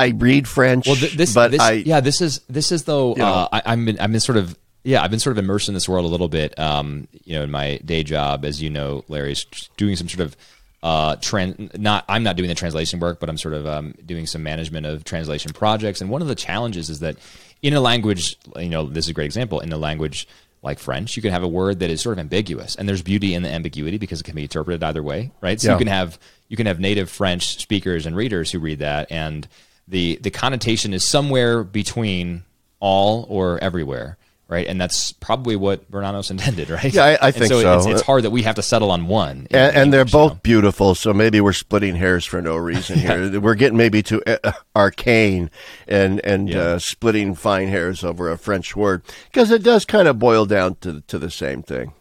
I 0.00 0.08
read 0.16 0.48
French. 0.48 0.86
Well, 0.86 0.96
th- 0.96 1.12
this, 1.12 1.34
but 1.34 1.50
this, 1.50 1.60
I 1.60 1.72
yeah, 1.72 2.00
this 2.00 2.20
is 2.20 2.40
this 2.48 2.72
is 2.72 2.84
though. 2.84 3.10
You 3.10 3.18
know, 3.18 3.26
uh, 3.26 3.48
I, 3.52 3.62
I'm 3.66 3.84
been, 3.84 4.00
I've 4.00 4.10
been 4.10 4.20
sort 4.20 4.38
of 4.38 4.56
yeah, 4.82 5.02
I've 5.02 5.10
been 5.10 5.20
sort 5.20 5.36
of 5.36 5.44
immersed 5.44 5.68
in 5.68 5.74
this 5.74 5.88
world 5.88 6.04
a 6.04 6.08
little 6.08 6.28
bit. 6.28 6.58
Um, 6.58 7.06
you 7.24 7.34
know, 7.34 7.42
in 7.42 7.50
my 7.50 7.78
day 7.84 8.02
job, 8.02 8.44
as 8.44 8.62
you 8.62 8.70
know, 8.70 9.04
Larry's 9.08 9.44
doing 9.76 9.96
some 9.96 10.08
sort 10.08 10.20
of 10.20 10.36
uh, 10.82 11.16
trans. 11.16 11.78
Not 11.78 12.04
I'm 12.08 12.22
not 12.22 12.36
doing 12.36 12.48
the 12.48 12.54
translation 12.54 12.98
work, 12.98 13.20
but 13.20 13.28
I'm 13.28 13.36
sort 13.36 13.54
of 13.54 13.66
um, 13.66 13.94
doing 14.04 14.26
some 14.26 14.42
management 14.42 14.86
of 14.86 15.04
translation 15.04 15.52
projects. 15.52 16.00
And 16.00 16.08
one 16.08 16.22
of 16.22 16.28
the 16.28 16.34
challenges 16.34 16.88
is 16.88 17.00
that 17.00 17.16
in 17.60 17.74
a 17.74 17.80
language, 17.80 18.38
you 18.56 18.70
know, 18.70 18.84
this 18.84 19.04
is 19.04 19.10
a 19.10 19.14
great 19.14 19.26
example. 19.26 19.60
In 19.60 19.70
a 19.72 19.76
language 19.76 20.26
like 20.62 20.78
French, 20.78 21.16
you 21.16 21.22
can 21.22 21.32
have 21.32 21.42
a 21.42 21.48
word 21.48 21.80
that 21.80 21.90
is 21.90 22.00
sort 22.00 22.14
of 22.14 22.20
ambiguous, 22.20 22.74
and 22.74 22.88
there's 22.88 23.02
beauty 23.02 23.34
in 23.34 23.42
the 23.42 23.50
ambiguity 23.50 23.98
because 23.98 24.20
it 24.20 24.24
can 24.24 24.34
be 24.34 24.42
interpreted 24.42 24.82
either 24.82 25.02
way, 25.02 25.30
right? 25.42 25.60
So 25.60 25.68
yeah. 25.68 25.74
you 25.74 25.78
can 25.78 25.88
have 25.88 26.18
you 26.48 26.56
can 26.56 26.66
have 26.66 26.80
native 26.80 27.10
French 27.10 27.58
speakers 27.60 28.06
and 28.06 28.16
readers 28.16 28.50
who 28.50 28.60
read 28.60 28.78
that 28.78 29.12
and 29.12 29.46
the 29.90 30.18
the 30.22 30.30
connotation 30.30 30.94
is 30.94 31.06
somewhere 31.06 31.62
between 31.62 32.44
all 32.80 33.26
or 33.28 33.62
everywhere 33.62 34.16
right? 34.50 34.66
And 34.66 34.80
that's 34.80 35.12
probably 35.12 35.56
what 35.56 35.90
Bernanos 35.90 36.30
intended, 36.30 36.68
right? 36.68 36.92
Yeah, 36.92 37.04
I, 37.04 37.28
I 37.28 37.30
think 37.30 37.46
so. 37.46 37.62
so. 37.62 37.78
It's, 37.78 37.86
it's, 37.86 38.02
hard 38.02 38.24
that 38.24 38.30
we 38.30 38.42
have 38.42 38.56
to 38.56 38.62
settle 38.62 38.90
on 38.90 39.06
one. 39.06 39.46
And, 39.50 39.76
and 39.76 39.92
they're 39.92 40.04
both 40.04 40.32
know? 40.32 40.40
beautiful, 40.42 40.94
so 40.94 41.14
maybe 41.14 41.40
we're 41.40 41.52
splitting 41.52 41.94
hairs 41.94 42.24
for 42.26 42.42
no 42.42 42.56
reason 42.56 42.98
here. 42.98 43.40
we're 43.40 43.54
getting 43.54 43.78
maybe 43.78 44.02
too 44.02 44.22
uh, 44.26 44.52
arcane 44.76 45.50
and 45.86 46.20
and 46.20 46.50
yeah. 46.50 46.58
uh, 46.58 46.78
splitting 46.78 47.34
fine 47.34 47.68
hairs 47.68 48.04
over 48.04 48.30
a 48.30 48.36
French 48.36 48.74
word 48.76 49.02
because 49.30 49.50
it 49.50 49.62
does 49.62 49.84
kind 49.84 50.08
of 50.08 50.18
boil 50.18 50.44
down 50.44 50.74
to 50.80 51.00
to 51.02 51.18
the 51.18 51.30
same 51.30 51.62
thing. 51.62 51.94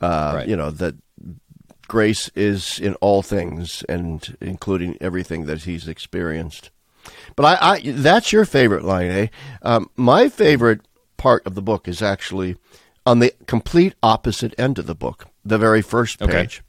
Uh, 0.00 0.32
right. 0.36 0.48
You 0.48 0.56
know 0.56 0.70
that 0.72 0.96
grace 1.86 2.28
is 2.34 2.78
in 2.78 2.94
all 2.96 3.22
things 3.22 3.82
and 3.88 4.36
including 4.40 4.96
everything 5.00 5.46
that 5.46 5.62
he's 5.62 5.88
experienced. 5.88 6.70
But 7.36 7.60
I, 7.62 7.72
I 7.72 7.80
that's 7.80 8.32
your 8.32 8.44
favorite 8.44 8.84
line, 8.84 9.10
eh? 9.10 9.26
Um, 9.62 9.90
my 9.96 10.28
favorite 10.28 10.80
part 11.16 11.46
of 11.46 11.54
the 11.54 11.62
book 11.62 11.88
is 11.88 12.02
actually 12.02 12.56
on 13.04 13.18
the 13.18 13.34
complete 13.46 13.94
opposite 14.02 14.54
end 14.58 14.78
of 14.78 14.86
the 14.86 14.94
book, 14.94 15.26
the 15.44 15.58
very 15.58 15.82
first 15.82 16.18
page, 16.18 16.30
okay. 16.30 16.60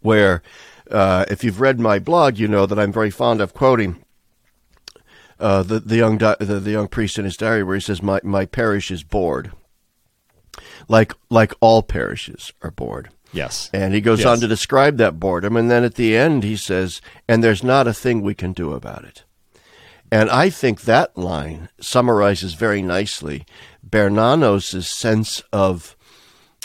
where 0.00 0.42
uh, 0.90 1.24
if 1.28 1.44
you've 1.44 1.60
read 1.60 1.78
my 1.78 1.98
blog, 1.98 2.38
you 2.38 2.48
know 2.48 2.66
that 2.66 2.78
I'm 2.78 2.92
very 2.92 3.10
fond 3.10 3.40
of 3.40 3.54
quoting 3.54 4.04
uh, 5.40 5.62
the 5.62 5.80
the 5.80 5.96
young 5.96 6.18
di- 6.18 6.36
the, 6.38 6.60
the 6.60 6.70
young 6.70 6.88
priest 6.88 7.18
in 7.18 7.24
his 7.24 7.36
diary, 7.36 7.62
where 7.62 7.76
he 7.76 7.80
says, 7.80 8.02
"My 8.02 8.20
my 8.22 8.44
parish 8.44 8.90
is 8.90 9.02
bored, 9.02 9.52
like 10.88 11.14
like 11.30 11.52
all 11.60 11.82
parishes 11.82 12.52
are 12.62 12.70
bored." 12.70 13.10
Yes. 13.32 13.70
And 13.72 13.94
he 13.94 14.00
goes 14.00 14.20
yes. 14.20 14.26
on 14.26 14.40
to 14.40 14.48
describe 14.48 14.96
that 14.96 15.20
boredom, 15.20 15.56
and 15.56 15.70
then 15.70 15.84
at 15.84 15.94
the 15.94 16.16
end 16.16 16.44
he 16.44 16.56
says, 16.56 17.00
"And 17.28 17.42
there's 17.42 17.62
not 17.62 17.86
a 17.86 17.94
thing 17.94 18.20
we 18.22 18.34
can 18.34 18.52
do 18.52 18.72
about 18.72 19.04
it." 19.04 19.24
And 20.10 20.28
I 20.28 20.50
think 20.50 20.82
that 20.82 21.16
line 21.16 21.68
summarizes 21.80 22.54
very 22.54 22.82
nicely 22.82 23.46
Bernanos' 23.88 24.84
sense 24.84 25.42
of 25.52 25.96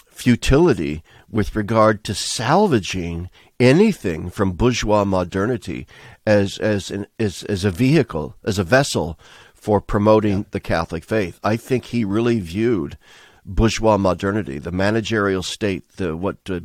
futility 0.08 1.04
with 1.30 1.56
regard 1.56 2.04
to 2.06 2.16
salvaging 2.16 3.30
anything 3.60 4.30
from 4.30 4.54
bourgeois 4.54 5.06
modernity 5.06 5.86
as 6.26 6.58
as 6.58 6.90
an, 6.90 7.06
as, 7.20 7.44
as 7.44 7.64
a 7.64 7.72
vehicle, 7.72 8.36
as 8.44 8.58
a 8.58 8.64
vessel 8.64 9.20
for 9.54 9.80
promoting 9.80 10.40
yeah. 10.40 10.44
the 10.52 10.60
Catholic 10.60 11.04
faith. 11.04 11.40
I 11.44 11.56
think 11.58 11.86
he 11.86 12.04
really 12.04 12.40
viewed 12.40 12.98
bourgeois 13.46 13.98
modernity, 13.98 14.58
the 14.58 14.72
managerial 14.72 15.44
state, 15.44 15.88
the 15.98 16.18
what 16.18 16.38
uh, 16.50 16.60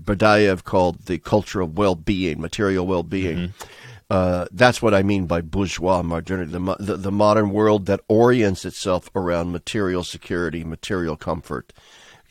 called 0.64 1.06
the 1.06 1.18
culture 1.18 1.60
of 1.60 1.76
well-being, 1.76 2.40
material 2.40 2.86
well-being. 2.86 3.36
Mm-hmm 3.36 3.66
uh, 4.10 4.46
that's 4.50 4.82
what 4.82 4.92
I 4.92 5.02
mean 5.02 5.26
by 5.26 5.40
bourgeois 5.40 6.02
modernity, 6.02 6.50
the, 6.50 6.76
the, 6.80 6.96
the 6.96 7.12
modern 7.12 7.50
world 7.50 7.86
that 7.86 8.00
orients 8.08 8.64
itself 8.64 9.08
around 9.14 9.52
material 9.52 10.02
security, 10.02 10.64
material 10.64 11.16
comfort. 11.16 11.72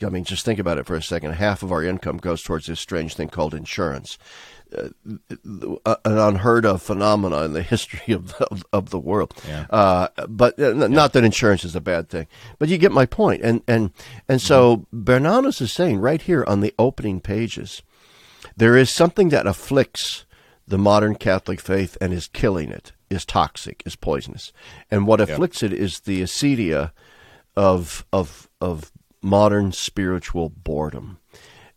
I 0.02 0.08
mean, 0.08 0.24
just 0.24 0.44
think 0.44 0.58
about 0.58 0.78
it 0.78 0.86
for 0.86 0.94
a 0.94 1.02
second. 1.02 1.32
Half 1.32 1.62
of 1.62 1.72
our 1.72 1.82
income 1.82 2.18
goes 2.18 2.42
towards 2.42 2.66
this 2.66 2.80
strange 2.80 3.14
thing 3.14 3.28
called 3.28 3.54
insurance. 3.54 4.18
Uh, 4.76 4.90
an 6.04 6.18
unheard 6.18 6.64
of 6.64 6.80
phenomenon 6.80 7.44
in 7.46 7.52
the 7.54 7.62
history 7.74 8.14
of 8.14 8.28
the, 8.28 8.64
of, 8.72 8.90
the 8.90 9.00
world. 9.00 9.34
Yeah. 9.48 9.66
Uh, 9.68 10.08
but 10.28 10.58
uh, 10.60 10.86
not 10.86 11.12
that 11.14 11.24
insurance 11.24 11.64
is 11.64 11.74
a 11.74 11.80
bad 11.80 12.08
thing, 12.08 12.28
but 12.58 12.68
you 12.68 12.78
get 12.78 12.92
my 12.92 13.04
point. 13.04 13.42
And 13.42 13.62
and 13.66 13.90
and 14.28 14.40
so 14.40 14.76
mm-hmm. 14.76 15.02
Bernanos 15.02 15.60
is 15.60 15.72
saying 15.72 15.98
right 15.98 16.22
here 16.22 16.44
on 16.46 16.60
the 16.60 16.72
opening 16.78 17.20
pages 17.20 17.82
there 18.56 18.76
is 18.76 18.90
something 18.90 19.30
that 19.30 19.46
afflicts 19.46 20.24
the 20.70 20.78
modern 20.78 21.16
Catholic 21.16 21.60
faith 21.60 21.98
and 22.00 22.12
is 22.12 22.28
killing 22.28 22.70
it, 22.70 22.92
is 23.10 23.24
toxic, 23.24 23.82
is 23.84 23.96
poisonous. 23.96 24.52
And 24.88 25.04
what 25.04 25.20
afflicts 25.20 25.64
it 25.64 25.72
is 25.72 26.00
the 26.00 26.22
acedia 26.22 26.92
of 27.56 28.06
of 28.12 28.48
of 28.60 28.92
modern 29.20 29.72
spiritual 29.72 30.48
boredom. 30.48 31.18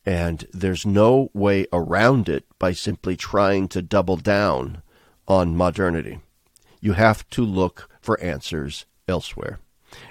And 0.06 0.46
there's 0.54 0.86
no 0.86 1.30
way 1.34 1.66
around 1.74 2.30
it 2.30 2.46
by 2.60 2.74
simply 2.74 3.16
trying 3.16 3.68
to 3.70 3.82
double 3.82 4.18
down 4.18 4.84
on 5.28 5.58
modernity. 5.58 6.20
You 6.80 6.94
have 6.94 7.28
to 7.32 7.44
look 7.44 7.90
for 8.00 8.20
answers 8.20 8.86
elsewhere. 9.08 9.60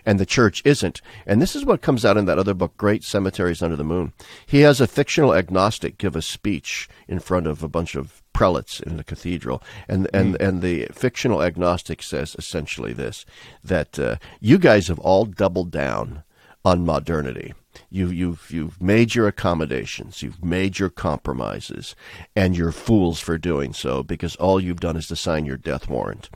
And 0.04 0.18
the 0.18 0.26
church 0.26 0.62
isn't. 0.64 1.00
And 1.26 1.40
this 1.40 1.54
is 1.54 1.64
what 1.64 1.82
comes 1.82 2.04
out 2.04 2.16
in 2.16 2.24
that 2.26 2.38
other 2.38 2.54
book, 2.54 2.76
Great 2.76 3.04
Cemeteries 3.04 3.62
Under 3.62 3.76
the 3.76 3.84
Moon. 3.84 4.12
He 4.46 4.60
has 4.60 4.80
a 4.80 4.86
fictional 4.86 5.34
agnostic 5.34 5.98
give 5.98 6.16
a 6.16 6.22
speech 6.22 6.88
in 7.08 7.18
front 7.18 7.46
of 7.46 7.62
a 7.62 7.68
bunch 7.68 7.94
of 7.94 8.22
prelates 8.32 8.80
in 8.80 8.96
the 8.96 9.04
cathedral. 9.04 9.62
And, 9.88 10.08
and, 10.12 10.34
mm. 10.34 10.48
and 10.48 10.62
the 10.62 10.88
fictional 10.92 11.42
agnostic 11.42 12.02
says 12.02 12.34
essentially 12.38 12.92
this 12.92 13.24
that 13.62 13.98
uh, 13.98 14.16
you 14.40 14.58
guys 14.58 14.88
have 14.88 14.98
all 14.98 15.24
doubled 15.24 15.70
down 15.70 16.22
on 16.64 16.84
modernity. 16.84 17.54
You, 17.90 18.08
you've 18.08 18.50
you've 18.50 18.82
made 18.82 19.14
your 19.14 19.26
accommodations, 19.26 20.22
you've 20.22 20.44
made 20.44 20.78
your 20.78 20.90
compromises, 20.90 21.96
and 22.36 22.56
you're 22.56 22.72
fools 22.72 23.18
for 23.18 23.38
doing 23.38 23.72
so 23.72 24.02
because 24.02 24.36
all 24.36 24.60
you've 24.60 24.80
done 24.80 24.96
is 24.96 25.06
to 25.08 25.16
sign 25.16 25.46
your 25.46 25.56
death 25.56 25.88
warrant. 25.88 26.28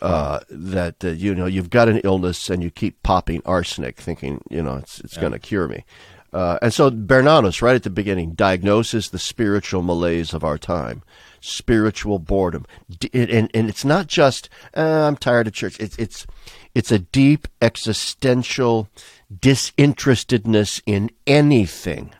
Uh, 0.00 0.40
that 0.48 1.04
uh, 1.04 1.08
you 1.08 1.34
know 1.34 1.46
you've 1.46 1.70
got 1.70 1.88
an 1.88 1.98
illness 2.04 2.50
and 2.50 2.62
you 2.62 2.70
keep 2.70 3.02
popping 3.02 3.42
arsenic, 3.44 4.00
thinking 4.00 4.42
you 4.50 4.62
know 4.62 4.76
it's 4.76 5.00
it's 5.00 5.14
yeah. 5.14 5.20
going 5.20 5.32
to 5.32 5.38
cure 5.38 5.68
me. 5.68 5.84
Uh, 6.32 6.58
and 6.60 6.74
so 6.74 6.90
Bernanos, 6.90 7.62
right 7.62 7.76
at 7.76 7.84
the 7.84 7.90
beginning, 7.90 8.32
diagnoses 8.32 9.10
the 9.10 9.20
spiritual 9.20 9.82
malaise 9.82 10.34
of 10.34 10.42
our 10.42 10.58
time, 10.58 11.04
spiritual 11.40 12.18
boredom, 12.18 12.66
and, 13.12 13.48
and 13.54 13.68
it's 13.68 13.84
not 13.84 14.08
just 14.08 14.48
uh, 14.76 15.06
I'm 15.06 15.16
tired 15.16 15.46
of 15.46 15.52
church. 15.52 15.78
It's 15.78 15.96
it's 15.96 16.26
it's 16.74 16.90
a 16.90 16.98
deep 16.98 17.46
existential 17.62 18.88
disinterestedness 19.32 20.82
in 20.86 21.10
anything 21.24 22.12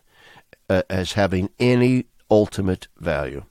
uh, 0.70 0.82
as 0.88 1.12
having 1.12 1.50
any 1.58 2.06
ultimate 2.30 2.87
value, 2.98 3.44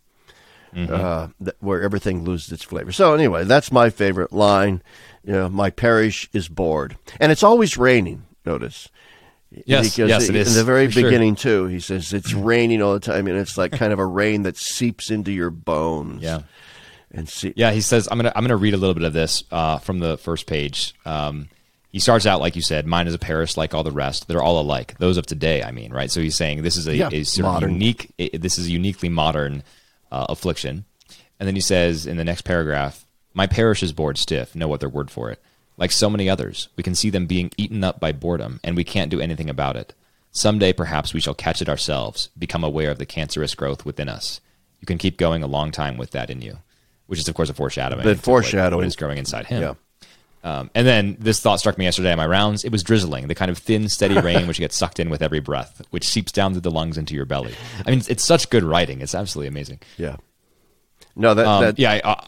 mm-hmm. 0.75 0.93
uh, 0.93 1.27
that, 1.41 1.55
where 1.59 1.81
everything 1.81 2.23
loses 2.23 2.51
its 2.51 2.63
flavor. 2.63 2.91
So 2.91 3.13
anyway, 3.13 3.43
that's 3.43 3.71
my 3.71 3.89
favorite 3.89 4.31
line. 4.31 4.81
You 5.23 5.33
know, 5.33 5.49
my 5.49 5.69
parish 5.69 6.29
is 6.33 6.47
bored, 6.47 6.97
and 7.19 7.31
it's 7.31 7.43
always 7.43 7.77
raining. 7.77 8.23
Notice. 8.45 8.89
Yes, 9.65 9.91
because 9.91 10.09
yes, 10.09 10.29
it 10.29 10.35
is. 10.35 10.55
In 10.55 10.59
the 10.59 10.65
very 10.65 10.87
beginning, 10.87 11.35
sure. 11.35 11.65
too, 11.65 11.67
he 11.67 11.79
says 11.79 12.11
it's 12.11 12.33
raining 12.33 12.81
all 12.81 12.93
the 12.93 12.99
time, 12.99 13.27
and 13.27 13.37
it's 13.37 13.57
like 13.57 13.71
kind 13.71 13.93
of 13.93 13.99
a 13.99 14.05
rain 14.05 14.43
that 14.43 14.57
seeps 14.57 15.11
into 15.11 15.31
your 15.31 15.51
bones. 15.51 16.23
Yeah, 16.23 16.41
and 17.11 17.29
see. 17.29 17.53
Yeah, 17.55 17.71
he 17.71 17.81
says 17.81 18.07
I'm 18.11 18.17
gonna 18.17 18.31
I'm 18.35 18.43
gonna 18.43 18.57
read 18.57 18.73
a 18.73 18.77
little 18.77 18.95
bit 18.95 19.03
of 19.03 19.13
this 19.13 19.43
uh, 19.51 19.77
from 19.77 19.99
the 19.99 20.17
first 20.17 20.47
page. 20.47 20.95
Um, 21.05 21.49
he 21.91 21.99
starts 21.99 22.25
out 22.25 22.41
like 22.41 22.55
you 22.55 22.63
said, 22.63 22.87
mine 22.87 23.05
is 23.07 23.13
a 23.13 23.19
parish 23.19 23.55
like 23.55 23.75
all 23.75 23.83
the 23.83 23.91
rest. 23.91 24.27
They're 24.27 24.41
all 24.41 24.59
alike. 24.59 24.95
Those 24.97 25.17
of 25.17 25.27
today, 25.27 25.61
I 25.61 25.71
mean, 25.71 25.93
right? 25.93 26.09
So 26.09 26.19
he's 26.19 26.35
saying 26.35 26.63
this 26.63 26.75
is 26.75 26.87
a, 26.87 26.95
yeah, 26.95 27.09
a 27.11 27.23
sort 27.23 27.63
of 27.63 27.69
unique. 27.69 28.11
A, 28.17 28.35
this 28.35 28.57
is 28.57 28.67
uniquely 28.67 29.09
modern 29.09 29.63
uh, 30.13 30.27
affliction. 30.29 30.85
And 31.39 31.47
then 31.47 31.55
he 31.55 31.61
says 31.61 32.05
in 32.05 32.17
the 32.17 32.23
next 32.23 32.43
paragraph, 32.43 33.05
"My 33.33 33.47
parish 33.47 33.83
is 33.83 33.91
bored 33.91 34.17
stiff. 34.17 34.55
No 34.55 34.73
other 34.73 34.87
word 34.87 35.11
for 35.11 35.31
it. 35.31 35.41
Like 35.75 35.91
so 35.91 36.09
many 36.09 36.29
others, 36.29 36.69
we 36.77 36.83
can 36.83 36.95
see 36.95 37.09
them 37.09 37.25
being 37.25 37.51
eaten 37.57 37.83
up 37.83 37.99
by 37.99 38.11
boredom, 38.11 38.59
and 38.63 38.75
we 38.75 38.83
can't 38.83 39.09
do 39.11 39.19
anything 39.19 39.49
about 39.49 39.75
it. 39.75 39.93
Someday, 40.31 40.71
perhaps, 40.71 41.13
we 41.13 41.19
shall 41.19 41.33
catch 41.33 41.61
it 41.61 41.69
ourselves, 41.69 42.29
become 42.37 42.63
aware 42.63 42.91
of 42.91 42.99
the 42.99 43.05
cancerous 43.05 43.55
growth 43.55 43.85
within 43.85 44.07
us. 44.07 44.39
You 44.79 44.85
can 44.85 44.97
keep 44.97 45.17
going 45.17 45.43
a 45.43 45.47
long 45.47 45.71
time 45.71 45.97
with 45.97 46.11
that 46.11 46.29
in 46.29 46.41
you." 46.41 46.59
Which 47.07 47.19
is, 47.19 47.27
of 47.27 47.35
course, 47.35 47.49
a 47.49 47.53
foreshadowing. 47.53 48.05
The 48.05 48.15
foreshadowing 48.15 48.77
what 48.79 48.87
is 48.87 48.95
growing 48.95 49.17
inside 49.17 49.47
him. 49.47 49.61
Yeah. 49.61 49.73
Um, 50.43 50.69
and 50.75 50.85
then 50.85 51.15
this 51.19 51.39
thought 51.39 51.59
struck 51.59 51.77
me 51.77 51.85
yesterday 51.85 52.11
on 52.11 52.17
my 52.17 52.27
rounds. 52.27 52.65
It 52.65 52.71
was 52.71 52.83
drizzling, 52.83 53.27
the 53.27 53.35
kind 53.35 53.49
of 53.49 53.57
thin, 53.57 53.87
steady 53.87 54.19
rain 54.21 54.45
which 54.45 54.59
gets 54.59 54.75
sucked 54.75 54.99
in 54.99 55.09
with 55.09 55.21
every 55.21 55.39
breath, 55.39 55.81
which 55.91 56.07
seeps 56.07 56.31
down 56.31 56.51
through 56.51 56.61
the 56.61 56.71
lungs 56.71 56.97
into 56.97 57.15
your 57.15 57.25
belly. 57.25 57.53
I 57.85 57.89
mean, 57.89 57.99
it's, 57.99 58.09
it's 58.09 58.25
such 58.25 58.49
good 58.49 58.63
writing. 58.63 59.01
It's 59.01 59.15
absolutely 59.15 59.47
amazing. 59.47 59.79
Yeah. 59.97 60.17
No, 61.15 61.33
that, 61.33 61.45
um, 61.45 61.63
that 61.63 61.79
yeah. 61.79 62.01
Uh, 62.03 62.27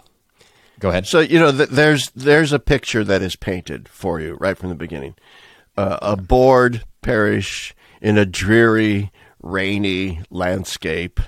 go 0.79 0.89
ahead. 0.89 1.07
So 1.07 1.19
you 1.19 1.39
know, 1.39 1.51
th- 1.51 1.69
there's 1.69 2.09
there's 2.11 2.53
a 2.53 2.59
picture 2.59 3.03
that 3.03 3.21
is 3.21 3.35
painted 3.35 3.89
for 3.89 4.19
you 4.19 4.35
right 4.39 4.57
from 4.57 4.69
the 4.69 4.75
beginning. 4.75 5.15
Uh, 5.75 5.97
a 6.01 6.15
bored 6.15 6.83
parish 7.01 7.75
in 8.01 8.17
a 8.17 8.25
dreary, 8.25 9.11
rainy 9.41 10.21
landscape. 10.29 11.19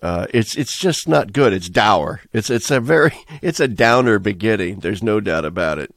Uh, 0.00 0.26
it's 0.30 0.56
it's 0.56 0.78
just 0.78 1.08
not 1.08 1.32
good. 1.32 1.52
It's 1.52 1.68
dour. 1.68 2.20
It's 2.32 2.50
it's 2.50 2.70
a 2.70 2.78
very 2.78 3.12
it's 3.42 3.58
a 3.58 3.68
downer 3.68 4.18
beginning. 4.18 4.80
There's 4.80 5.02
no 5.02 5.18
doubt 5.20 5.44
about 5.44 5.78
it. 5.78 5.94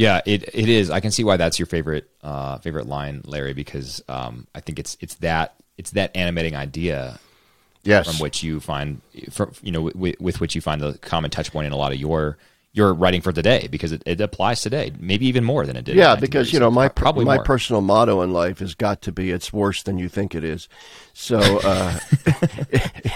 Yeah, 0.00 0.22
it 0.24 0.48
it 0.54 0.70
is. 0.70 0.88
I 0.88 1.00
can 1.00 1.10
see 1.10 1.24
why 1.24 1.36
that's 1.36 1.58
your 1.58 1.66
favorite 1.66 2.08
uh, 2.22 2.56
favorite 2.56 2.86
line, 2.86 3.20
Larry, 3.26 3.52
because 3.52 4.02
um, 4.08 4.46
I 4.54 4.60
think 4.60 4.78
it's 4.78 4.96
it's 4.98 5.16
that 5.16 5.56
it's 5.76 5.90
that 5.90 6.16
animating 6.16 6.56
idea. 6.56 7.20
Yes. 7.82 8.06
From 8.06 8.16
which 8.16 8.42
you 8.42 8.60
find, 8.60 9.00
from, 9.30 9.52
you 9.62 9.72
know, 9.72 9.82
with, 9.82 10.20
with 10.20 10.40
which 10.40 10.54
you 10.54 10.60
find 10.60 10.80
the 10.82 10.98
common 10.98 11.30
touch 11.30 11.50
point 11.50 11.66
in 11.66 11.72
a 11.72 11.76
lot 11.76 11.92
of 11.92 11.98
your 11.98 12.38
your 12.72 12.94
writing 12.94 13.20
for 13.20 13.32
today 13.32 13.66
because 13.68 13.90
it, 13.90 14.02
it 14.06 14.20
applies 14.20 14.62
today, 14.62 14.92
maybe 15.00 15.26
even 15.26 15.42
more 15.42 15.66
than 15.66 15.76
it 15.76 15.84
did. 15.84 15.96
Yeah, 15.96 16.14
because 16.14 16.52
you 16.52 16.60
know 16.60 16.70
my 16.70 16.88
probably 16.88 17.24
my 17.24 17.36
more. 17.36 17.44
personal 17.44 17.82
motto 17.82 18.22
in 18.22 18.32
life 18.32 18.60
has 18.60 18.74
got 18.74 19.02
to 19.02 19.12
be 19.12 19.32
"It's 19.32 19.52
worse 19.52 19.82
than 19.82 19.98
you 19.98 20.08
think 20.08 20.36
it 20.36 20.44
is." 20.44 20.68
So 21.12 21.38
uh, 21.64 21.98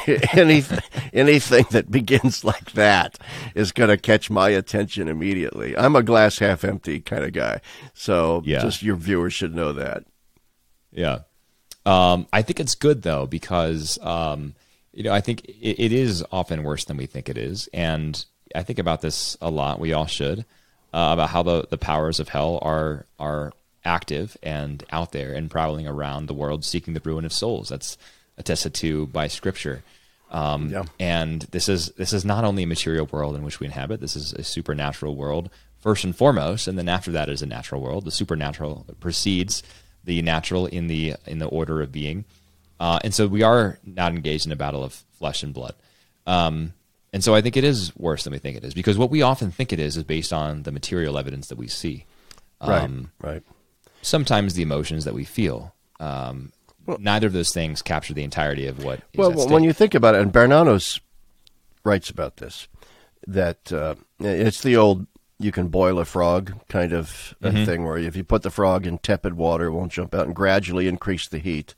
anything 0.32 0.80
anything 1.12 1.66
that 1.70 1.90
begins 1.90 2.42
like 2.44 2.72
that 2.72 3.18
is 3.54 3.70
going 3.70 3.90
to 3.90 3.96
catch 3.96 4.28
my 4.28 4.48
attention 4.48 5.06
immediately. 5.06 5.76
I'm 5.76 5.94
a 5.94 6.02
glass 6.02 6.38
half 6.40 6.64
empty 6.64 6.98
kind 6.98 7.22
of 7.22 7.32
guy, 7.32 7.60
so 7.92 8.42
yeah. 8.44 8.60
just 8.60 8.82
your 8.82 8.96
viewers 8.96 9.34
should 9.34 9.54
know 9.54 9.72
that. 9.74 10.04
Yeah, 10.90 11.20
um, 11.86 12.26
I 12.32 12.42
think 12.42 12.58
it's 12.60 12.74
good 12.74 13.02
though 13.02 13.26
because. 13.26 13.98
Um, 14.02 14.54
you 14.96 15.02
know, 15.02 15.12
I 15.12 15.20
think 15.20 15.44
it, 15.46 15.86
it 15.86 15.92
is 15.92 16.24
often 16.30 16.62
worse 16.62 16.84
than 16.84 16.96
we 16.96 17.06
think 17.06 17.28
it 17.28 17.36
is, 17.36 17.68
and 17.72 18.24
I 18.54 18.62
think 18.62 18.78
about 18.78 19.00
this 19.00 19.36
a 19.40 19.50
lot. 19.50 19.80
We 19.80 19.92
all 19.92 20.06
should 20.06 20.44
uh, 20.94 21.10
about 21.12 21.30
how 21.30 21.42
the, 21.42 21.66
the 21.68 21.76
powers 21.76 22.20
of 22.20 22.28
hell 22.28 22.60
are 22.62 23.06
are 23.18 23.52
active 23.84 24.36
and 24.42 24.82
out 24.90 25.12
there 25.12 25.34
and 25.34 25.50
prowling 25.50 25.86
around 25.86 26.26
the 26.26 26.34
world, 26.34 26.64
seeking 26.64 26.94
the 26.94 27.02
ruin 27.04 27.24
of 27.24 27.32
souls. 27.32 27.68
That's 27.68 27.98
attested 28.38 28.74
to 28.74 29.06
by 29.08 29.26
Scripture. 29.26 29.82
Um, 30.30 30.70
yeah. 30.70 30.84
And 31.00 31.42
this 31.50 31.68
is 31.68 31.88
this 31.90 32.12
is 32.12 32.24
not 32.24 32.44
only 32.44 32.62
a 32.62 32.66
material 32.66 33.08
world 33.10 33.34
in 33.34 33.42
which 33.42 33.58
we 33.58 33.66
inhabit. 33.66 34.00
This 34.00 34.14
is 34.14 34.32
a 34.34 34.44
supernatural 34.44 35.16
world 35.16 35.50
first 35.80 36.04
and 36.04 36.16
foremost, 36.16 36.68
and 36.68 36.78
then 36.78 36.88
after 36.88 37.10
that 37.10 37.28
is 37.28 37.42
a 37.42 37.46
natural 37.46 37.80
world. 37.80 38.04
The 38.04 38.10
supernatural 38.12 38.86
precedes 39.00 39.64
the 40.04 40.22
natural 40.22 40.66
in 40.66 40.86
the 40.86 41.14
in 41.26 41.40
the 41.40 41.46
order 41.46 41.82
of 41.82 41.90
being, 41.90 42.24
uh, 42.78 43.00
and 43.02 43.12
so 43.12 43.26
we 43.26 43.42
are 43.42 43.78
not 43.84 44.12
engaged 44.12 44.46
in 44.46 44.52
a 44.52 44.56
battle 44.56 44.84
of 44.84 44.92
flesh 45.18 45.42
and 45.42 45.52
blood. 45.52 45.74
Um, 46.24 46.72
and 47.14 47.22
so 47.22 47.32
I 47.32 47.42
think 47.42 47.56
it 47.56 47.62
is 47.62 47.96
worse 47.96 48.24
than 48.24 48.32
we 48.32 48.40
think 48.40 48.56
it 48.56 48.64
is 48.64 48.74
because 48.74 48.98
what 48.98 49.08
we 49.08 49.22
often 49.22 49.52
think 49.52 49.72
it 49.72 49.78
is 49.78 49.96
is 49.96 50.02
based 50.02 50.32
on 50.32 50.64
the 50.64 50.72
material 50.72 51.16
evidence 51.16 51.46
that 51.46 51.56
we 51.56 51.68
see. 51.68 52.06
Um, 52.60 53.12
right. 53.20 53.34
Right. 53.34 53.42
Sometimes 54.02 54.54
the 54.54 54.62
emotions 54.62 55.04
that 55.04 55.14
we 55.14 55.22
feel. 55.24 55.72
Um, 56.00 56.50
well, 56.86 56.98
neither 56.98 57.28
of 57.28 57.32
those 57.32 57.54
things 57.54 57.82
capture 57.82 58.14
the 58.14 58.24
entirety 58.24 58.66
of 58.66 58.82
what. 58.82 59.00
well, 59.14 59.30
when 59.48 59.62
you 59.62 59.72
think 59.72 59.94
about 59.94 60.16
it, 60.16 60.22
and 60.22 60.32
Bernanos 60.32 60.98
writes 61.84 62.10
about 62.10 62.38
this, 62.38 62.66
that 63.28 63.72
uh, 63.72 63.94
it's 64.18 64.62
the 64.62 64.76
old 64.76 65.06
you 65.38 65.52
can 65.52 65.68
boil 65.68 66.00
a 66.00 66.04
frog 66.04 66.52
kind 66.68 66.92
of 66.92 67.36
mm-hmm. 67.40 67.64
thing 67.64 67.84
where 67.84 67.96
if 67.96 68.16
you 68.16 68.24
put 68.24 68.42
the 68.42 68.50
frog 68.50 68.88
in 68.88 68.98
tepid 68.98 69.34
water, 69.34 69.66
it 69.66 69.72
won't 69.72 69.92
jump 69.92 70.16
out, 70.16 70.26
and 70.26 70.34
gradually 70.34 70.88
increase 70.88 71.28
the 71.28 71.38
heat 71.38 71.76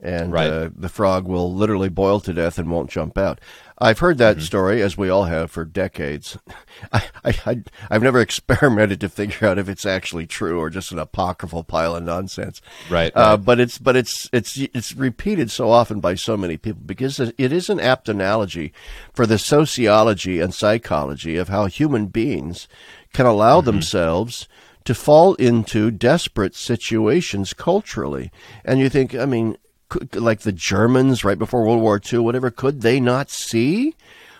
and 0.00 0.32
right. 0.32 0.50
uh, 0.50 0.70
the 0.74 0.88
frog 0.88 1.26
will 1.26 1.52
literally 1.52 1.88
boil 1.88 2.20
to 2.20 2.32
death 2.32 2.58
and 2.58 2.70
won't 2.70 2.90
jump 2.90 3.16
out. 3.16 3.40
I've 3.78 3.98
heard 3.98 4.18
that 4.18 4.36
mm-hmm. 4.36 4.44
story, 4.44 4.82
as 4.82 4.96
we 4.96 5.08
all 5.08 5.24
have, 5.24 5.50
for 5.50 5.64
decades. 5.64 6.38
I, 6.92 7.04
I, 7.24 7.34
I, 7.46 7.94
have 7.94 8.02
never 8.02 8.20
experimented 8.20 9.00
to 9.00 9.08
figure 9.08 9.48
out 9.48 9.58
if 9.58 9.68
it's 9.68 9.84
actually 9.84 10.26
true 10.26 10.60
or 10.60 10.70
just 10.70 10.92
an 10.92 10.98
apocryphal 10.98 11.64
pile 11.64 11.96
of 11.96 12.04
nonsense. 12.04 12.60
Right. 12.88 13.12
Uh, 13.16 13.36
right. 13.36 13.44
but 13.44 13.58
it's 13.58 13.78
but 13.78 13.96
it's 13.96 14.28
it's 14.32 14.56
it's 14.56 14.94
repeated 14.94 15.50
so 15.50 15.70
often 15.70 16.00
by 16.00 16.14
so 16.14 16.36
many 16.36 16.56
people 16.56 16.82
because 16.86 17.18
it 17.18 17.34
is 17.38 17.68
an 17.68 17.80
apt 17.80 18.08
analogy 18.08 18.72
for 19.12 19.26
the 19.26 19.38
sociology 19.38 20.40
and 20.40 20.54
psychology 20.54 21.36
of 21.36 21.48
how 21.48 21.66
human 21.66 22.06
beings 22.06 22.68
can 23.12 23.26
allow 23.26 23.58
mm-hmm. 23.58 23.66
themselves 23.66 24.48
to 24.84 24.94
fall 24.94 25.34
into 25.34 25.90
desperate 25.90 26.54
situations 26.54 27.54
culturally. 27.54 28.30
And 28.64 28.80
you 28.80 28.88
think, 28.88 29.14
I 29.14 29.24
mean, 29.24 29.56
could, 29.88 30.16
like 30.16 30.40
the 30.40 30.52
Germans 30.52 31.24
right 31.24 31.38
before 31.38 31.64
World 31.64 31.82
War 31.82 32.00
II, 32.12 32.20
whatever, 32.20 32.50
could 32.50 32.82
they 32.82 33.00
not 33.00 33.30
see 33.30 33.94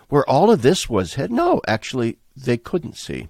where 0.08 0.28
all 0.28 0.50
of 0.50 0.62
this 0.62 0.88
was 0.88 1.14
head? 1.14 1.30
No, 1.30 1.60
actually, 1.66 2.18
they 2.36 2.56
couldn't 2.56 2.96
see. 2.96 3.28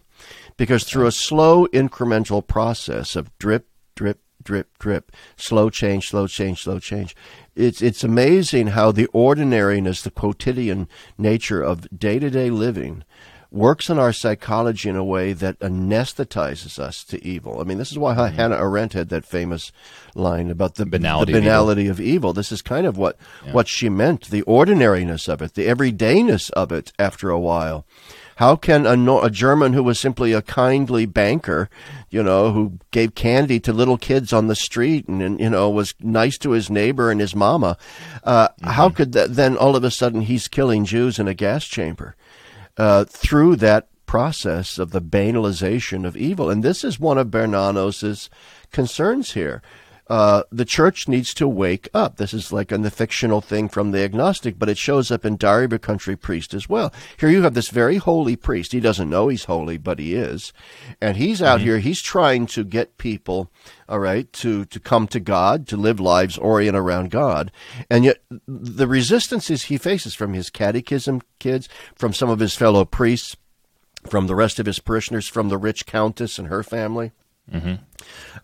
Because 0.56 0.84
through 0.84 1.06
a 1.06 1.12
slow 1.12 1.66
incremental 1.68 2.46
process 2.46 3.16
of 3.16 3.36
drip, 3.38 3.68
drip, 3.96 4.20
drip, 4.42 4.78
drip. 4.78 5.10
Slow 5.36 5.70
change, 5.70 6.08
slow 6.08 6.26
change, 6.26 6.62
slow 6.62 6.78
change. 6.78 7.16
It's 7.56 7.82
it's 7.82 8.04
amazing 8.04 8.68
how 8.68 8.92
the 8.92 9.06
ordinariness, 9.06 10.02
the 10.02 10.10
quotidian 10.10 10.88
nature 11.18 11.62
of 11.62 11.88
day 11.98 12.18
to 12.18 12.30
day 12.30 12.50
living 12.50 13.04
works 13.54 13.88
on 13.88 13.98
our 13.98 14.12
psychology 14.12 14.88
in 14.88 14.96
a 14.96 15.04
way 15.04 15.32
that 15.32 15.58
anesthetizes 15.60 16.78
us 16.78 17.04
to 17.04 17.24
evil. 17.24 17.60
I 17.60 17.64
mean, 17.64 17.78
this 17.78 17.92
is 17.92 17.98
why 17.98 18.14
mm-hmm. 18.14 18.34
Hannah 18.34 18.56
Arendt 18.56 18.94
had 18.94 19.08
that 19.10 19.24
famous 19.24 19.70
line 20.14 20.50
about 20.50 20.74
the 20.74 20.84
banality, 20.84 21.32
the 21.32 21.40
banality 21.40 21.86
of, 21.86 22.00
evil. 22.00 22.04
of, 22.04 22.14
evil. 22.14 22.32
This 22.32 22.52
is 22.52 22.62
kind 22.62 22.86
of 22.86 22.98
what, 22.98 23.16
yeah. 23.46 23.52
what 23.52 23.68
she 23.68 23.88
meant, 23.88 24.30
the 24.30 24.42
ordinariness 24.42 25.28
of 25.28 25.40
it, 25.40 25.54
the 25.54 25.66
everydayness 25.66 26.50
of 26.50 26.72
it 26.72 26.92
after 26.98 27.30
a 27.30 27.38
while. 27.38 27.86
How 28.36 28.56
can 28.56 28.84
a, 28.86 29.16
a 29.18 29.30
German 29.30 29.74
who 29.74 29.84
was 29.84 30.00
simply 30.00 30.32
a 30.32 30.42
kindly 30.42 31.06
banker, 31.06 31.70
you 32.10 32.22
know, 32.22 32.50
who 32.50 32.80
gave 32.90 33.14
candy 33.14 33.60
to 33.60 33.72
little 33.72 33.96
kids 33.96 34.32
on 34.32 34.48
the 34.48 34.56
street 34.56 35.06
and, 35.06 35.22
and 35.22 35.38
you 35.38 35.50
know, 35.50 35.70
was 35.70 35.94
nice 36.00 36.36
to 36.38 36.50
his 36.50 36.68
neighbor 36.68 37.12
and 37.12 37.20
his 37.20 37.36
mama, 37.36 37.76
uh, 38.24 38.48
mm-hmm. 38.48 38.70
how 38.70 38.90
could 38.90 39.12
that, 39.12 39.36
then 39.36 39.56
all 39.56 39.76
of 39.76 39.84
a 39.84 39.90
sudden 39.92 40.22
he's 40.22 40.48
killing 40.48 40.84
Jews 40.84 41.20
in 41.20 41.28
a 41.28 41.34
gas 41.34 41.64
chamber? 41.64 42.16
Uh, 42.76 43.04
through 43.04 43.56
that 43.56 43.88
process 44.06 44.78
of 44.78 44.90
the 44.90 45.02
banalization 45.02 46.06
of 46.06 46.16
evil. 46.16 46.50
And 46.50 46.62
this 46.62 46.84
is 46.84 47.00
one 47.00 47.18
of 47.18 47.28
Bernanos's 47.28 48.30
concerns 48.70 49.32
here. 49.32 49.62
Uh, 50.06 50.42
the 50.52 50.66
church 50.66 51.08
needs 51.08 51.32
to 51.32 51.48
wake 51.48 51.88
up. 51.94 52.16
This 52.16 52.34
is 52.34 52.52
like 52.52 52.70
a 52.70 52.90
fictional 52.90 53.40
thing 53.40 53.68
from 53.68 53.90
the 53.90 54.02
agnostic, 54.02 54.58
but 54.58 54.68
it 54.68 54.76
shows 54.76 55.10
up 55.10 55.24
in 55.24 55.36
Diary 55.36 55.64
of 55.64 55.72
a 55.72 55.78
Country 55.78 56.14
Priest 56.14 56.52
as 56.52 56.68
well. 56.68 56.92
Here 57.18 57.30
you 57.30 57.42
have 57.42 57.54
this 57.54 57.70
very 57.70 57.96
holy 57.96 58.36
priest. 58.36 58.72
He 58.72 58.80
doesn't 58.80 59.08
know 59.08 59.28
he's 59.28 59.44
holy, 59.44 59.78
but 59.78 59.98
he 59.98 60.14
is. 60.14 60.52
And 61.00 61.16
he's 61.16 61.40
out 61.40 61.58
mm-hmm. 61.58 61.66
here, 61.66 61.78
he's 61.78 62.02
trying 62.02 62.46
to 62.48 62.64
get 62.64 62.98
people, 62.98 63.50
all 63.88 63.98
right, 63.98 64.30
to, 64.34 64.66
to 64.66 64.78
come 64.78 65.06
to 65.08 65.20
God, 65.20 65.66
to 65.68 65.76
live 65.76 66.00
lives 66.00 66.36
oriented 66.36 66.80
around 66.80 67.10
God. 67.10 67.50
And 67.90 68.04
yet 68.04 68.18
the 68.46 68.86
resistances 68.86 69.64
he 69.64 69.78
faces 69.78 70.14
from 70.14 70.34
his 70.34 70.50
catechism 70.50 71.22
kids, 71.38 71.68
from 71.94 72.12
some 72.12 72.28
of 72.28 72.40
his 72.40 72.54
fellow 72.54 72.84
priests, 72.84 73.36
from 74.06 74.26
the 74.26 74.34
rest 74.34 74.58
of 74.58 74.66
his 74.66 74.80
parishioners, 74.80 75.28
from 75.28 75.48
the 75.48 75.56
rich 75.56 75.86
countess 75.86 76.38
and 76.38 76.48
her 76.48 76.62
family, 76.62 77.12
Mm-hmm. 77.52 77.74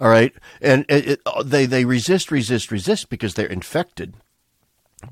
All 0.01 0.09
right, 0.09 0.33
and 0.61 0.85
it, 0.89 1.09
it, 1.09 1.21
they 1.45 1.67
they 1.67 1.85
resist, 1.85 2.31
resist, 2.31 2.71
resist 2.71 3.09
because 3.09 3.35
they're 3.35 3.47
infected 3.47 4.15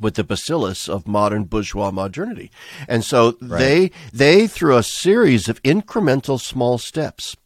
with 0.01 0.15
the 0.15 0.25
bacillus 0.25 0.89
of 0.89 1.09
modern 1.09 1.45
bourgeois 1.45 1.91
modernity, 1.91 2.51
and 2.87 3.05
so 3.05 3.37
right. 3.41 3.59
they 3.59 3.91
they 4.13 4.47
through 4.47 4.77
a 4.77 4.83
series 4.83 5.49
of 5.49 5.63
incremental 5.63 6.41
small 6.41 6.79
steps 6.79 7.37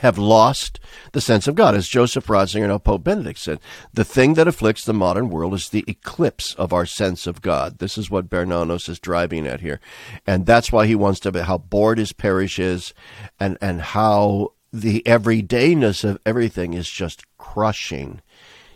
have 0.00 0.16
lost 0.16 0.80
the 1.12 1.20
sense 1.20 1.46
of 1.46 1.54
God. 1.54 1.74
As 1.74 1.86
Joseph 1.86 2.26
Ratzinger 2.26 2.70
and 2.70 2.82
Pope 2.84 3.04
Benedict 3.04 3.38
said, 3.38 3.60
the 3.92 4.04
thing 4.04 4.34
that 4.34 4.48
afflicts 4.48 4.84
the 4.84 4.94
modern 4.94 5.28
world 5.28 5.52
is 5.54 5.68
the 5.68 5.84
eclipse 5.86 6.54
of 6.54 6.72
our 6.72 6.86
sense 6.86 7.26
of 7.26 7.42
God. 7.42 7.78
This 7.78 7.98
is 7.98 8.10
what 8.10 8.30
Bernanos 8.30 8.88
is 8.88 8.98
driving 8.98 9.46
at 9.46 9.60
here. 9.60 9.80
And 10.26 10.46
that's 10.46 10.72
why 10.72 10.86
he 10.86 10.94
wants 10.94 11.20
to 11.20 11.32
be 11.32 11.40
how 11.40 11.58
bored 11.58 11.98
his 11.98 12.12
parish 12.12 12.58
is 12.58 12.94
and, 13.38 13.58
and 13.60 13.82
how 13.82 14.52
the 14.72 15.02
everydayness 15.04 16.02
of 16.02 16.18
everything 16.24 16.72
is 16.74 16.88
just 16.88 17.24
crushing 17.36 18.22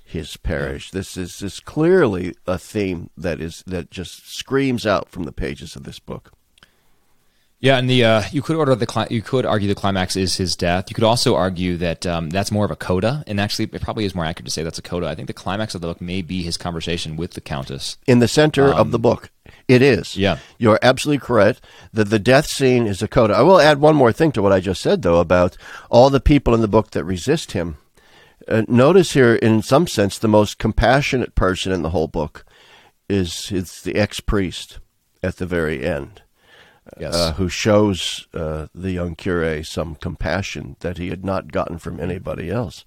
his 0.05 0.37
parish. 0.37 0.91
This 0.91 1.17
is, 1.17 1.43
is 1.43 1.59
clearly 1.59 2.35
a 2.47 2.59
theme 2.59 3.11
that 3.17 3.41
is 3.41 3.65
that 3.67 3.91
just 3.91 4.33
screams 4.33 4.87
out 4.87 5.09
from 5.09 5.25
the 5.25 5.33
pages 5.33 5.75
of 5.75 5.85
this 5.85 5.99
book. 5.99 6.33
Yeah, 7.67 7.79
and 7.79 7.91
the 7.91 8.05
uh, 8.05 8.23
you 8.31 8.43
could 8.43 8.55
order 8.55 8.77
the 8.77 9.09
you 9.11 9.23
could 9.23 9.45
argue 9.45 9.67
the 9.67 9.75
climax 9.75 10.15
is 10.15 10.37
his 10.37 10.55
death. 10.55 10.89
You 10.89 10.95
could 10.95 11.03
also 11.03 11.35
argue 11.35 11.77
that 11.79 12.07
um, 12.07 12.31
that's 12.31 12.53
more 12.53 12.65
of 12.65 12.71
a 12.71 12.77
coda, 12.77 13.25
and 13.27 13.41
actually, 13.41 13.65
it 13.73 13.83
probably 13.83 14.05
is 14.05 14.15
more 14.15 14.25
accurate 14.25 14.45
to 14.45 14.53
say 14.53 14.63
that's 14.63 14.79
a 14.79 14.83
coda. 14.83 15.09
I 15.09 15.17
think 15.17 15.27
the 15.27 15.35
climax 15.35 15.75
of 15.75 15.81
the 15.81 15.89
book 15.89 16.01
may 16.01 16.23
be 16.23 16.45
his 16.45 16.57
conversation 16.57 17.17
with 17.17 17.33
the 17.33 17.41
countess 17.41 17.97
in 18.07 18.21
the 18.21 18.29
center 18.29 18.73
um, 18.73 18.79
of 18.79 18.91
the 18.93 19.01
book. 19.01 19.31
It 19.67 19.83
is. 19.83 20.17
Yeah, 20.17 20.39
you're 20.59 20.79
absolutely 20.81 21.27
correct. 21.27 21.61
That 21.93 22.09
the 22.09 22.21
death 22.21 22.47
scene 22.47 22.87
is 22.87 23.03
a 23.03 23.09
coda. 23.09 23.35
I 23.35 23.43
will 23.43 23.61
add 23.61 23.81
one 23.81 23.97
more 23.97 24.13
thing 24.13 24.31
to 24.33 24.43
what 24.43 24.53
I 24.53 24.61
just 24.61 24.81
said, 24.81 25.03
though, 25.03 25.19
about 25.19 25.57
all 25.91 26.09
the 26.09 26.21
people 26.21 26.55
in 26.55 26.61
the 26.61 26.69
book 26.69 26.93
that 26.93 27.03
resist 27.03 27.51
him. 27.51 27.79
Uh, 28.47 28.63
notice 28.69 29.15
here, 29.15 29.35
in 29.35 29.61
some 29.61 29.89
sense, 29.89 30.19
the 30.19 30.29
most 30.29 30.59
compassionate 30.59 31.35
person 31.35 31.73
in 31.73 31.83
the 31.83 31.91
whole 31.91 32.07
book 32.07 32.45
is 33.09 33.51
is 33.51 33.83
the 33.83 33.97
ex 33.97 34.21
priest 34.21 34.79
at 35.21 35.39
the 35.39 35.47
very 35.47 35.85
end 35.85 36.23
yes. 36.99 37.15
uh, 37.15 37.33
who 37.33 37.49
shows 37.49 38.27
uh, 38.35 38.67
the 38.75 38.93
young 38.93 39.15
cure 39.15 39.63
some 39.65 39.95
compassion 39.95 40.77
that 40.81 40.99
he 40.99 41.09
had 41.09 41.25
not 41.25 41.53
gotten 41.53 41.79
from 41.79 42.01
anybody 42.01 42.51
else. 42.51 42.85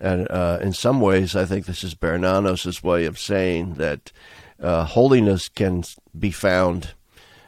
And 0.00 0.30
uh, 0.30 0.58
in 0.60 0.72
some 0.72 1.00
ways, 1.00 1.34
I 1.34 1.44
think 1.44 1.66
this 1.66 1.84
is 1.84 1.94
Bernanos' 1.94 2.82
way 2.82 3.06
of 3.06 3.18
saying 3.18 3.74
that 3.74 4.12
uh, 4.60 4.84
holiness 4.84 5.48
can 5.48 5.84
be 6.18 6.30
found 6.30 6.94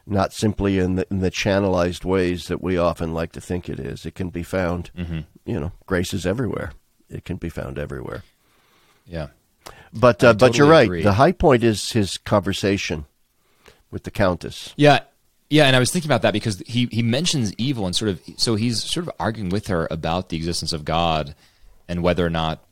not 0.07 0.33
simply 0.33 0.79
in 0.79 0.97
the, 0.97 1.07
in 1.11 1.21
the 1.21 1.31
channelized 1.31 2.05
ways 2.05 2.49
that 2.49 2.63
we 2.63 2.79
often 2.79 3.13
like 3.13 3.33
to 3.33 3.41
think 3.41 3.69
it 3.69 3.79
is. 3.79 4.07
It 4.07 4.15
can 4.15 4.31
be 4.31 4.43
found, 4.43 4.91
mm-hmm. 4.97 5.21
you 5.45 5.61
know, 5.61 5.73
grace 5.87 6.15
is 6.15 6.27
everywhere. 6.27 6.73
It 7.11 7.25
can 7.25 7.37
be 7.37 7.51
found 7.51 7.79
everywhere. 7.79 8.23
Yeah. 9.07 9.29
But 9.93 10.23
uh, 10.23 10.33
totally 10.33 10.51
but 10.51 10.59
you're 10.59 10.69
right. 10.69 10.87
Agree. 10.87 11.03
The 11.03 11.15
high 11.15 11.33
point 11.33 11.63
is 11.63 11.93
his 11.93 12.19
conversation 12.19 13.07
with 13.91 14.05
the 14.05 14.11
countess. 14.11 14.75
Yeah, 14.77 15.01
yeah, 15.51 15.65
and 15.65 15.75
I 15.75 15.79
was 15.79 15.91
thinking 15.91 16.09
about 16.09 16.23
that 16.23 16.33
because 16.33 16.63
he 16.67 16.89
he 16.91 17.03
mentions 17.03 17.55
evil 17.55 17.87
and 17.87 17.97
sort 17.97 18.11
of 18.11 18.21
so 18.37 18.55
he's 18.55 18.83
sort 18.83 19.07
of 19.07 19.15
arguing 19.19 19.49
with 19.49 19.69
her 19.69 19.89
about 19.91 20.29
the 20.29 20.37
existence 20.37 20.73
of 20.73 20.85
God 20.85 21.35
and 21.89 22.03
whether 22.03 22.25
or 22.25 22.31
not 22.31 22.63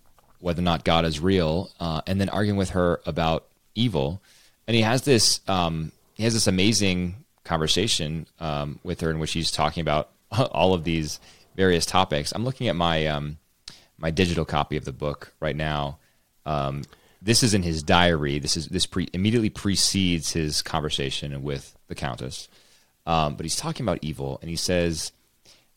whether 0.41 0.61
or 0.61 0.65
not 0.65 0.85
God 0.85 1.05
is 1.05 1.19
real, 1.19 1.71
uh, 1.81 2.03
and 2.07 2.21
then 2.21 2.29
arguing 2.29 2.59
with 2.59 2.71
her 2.71 3.01
about 3.07 3.47
evil. 3.75 4.21
And 4.69 4.75
he 4.75 4.83
has 4.83 5.03
this 5.03 5.41
um, 5.49 5.93
he 6.15 6.25
has 6.25 6.35
this 6.35 6.47
amazing 6.47 7.25
conversation 7.45 8.27
um, 8.41 8.79
with 8.83 9.01
her 9.01 9.11
in 9.11 9.19
which 9.19 9.33
he's 9.33 9.51
talking 9.51 9.81
about 9.81 10.11
all 10.53 10.75
of 10.75 10.85
these 10.85 11.19
various 11.57 11.87
topics. 11.87 12.33
I'm 12.33 12.45
looking 12.45 12.69
at 12.69 12.77
my 12.77 13.07
um, 13.07 13.39
my 13.97 14.11
digital 14.11 14.45
copy 14.45 14.77
of 14.77 14.85
the 14.85 14.93
book 14.93 15.33
right 15.41 15.57
now. 15.57 15.99
Um, 16.45 16.83
this 17.23 17.43
is 17.43 17.55
in 17.55 17.63
his 17.63 17.83
diary. 17.83 18.39
This 18.39 18.57
is 18.57 18.69
this 18.69 18.85
pre- 18.85 19.09
immediately 19.15 19.51
precedes 19.51 20.33
his 20.33 20.61
conversation 20.61 21.43
with 21.43 21.75
the 21.89 21.95
countess. 21.95 22.49
Um, 23.07 23.37
but 23.37 23.45
he's 23.45 23.57
talking 23.57 23.85
about 23.85 24.01
evil, 24.03 24.39
and 24.41 24.51
he 24.51 24.57
says, 24.57 25.13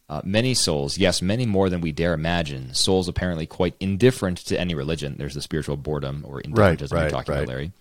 uh, 0.09 0.21
many 0.23 0.55
souls, 0.55 0.97
yes, 0.97 1.21
many 1.21 1.45
more 1.45 1.69
than 1.69 1.81
we 1.81 1.91
dare 1.91 2.13
imagine, 2.13 2.73
souls 2.73 3.07
apparently 3.07 3.45
quite 3.45 3.75
indifferent 3.79 4.39
to 4.39 4.59
any 4.59 4.73
religion. 4.73 5.15
There's 5.17 5.35
the 5.35 5.41
spiritual 5.41 5.77
boredom 5.77 6.25
or 6.27 6.41
indifferentism 6.41 6.91
right, 6.91 6.91
right, 6.91 7.01
you're 7.03 7.09
talking 7.11 7.33
right. 7.33 7.43
about, 7.43 7.47
Larry. 7.47 7.71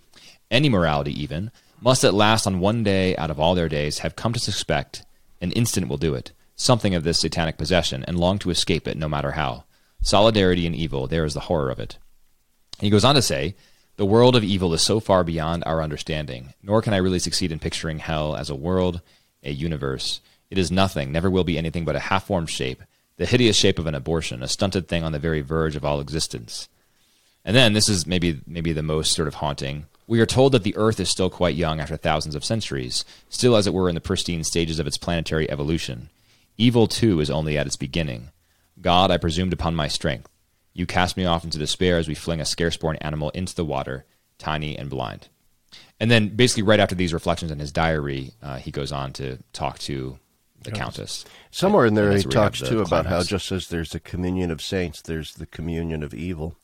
Any 0.51 0.69
morality, 0.69 1.19
even, 1.23 1.51
must 1.81 2.05
at 2.05 2.13
last, 2.13 2.47
on 2.47 2.61
one 2.61 2.83
day 2.83 3.17
out 3.17 3.31
of 3.31 3.41
all 3.41 3.55
their 3.55 3.69
days, 3.69 4.01
have 4.01 4.17
come 4.17 4.35
to 4.35 4.41
suspect, 4.41 5.05
an 5.41 5.53
instant 5.53 5.89
will 5.89 5.97
do 5.97 6.15
it, 6.15 6.33
something 6.55 6.95
of 6.95 7.05
this 7.05 7.21
satanic 7.21 7.57
possession, 7.57 8.05
and 8.07 8.19
long 8.19 8.39
to 8.41 8.51
escape 8.51 8.87
it 8.87 8.99
no 8.99 9.09
matter 9.09 9.33
how. 9.33 9.65
Solidarity 10.03 10.67
in 10.67 10.75
evil, 10.75 11.07
there 11.07 11.25
is 11.25 11.35
the 11.35 11.41
horror 11.41 11.71
of 11.71 11.81
it. 11.81 11.97
And 12.79 12.85
he 12.85 12.91
goes 12.91 13.05
on 13.05 13.15
to 13.15 13.23
say, 13.23 13.55
the 13.97 14.07
world 14.07 14.37
of 14.37 14.45
evil 14.45 14.75
is 14.75 14.83
so 14.83 15.01
far 15.01 15.25
beyond 15.25 15.65
our 15.65 15.83
understanding, 15.83 16.55
nor 16.63 16.83
can 16.83 16.93
I 16.93 16.99
really 16.99 17.19
succeed 17.19 17.51
in 17.51 17.59
picturing 17.59 17.99
hell 17.99 18.37
as 18.37 18.51
a 18.51 18.55
world 18.55 19.01
a 19.43 19.51
universe. 19.51 20.21
It 20.51 20.59
is 20.59 20.71
nothing, 20.71 21.13
never 21.13 21.31
will 21.31 21.45
be 21.45 21.59
anything 21.59 21.85
but 21.85 21.97
a 21.97 22.01
half 22.01 22.27
formed 22.27 22.51
shape, 22.51 22.83
the 23.17 23.27
hideous 23.27 23.57
shape 23.57 23.79
of 23.79 23.87
an 23.87 23.95
abortion, 23.95 24.43
a 24.43 24.49
stunted 24.49 24.89
thing 24.89 25.05
on 25.05 25.13
the 25.13 25.19
very 25.19 25.41
verge 25.41 25.77
of 25.77 25.85
all 25.85 26.01
existence. 26.01 26.69
And 27.45 27.55
then 27.57 27.73
this 27.73 27.89
is 27.89 28.07
maybe 28.07 28.41
maybe 28.47 28.73
the 28.73 28.83
most 28.83 29.13
sort 29.13 29.29
of 29.29 29.35
haunting. 29.35 29.87
We 30.07 30.21
are 30.21 30.27
told 30.27 30.53
that 30.53 30.63
the 30.63 30.77
Earth 30.77 31.01
is 31.01 31.11
still 31.11 31.29
quite 31.29 31.55
young 31.55 31.81
after 31.81 31.97
thousands 31.97 32.35
of 32.35 32.45
centuries, 32.45 33.05
still 33.29 33.57
as 33.57 33.67
it 33.67 33.75
were 33.75 33.89
in 33.89 33.95
the 33.95 34.01
pristine 34.01 34.45
stages 34.45 34.79
of 34.79 34.87
its 34.87 34.99
planetary 34.99 35.51
evolution. 35.51 36.09
Evil 36.57 36.87
too 36.87 37.21
is 37.21 37.31
only 37.31 37.59
at 37.59 37.67
its 37.67 37.77
beginning. 37.77 38.31
God, 38.81 39.11
I 39.11 39.17
presumed 39.17 39.53
upon 39.53 39.75
my 39.75 39.89
strength. 39.89 40.29
You 40.73 40.87
cast 40.87 41.17
me 41.17 41.25
off 41.25 41.45
into 41.45 41.59
despair 41.59 41.99
as 41.99 42.09
we 42.09 42.15
fling 42.15 42.41
a 42.41 42.45
scarce 42.45 42.77
born 42.77 42.97
animal 42.97 43.31
into 43.31 43.55
the 43.55 43.65
water, 43.65 44.05
tiny 44.39 44.77
and 44.79 44.89
blind. 44.89 45.29
And 46.01 46.11
then 46.11 46.29
basically 46.29 46.63
right 46.63 46.81
after 46.81 46.95
these 46.95 47.13
reflections 47.13 47.51
in 47.51 47.59
his 47.59 47.73
diary, 47.73 48.33
uh, 48.43 48.57
he 48.59 48.71
goes 48.71 48.93
on 48.93 49.13
to 49.15 49.39
talk 49.53 49.79
to 49.81 50.19
the 50.63 50.71
countess. 50.71 51.25
Somewhere 51.51 51.87
in 51.87 51.95
there, 51.95 52.13
he 52.17 52.23
talks 52.23 52.61
too 52.61 52.81
about 52.81 53.07
how 53.07 53.23
just 53.23 53.51
as 53.53 53.69
there's 53.69 53.91
the 53.91 54.01
communion 54.01 54.51
of 54.51 54.63
saints, 54.63 55.03
there's 55.03 55.35
the 55.35 55.47
communion 55.47 56.03
of 56.03 56.15
evil. 56.15 56.57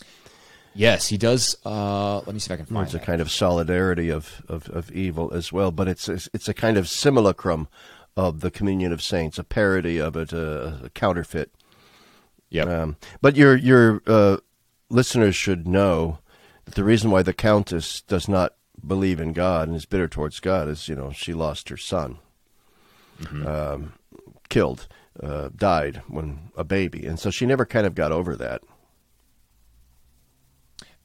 Yes, 0.75 1.09
he 1.09 1.16
does. 1.16 1.57
Uh, 1.64 2.16
let 2.18 2.33
me 2.33 2.40
see 2.40 2.53
if 2.53 2.53
I 2.53 2.57
can 2.57 2.66
find. 2.66 2.85
It's 2.85 2.94
a 2.94 2.99
kind 2.99 3.20
of 3.20 3.31
solidarity 3.31 4.11
of, 4.11 4.42
of, 4.49 4.68
of 4.70 4.90
evil 4.90 5.33
as 5.33 5.53
well, 5.53 5.70
but 5.70 5.87
it's 5.87 6.09
a, 6.09 6.14
it's 6.33 6.49
a 6.49 6.55
kind 6.55 6.77
of 6.77 6.88
simulacrum 6.88 7.68
of 8.16 8.40
the 8.40 8.51
communion 8.51 8.92
of 8.92 9.03
saints, 9.03 9.38
a 9.38 9.44
parody 9.44 10.01
of 10.01 10.16
it, 10.16 10.33
a, 10.33 10.85
a 10.85 10.90
counterfeit. 10.90 11.53
Yeah. 12.51 12.64
Um, 12.64 12.97
but 13.20 13.37
your 13.37 13.57
your 13.57 14.03
uh, 14.07 14.38
listeners 14.90 15.37
should 15.37 15.66
know 15.66 16.18
that 16.64 16.75
the 16.75 16.85
reason 16.85 17.11
why 17.11 17.23
the 17.23 17.33
countess 17.33 18.03
does 18.03 18.29
not 18.29 18.55
believe 18.87 19.20
in 19.20 19.33
God 19.33 19.68
and 19.68 19.77
is 19.77 19.87
bitter 19.87 20.09
towards 20.09 20.40
God 20.40 20.68
is, 20.68 20.88
you 20.88 20.94
know, 20.94 21.11
she 21.12 21.33
lost 21.33 21.68
her 21.68 21.77
son, 21.77 22.18
mm-hmm. 23.20 23.47
um, 23.47 23.92
killed, 24.49 24.87
uh, 25.23 25.51
died 25.55 26.03
when 26.09 26.51
a 26.57 26.64
baby, 26.64 27.07
and 27.07 27.18
so 27.18 27.31
she 27.31 27.47
never 27.47 27.64
kind 27.64 27.87
of 27.87 27.94
got 27.94 28.12
over 28.12 28.37
that. 28.37 28.62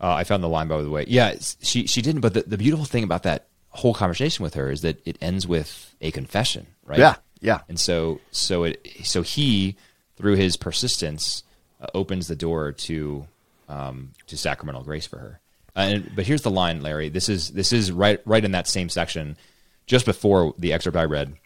Uh, 0.01 0.13
I 0.13 0.23
found 0.23 0.43
the 0.43 0.49
line 0.49 0.67
by 0.67 0.81
the 0.81 0.89
way. 0.89 1.05
Yeah, 1.07 1.35
she 1.61 1.85
she 1.85 2.01
didn't. 2.01 2.21
But 2.21 2.33
the, 2.33 2.43
the 2.43 2.57
beautiful 2.57 2.85
thing 2.85 3.03
about 3.03 3.23
that 3.23 3.47
whole 3.69 3.93
conversation 3.93 4.43
with 4.43 4.53
her 4.53 4.71
is 4.71 4.81
that 4.81 5.05
it 5.05 5.17
ends 5.21 5.45
with 5.45 5.95
a 6.01 6.11
confession, 6.11 6.67
right? 6.85 6.99
Yeah, 6.99 7.15
yeah. 7.41 7.59
And 7.67 7.79
so 7.79 8.21
so 8.31 8.63
it 8.63 8.87
so 9.03 9.21
he 9.21 9.75
through 10.15 10.35
his 10.35 10.55
persistence 10.55 11.43
uh, 11.81 11.87
opens 11.93 12.27
the 12.27 12.35
door 12.35 12.71
to 12.71 13.27
um, 13.67 14.11
to 14.27 14.37
sacramental 14.37 14.83
grace 14.83 15.05
for 15.05 15.19
her. 15.19 15.39
Uh, 15.79 15.83
and, 15.83 16.11
but 16.13 16.25
here's 16.27 16.41
the 16.41 16.51
line, 16.51 16.81
Larry. 16.81 17.07
This 17.07 17.29
is 17.29 17.51
this 17.51 17.71
is 17.71 17.89
right 17.89 18.19
right 18.25 18.43
in 18.43 18.51
that 18.51 18.67
same 18.67 18.89
section, 18.89 19.37
just 19.85 20.05
before 20.05 20.53
the 20.57 20.73
excerpt 20.73 20.97
I 20.97 21.05
read. 21.05 21.37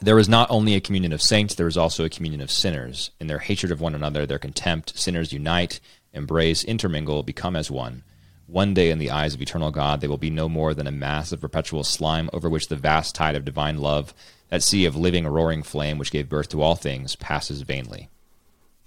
There 0.00 0.18
is 0.18 0.28
not 0.28 0.50
only 0.50 0.74
a 0.74 0.82
communion 0.82 1.14
of 1.14 1.22
saints, 1.22 1.54
there 1.54 1.66
is 1.66 1.78
also 1.78 2.04
a 2.04 2.10
communion 2.10 2.42
of 2.42 2.50
sinners. 2.50 3.10
In 3.20 3.26
their 3.26 3.38
hatred 3.38 3.72
of 3.72 3.80
one 3.80 3.94
another, 3.94 4.26
their 4.26 4.38
contempt, 4.38 4.98
sinners 4.98 5.32
unite, 5.32 5.80
embrace, 6.12 6.62
intermingle, 6.62 7.22
become 7.22 7.56
as 7.56 7.70
one. 7.70 8.02
One 8.46 8.74
day, 8.74 8.90
in 8.90 8.98
the 8.98 9.10
eyes 9.10 9.32
of 9.34 9.40
eternal 9.40 9.70
God, 9.70 10.02
they 10.02 10.08
will 10.08 10.18
be 10.18 10.28
no 10.28 10.46
more 10.46 10.74
than 10.74 10.86
a 10.86 10.92
mass 10.92 11.32
of 11.32 11.40
perpetual 11.40 11.84
slime 11.84 12.28
over 12.34 12.50
which 12.50 12.68
the 12.68 12.76
vast 12.76 13.14
tide 13.14 13.34
of 13.34 13.46
divine 13.46 13.78
love, 13.78 14.12
that 14.50 14.62
sea 14.62 14.84
of 14.84 14.94
living, 14.94 15.26
roaring 15.26 15.62
flame 15.62 15.96
which 15.96 16.12
gave 16.12 16.28
birth 16.28 16.50
to 16.50 16.60
all 16.60 16.74
things, 16.74 17.16
passes 17.16 17.62
vainly. 17.62 18.10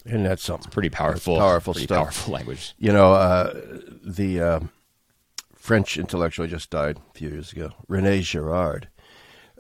And 0.08 0.26
that's 0.26 0.44
something 0.44 0.72
pretty 0.72 0.90
powerful, 0.90 1.36
That's 1.36 1.44
powerful 1.44 1.74
pretty 1.74 1.88
stuff. 1.88 2.04
powerful 2.06 2.34
language. 2.34 2.74
You 2.78 2.94
know, 2.94 3.14
uh, 3.14 3.54
the 4.04 4.42
uh, 4.42 4.60
French 5.56 5.98
intellectual 5.98 6.48
just 6.48 6.70
died 6.70 6.98
a 6.98 7.18
few 7.18 7.30
years 7.30 7.52
ago, 7.52 7.72
Rene 7.88 8.22
Girard, 8.22 8.88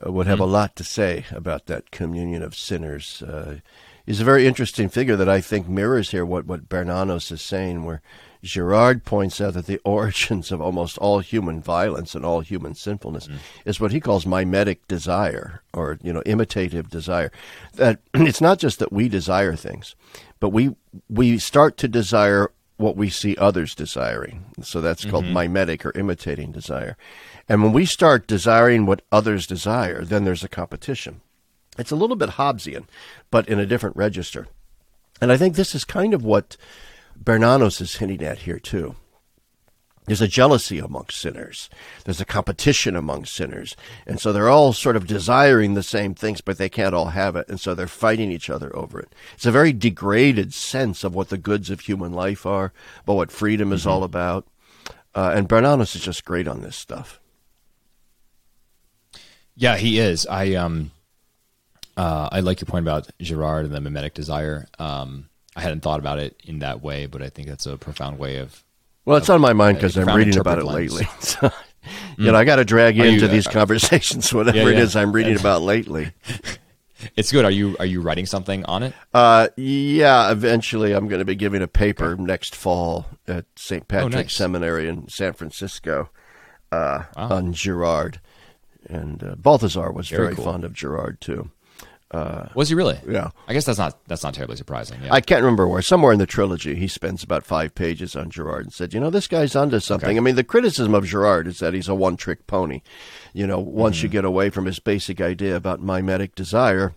uh, 0.05 0.11
would 0.11 0.27
have 0.27 0.39
a 0.39 0.45
lot 0.45 0.75
to 0.77 0.83
say 0.83 1.25
about 1.31 1.65
that 1.65 1.91
communion 1.91 2.41
of 2.43 2.55
sinners. 2.55 3.21
Uh, 3.21 3.59
he's 4.05 4.21
a 4.21 4.25
very 4.25 4.47
interesting 4.47 4.89
figure 4.89 5.15
that 5.17 5.27
I 5.29 5.41
think 5.41 5.67
mirrors 5.67 6.11
here 6.11 6.25
what, 6.25 6.45
what 6.45 6.69
Bernanos 6.69 7.31
is 7.31 7.41
saying, 7.41 7.83
where 7.83 8.01
Girard 8.43 9.03
points 9.03 9.41
out 9.41 9.55
that 9.55 9.65
the 9.65 9.81
origins 9.83 10.51
of 10.51 10.61
almost 10.61 10.97
all 10.99 11.19
human 11.19 11.61
violence 11.61 12.15
and 12.15 12.23
all 12.23 12.39
human 12.41 12.75
sinfulness 12.75 13.27
is 13.65 13.79
what 13.79 13.91
he 13.91 13.99
calls 13.99 14.25
mimetic 14.25 14.87
desire 14.87 15.61
or 15.73 15.97
you 16.03 16.13
know 16.13 16.21
imitative 16.25 16.89
desire. 16.89 17.31
That 17.73 17.99
it's 18.13 18.39
not 18.39 18.59
just 18.59 18.79
that 18.79 18.93
we 18.93 19.09
desire 19.09 19.55
things, 19.55 19.95
but 20.39 20.49
we 20.49 20.75
we 21.09 21.37
start 21.37 21.77
to 21.77 21.87
desire 21.87 22.51
what 22.77 22.95
we 22.95 23.09
see 23.09 23.35
others 23.37 23.73
desiring. 23.73 24.45
So 24.61 24.81
that's 24.81 25.03
called 25.03 25.25
mm-hmm. 25.25 25.33
mimetic 25.33 25.85
or 25.85 25.97
imitating 25.97 26.51
desire. 26.51 26.95
And 27.49 27.63
when 27.63 27.73
we 27.73 27.85
start 27.85 28.27
desiring 28.27 28.85
what 28.85 29.01
others 29.11 29.47
desire, 29.47 30.03
then 30.03 30.25
there's 30.25 30.43
a 30.43 30.49
competition. 30.49 31.21
It's 31.77 31.91
a 31.91 31.95
little 31.95 32.15
bit 32.15 32.31
Hobbesian, 32.31 32.85
but 33.31 33.47
in 33.49 33.59
a 33.59 33.65
different 33.65 33.95
register. 33.95 34.47
And 35.19 35.31
I 35.31 35.37
think 35.37 35.55
this 35.55 35.73
is 35.73 35.83
kind 35.83 36.13
of 36.13 36.23
what 36.23 36.55
Bernanos 37.21 37.81
is 37.81 37.95
hinting 37.95 38.23
at 38.23 38.39
here, 38.39 38.59
too. 38.59 38.95
There's 40.07 40.21
a 40.21 40.27
jealousy 40.27 40.79
amongst 40.79 41.19
sinners. 41.19 41.69
There's 42.05 42.21
a 42.21 42.25
competition 42.25 42.95
among 42.95 43.25
sinners. 43.25 43.75
And 44.07 44.19
so 44.19 44.31
they're 44.31 44.49
all 44.49 44.71
sort 44.71 44.95
of 44.95 45.05
desiring 45.05 45.73
the 45.73 45.83
same 45.83 46.15
things, 46.15 46.39
but 46.39 46.57
they 46.57 46.69
can't 46.69 46.95
all 46.95 47.09
have 47.09 47.35
it. 47.35 47.47
And 47.49 47.59
so 47.59 47.75
they're 47.75 47.87
fighting 47.87 48.31
each 48.31 48.49
other 48.49 48.73
over 48.75 48.99
it. 48.99 49.13
It's 49.35 49.45
a 49.45 49.51
very 49.51 49.73
degraded 49.73 50.53
sense 50.53 51.03
of 51.03 51.13
what 51.13 51.27
the 51.27 51.37
goods 51.37 51.69
of 51.69 51.81
human 51.81 52.13
life 52.13 52.45
are, 52.45 52.71
but 53.05 53.15
what 53.15 53.31
freedom 53.31 53.73
is 53.73 53.85
all 53.85 54.03
about. 54.03 54.47
Uh, 55.13 55.33
and 55.35 55.49
Bernanos 55.49 55.93
is 55.93 56.01
just 56.01 56.23
great 56.23 56.47
on 56.47 56.61
this 56.61 56.77
stuff. 56.77 57.19
Yeah, 59.55 59.75
he 59.75 59.99
is. 59.99 60.25
I 60.27 60.53
um, 60.53 60.91
uh, 61.97 62.29
I 62.31 62.41
like 62.41 62.61
your 62.61 62.67
point 62.67 62.85
about 62.85 63.09
Girard 63.19 63.65
and 63.65 63.73
the 63.73 63.81
mimetic 63.81 64.13
desire. 64.13 64.67
Um, 64.77 65.29
I 65.55 65.61
hadn't 65.61 65.81
thought 65.81 65.99
about 65.99 66.19
it 66.19 66.39
in 66.45 66.59
that 66.59 66.81
way, 66.81 67.07
but 67.07 67.23
I 67.23 67.29
think 67.29 67.47
that's 67.47 67.65
a 67.65 67.75
profound 67.75 68.19
way 68.19 68.37
of. 68.37 68.63
Well, 69.07 69.15
it's 69.17 69.29
on 69.29 69.39
my 69.39 69.53
mind 69.53 69.77
because 69.77 69.97
uh, 69.97 70.01
I'm 70.01 70.15
reading 70.17 70.37
about 70.37 70.59
it 70.59 70.65
lens. 70.65 70.93
lately. 70.93 71.07
So, 71.21 71.49
you 72.17 72.31
know, 72.31 72.37
I 72.37 72.43
got 72.43 72.57
to 72.57 72.65
drag 72.65 72.97
you 72.97 73.03
Are 73.03 73.05
you- 73.05 73.13
into 73.13 73.27
these 73.29 73.47
uh, 73.47 73.51
conversations, 73.51 74.33
whatever 74.33 74.57
Yeah, 74.57 74.67
yeah. 74.69 74.79
is 74.83 74.95
I'm 74.97 75.13
reading 75.13 75.39
about 75.39 75.61
lately. 75.61 76.11
It's 77.15 77.31
good. 77.31 77.45
Are 77.45 77.51
you 77.51 77.75
are 77.79 77.85
you 77.85 78.01
writing 78.01 78.25
something 78.25 78.65
on 78.65 78.81
it? 78.81 78.91
Uh, 79.13 79.49
yeah, 79.55 80.31
eventually 80.31 80.93
I'm 80.93 81.07
going 81.07 81.19
to 81.19 81.25
be 81.25 81.35
giving 81.35 81.61
a 81.61 81.67
paper 81.67 82.15
next 82.17 82.55
fall 82.55 83.05
at 83.27 83.45
St. 83.55 83.87
Patrick's 83.87 84.15
Oh, 84.15 84.19
nice. 84.19 84.33
Seminary 84.33 84.89
in 84.89 85.07
San 85.07 85.33
Francisco 85.33 86.09
uh, 86.71 87.03
on 87.15 87.53
Girard. 87.53 88.19
And 88.89 89.23
uh, 89.23 89.35
Balthasar 89.35 89.91
was 89.91 90.09
Very 90.09 90.23
very, 90.23 90.35
cool. 90.35 90.45
fond 90.45 90.63
of 90.65 90.73
Girard, 90.73 91.21
too. 91.21 91.51
Was 92.13 92.69
he 92.69 92.75
really? 92.75 92.99
Yeah. 93.07 93.31
I 93.47 93.53
guess 93.53 93.65
that's 93.65 93.77
not 93.77 93.97
that's 94.07 94.23
not 94.23 94.33
terribly 94.33 94.55
surprising. 94.55 95.01
Yeah. 95.03 95.13
I 95.13 95.21
can't 95.21 95.41
remember 95.43 95.67
where. 95.67 95.81
Somewhere 95.81 96.13
in 96.13 96.19
the 96.19 96.25
trilogy, 96.25 96.75
he 96.75 96.87
spends 96.87 97.21
about 97.23 97.45
five 97.45 97.75
pages 97.75 98.15
on 98.15 98.29
Girard 98.29 98.65
and 98.65 98.73
said, 98.73 98.93
you 98.93 98.99
know, 98.99 99.09
this 99.09 99.27
guy's 99.27 99.55
onto 99.55 99.79
something. 99.79 100.09
Okay. 100.09 100.17
I 100.17 100.21
mean, 100.21 100.35
the 100.35 100.43
criticism 100.43 100.93
of 100.95 101.05
Girard 101.05 101.47
is 101.47 101.59
that 101.59 101.73
he's 101.73 101.89
a 101.89 101.95
one 101.95 102.15
trick 102.17 102.47
pony. 102.47 102.81
You 103.33 103.45
know, 103.45 103.59
once 103.59 103.97
Mm-hmm. 103.97 104.05
you 104.05 104.09
get 104.09 104.25
away 104.25 104.49
from 104.49 104.65
his 104.65 104.79
basic 104.79 105.19
idea 105.19 105.55
about 105.55 105.81
mimetic 105.81 106.33
desire, 106.33 106.95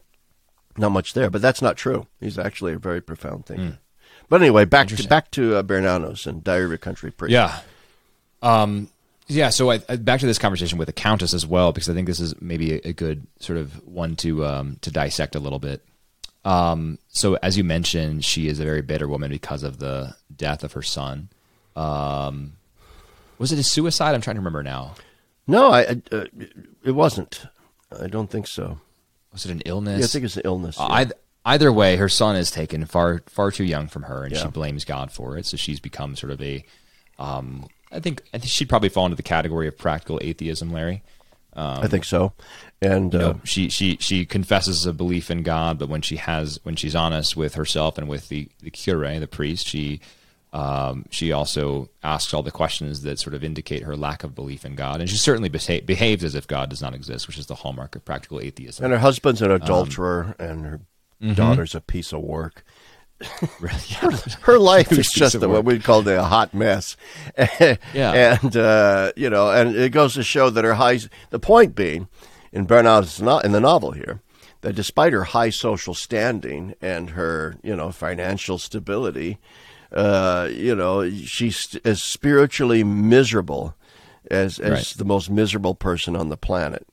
not 0.77 0.91
much 0.93 1.13
there. 1.15 1.29
But 1.31 1.43
that's 1.43 1.61
not 1.61 1.77
true. 1.77 2.07
He's 2.21 2.39
actually 2.39 2.75
a 2.75 2.79
very 2.79 3.01
profound 3.01 3.47
thinker. 3.47 3.63
Mm. 3.63 3.79
But 4.29 4.43
anyway, 4.43 4.65
back 4.65 4.87
to 4.89 5.09
back 5.09 5.33
to 5.33 5.57
uh, 5.57 5.63
Bernanos 5.65 6.25
and 6.27 6.45
Diary 6.45 6.67
of 6.67 6.73
a 6.73 6.79
Country 6.79 7.11
Priest. 7.11 7.33
Yeah. 7.33 7.59
Um, 8.43 8.89
yeah. 9.31 9.51
So 9.51 9.71
I, 9.71 9.81
I, 9.89 9.97
back 9.97 10.21
to 10.21 10.27
this 10.27 10.39
conversation 10.39 10.79
with 10.79 10.87
the 10.87 10.93
Countess 10.93 11.35
as 11.35 11.47
well, 11.47 11.73
because 11.73 11.89
I 11.89 11.95
think 11.95 12.07
this 12.07 12.21
is 12.21 12.35
maybe 12.41 12.75
a, 12.75 12.89
a 12.89 12.93
good 12.93 13.27
sort 13.39 13.59
of 13.59 13.87
one 13.87 14.17
to 14.17 14.45
um, 14.45 14.77
to 14.83 14.91
dissect 14.91 15.35
a 15.35 15.41
little 15.41 15.59
bit. 15.59 15.85
Um, 16.45 16.99
so 17.09 17.35
as 17.43 17.57
you 17.57 17.65
mentioned, 17.65 18.25
she 18.25 18.49
is 18.49 18.61
a 18.61 18.65
very 18.65 18.83
bitter 18.83 19.09
woman 19.09 19.31
because 19.31 19.63
of 19.63 19.79
the 19.79 20.15
death 20.35 20.65
of 20.65 20.73
her 20.73 20.83
son. 20.83 21.29
Um, 21.77 22.55
was 23.39 23.53
it 23.53 23.59
a 23.59 23.63
suicide? 23.63 24.15
I'm 24.15 24.21
trying 24.21 24.37
to 24.37 24.41
remember 24.41 24.63
now. 24.63 24.95
No, 25.47 25.71
I, 25.71 25.81
I 25.81 26.03
uh, 26.13 26.25
it 26.85 26.93
wasn't. 26.93 27.47
I 27.99 28.07
don't 28.07 28.31
think 28.31 28.47
so. 28.47 28.79
Was 29.33 29.45
it 29.47 29.53
an 29.53 29.63
illness? 29.65 30.01
Yeah, 30.01 30.05
I 30.05 30.09
think 30.09 30.25
it's 30.25 30.37
an 30.37 30.43
illness. 30.45 30.77
Yeah. 30.79 30.87
Either, 30.87 31.15
either 31.45 31.73
way, 31.73 31.97
her 31.97 32.09
son 32.09 32.37
is 32.37 32.51
taken 32.51 32.85
far 32.87 33.23
far 33.27 33.51
too 33.51 33.65
young 33.65 33.89
from 33.89 34.05
her, 34.05 34.25
and 34.25 34.37
she 34.37 34.47
blames 34.49 34.85
God 34.85 35.11
for 35.11 35.37
it. 35.37 35.47
So 35.47 35.57
she's 35.57 35.81
become 35.81 36.17
sort 36.17 36.33
of 36.33 36.43
a, 36.43 36.65
um, 37.19 37.67
I 37.93 38.01
think 38.01 38.23
I 38.33 38.39
think 38.39 38.51
she'd 38.51 38.69
probably 38.69 38.89
fall 38.89 39.07
into 39.07 39.17
the 39.17 39.23
category 39.23 39.67
of 39.69 39.77
practical 39.77 40.19
atheism, 40.23 40.73
Larry. 40.73 41.03
I 41.83 41.89
think 41.89 42.05
so. 42.05 42.33
And 42.81 43.13
You 43.13 43.21
uh, 43.21 43.35
she 43.45 43.69
she 43.69 43.97
she 43.99 44.25
confesses 44.25 44.87
a 44.87 44.93
belief 44.93 45.31
in 45.31 45.43
God, 45.43 45.79
but 45.79 45.89
when 45.89 46.01
she 46.01 46.17
has 46.17 46.61
when 46.63 46.77
she's 46.77 46.95
honest 46.95 47.37
with 47.37 47.55
herself 47.55 47.99
and 47.99 48.09
with 48.09 48.29
the 48.29 48.49
the 48.63 48.71
cure, 48.71 49.19
the 49.19 49.27
priest, 49.27 49.67
she 49.67 50.01
um, 50.53 51.05
she 51.11 51.31
also 51.31 51.91
asks 52.03 52.35
all 52.35 52.43
the 52.43 52.51
questions 52.51 53.03
that 53.03 53.19
sort 53.19 53.35
of 53.35 53.45
indicate 53.45 53.85
her 53.85 53.97
lack 53.97 54.25
of 54.25 54.35
belief 54.35 54.65
in 54.65 54.75
God, 54.75 55.01
and 55.01 55.09
she 55.09 55.17
certainly 55.17 55.49
beha- 55.49 55.83
behaves 55.83 56.25
as 56.25 56.35
if 56.35 56.47
God 56.47 56.71
does 56.71 56.83
not 56.83 56.95
exist, 56.95 57.27
which 57.27 57.39
is 57.39 57.47
the 57.47 57.57
hallmark 57.57 57.95
of 57.95 58.05
practical 58.05 58.41
atheism. 58.41 58.85
and 58.85 58.93
her 58.93 58.99
husband's 58.99 59.43
Um, 59.43 59.51
an 59.51 59.63
adulterer, 59.63 60.35
and 60.39 60.65
her 60.65 60.81
mm-hmm. 61.23 61.35
daughter's 61.35 61.75
a 61.75 61.81
piece 61.81 62.13
of 62.13 62.21
work. 62.21 62.65
Really, 63.61 63.75
her 64.43 64.59
life 64.59 64.91
is 64.93 65.11
just 65.13 65.35
a, 65.35 65.49
what 65.49 65.65
we'd 65.65 65.85
call 65.85 66.07
a 66.09 66.23
hot 66.23 66.55
mess. 66.55 66.97
Yeah. 67.95 68.39
and 68.43 68.57
uh, 68.57 69.13
you 69.17 69.29
know, 69.29 69.51
and 69.51 69.77
it 69.77 69.93
goes 69.93 70.15
to 70.15 70.23
show 70.23 70.51
that 70.51 70.65
her 70.65 70.75
high. 70.75 70.99
The 71.31 71.39
point 71.39 71.75
being, 71.75 72.09
in 72.53 72.67
Bernanos' 72.67 73.45
in 73.45 73.53
the 73.53 73.61
novel 73.61 73.93
here, 73.93 74.21
that 74.63 74.75
despite 74.75 75.13
her 75.13 75.25
high 75.25 75.51
social 75.51 75.95
standing 75.95 76.75
and 76.81 77.11
her 77.11 77.57
you 77.63 77.77
know 77.77 77.91
financial 77.93 78.57
stability, 78.59 79.39
uh, 79.93 80.49
you 80.51 80.75
know, 80.75 81.09
she's 81.11 81.77
as 81.85 82.03
spiritually 82.03 82.83
miserable 82.85 83.75
as 84.31 84.59
as 84.59 84.71
Right. 84.71 84.95
the 84.97 85.05
most 85.05 85.29
miserable 85.31 85.75
person 85.75 86.17
on 86.17 86.29
the 86.31 86.37
planet. 86.37 86.87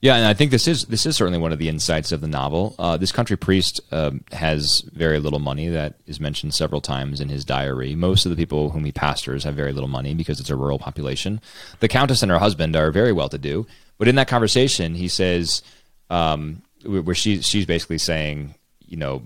Yeah, 0.00 0.14
and 0.14 0.26
I 0.26 0.34
think 0.34 0.52
this 0.52 0.68
is 0.68 0.84
this 0.84 1.06
is 1.06 1.16
certainly 1.16 1.40
one 1.40 1.52
of 1.52 1.58
the 1.58 1.68
insights 1.68 2.12
of 2.12 2.20
the 2.20 2.28
novel. 2.28 2.76
Uh, 2.78 2.96
this 2.96 3.10
country 3.10 3.36
priest 3.36 3.80
um, 3.90 4.22
has 4.30 4.82
very 4.92 5.18
little 5.18 5.40
money. 5.40 5.68
That 5.68 5.94
is 6.06 6.20
mentioned 6.20 6.54
several 6.54 6.80
times 6.80 7.20
in 7.20 7.28
his 7.28 7.44
diary. 7.44 7.96
Most 7.96 8.24
of 8.24 8.30
the 8.30 8.36
people 8.36 8.70
whom 8.70 8.84
he 8.84 8.92
pastors 8.92 9.42
have 9.42 9.56
very 9.56 9.72
little 9.72 9.88
money 9.88 10.14
because 10.14 10.38
it's 10.38 10.50
a 10.50 10.56
rural 10.56 10.78
population. 10.78 11.40
The 11.80 11.88
countess 11.88 12.22
and 12.22 12.30
her 12.30 12.38
husband 12.38 12.76
are 12.76 12.92
very 12.92 13.12
well 13.12 13.28
to 13.28 13.38
do. 13.38 13.66
But 13.98 14.06
in 14.06 14.14
that 14.14 14.28
conversation, 14.28 14.94
he 14.94 15.08
says, 15.08 15.62
um, 16.10 16.62
where 16.84 17.14
she 17.14 17.42
she's 17.42 17.66
basically 17.66 17.98
saying, 17.98 18.54
you 18.86 18.96
know, 18.96 19.22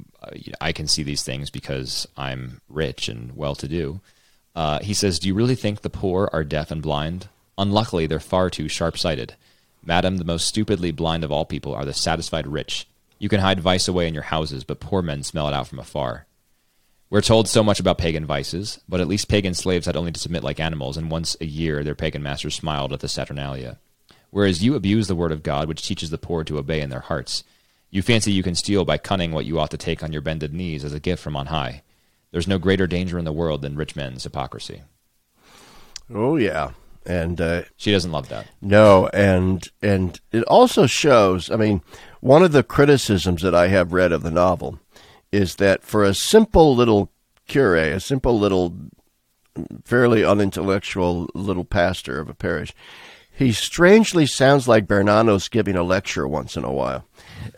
I 0.60 0.72
can 0.72 0.88
see 0.88 1.02
these 1.02 1.22
things 1.22 1.50
because 1.50 2.08
I'm 2.16 2.62
rich 2.70 3.10
and 3.10 3.36
well 3.36 3.54
to 3.56 3.68
do. 3.68 4.00
Uh, 4.54 4.78
he 4.80 4.94
says, 4.94 5.18
Do 5.18 5.28
you 5.28 5.34
really 5.34 5.54
think 5.54 5.80
the 5.80 5.90
poor 5.90 6.30
are 6.32 6.44
deaf 6.44 6.70
and 6.70 6.80
blind? 6.80 7.28
Unluckily, 7.58 8.06
they're 8.06 8.20
far 8.20 8.48
too 8.48 8.68
sharp 8.68 8.96
sighted. 8.96 9.34
Madam, 9.84 10.18
the 10.18 10.24
most 10.24 10.46
stupidly 10.46 10.92
blind 10.92 11.24
of 11.24 11.32
all 11.32 11.44
people 11.44 11.74
are 11.74 11.84
the 11.84 11.92
satisfied 11.92 12.46
rich. 12.46 12.86
You 13.18 13.28
can 13.28 13.40
hide 13.40 13.60
vice 13.60 13.88
away 13.88 14.06
in 14.06 14.14
your 14.14 14.24
houses, 14.24 14.64
but 14.64 14.80
poor 14.80 15.02
men 15.02 15.22
smell 15.22 15.48
it 15.48 15.54
out 15.54 15.68
from 15.68 15.78
afar. 15.78 16.26
We're 17.10 17.20
told 17.20 17.46
so 17.46 17.62
much 17.62 17.78
about 17.78 17.98
pagan 17.98 18.24
vices, 18.24 18.80
but 18.88 19.00
at 19.00 19.08
least 19.08 19.28
pagan 19.28 19.54
slaves 19.54 19.86
had 19.86 19.96
only 19.96 20.12
to 20.12 20.20
submit 20.20 20.42
like 20.42 20.58
animals, 20.58 20.96
and 20.96 21.10
once 21.10 21.36
a 21.40 21.44
year 21.44 21.84
their 21.84 21.94
pagan 21.94 22.22
masters 22.22 22.54
smiled 22.54 22.92
at 22.92 23.00
the 23.00 23.08
Saturnalia. 23.08 23.78
Whereas 24.30 24.64
you 24.64 24.74
abuse 24.74 25.08
the 25.08 25.14
word 25.14 25.30
of 25.30 25.42
God, 25.42 25.68
which 25.68 25.86
teaches 25.86 26.08
the 26.08 26.16
poor 26.16 26.42
to 26.44 26.58
obey 26.58 26.80
in 26.80 26.88
their 26.88 27.00
hearts. 27.00 27.44
You 27.90 28.00
fancy 28.00 28.32
you 28.32 28.42
can 28.42 28.54
steal 28.54 28.86
by 28.86 28.96
cunning 28.96 29.32
what 29.32 29.44
you 29.44 29.60
ought 29.60 29.70
to 29.72 29.76
take 29.76 30.02
on 30.02 30.12
your 30.12 30.22
bended 30.22 30.54
knees 30.54 30.84
as 30.84 30.94
a 30.94 31.00
gift 31.00 31.22
from 31.22 31.36
on 31.36 31.46
high. 31.46 31.82
There's 32.30 32.48
no 32.48 32.58
greater 32.58 32.86
danger 32.86 33.18
in 33.18 33.26
the 33.26 33.32
world 33.32 33.60
than 33.60 33.76
rich 33.76 33.94
men's 33.94 34.24
hypocrisy. 34.24 34.80
Oh 36.12 36.36
yeah, 36.36 36.70
and 37.06 37.40
uh, 37.40 37.62
she 37.76 37.92
doesn't 37.92 38.12
love 38.12 38.28
that. 38.28 38.46
No, 38.60 39.08
and 39.08 39.66
and 39.82 40.20
it 40.30 40.44
also 40.44 40.86
shows. 40.86 41.50
I 41.50 41.56
mean, 41.56 41.82
one 42.20 42.42
of 42.42 42.52
the 42.52 42.62
criticisms 42.62 43.42
that 43.42 43.54
I 43.54 43.68
have 43.68 43.92
read 43.92 44.12
of 44.12 44.22
the 44.22 44.30
novel 44.30 44.78
is 45.30 45.56
that 45.56 45.82
for 45.82 46.04
a 46.04 46.14
simple 46.14 46.74
little 46.76 47.10
cure, 47.48 47.76
a 47.76 48.00
simple 48.00 48.38
little, 48.38 48.76
fairly 49.84 50.24
unintellectual 50.24 51.28
little 51.34 51.64
pastor 51.64 52.20
of 52.20 52.28
a 52.28 52.34
parish, 52.34 52.72
he 53.34 53.52
strangely 53.52 54.26
sounds 54.26 54.68
like 54.68 54.86
Bernanos 54.86 55.50
giving 55.50 55.74
a 55.74 55.82
lecture 55.82 56.28
once 56.28 56.56
in 56.56 56.64
a 56.64 56.72
while. 56.72 57.04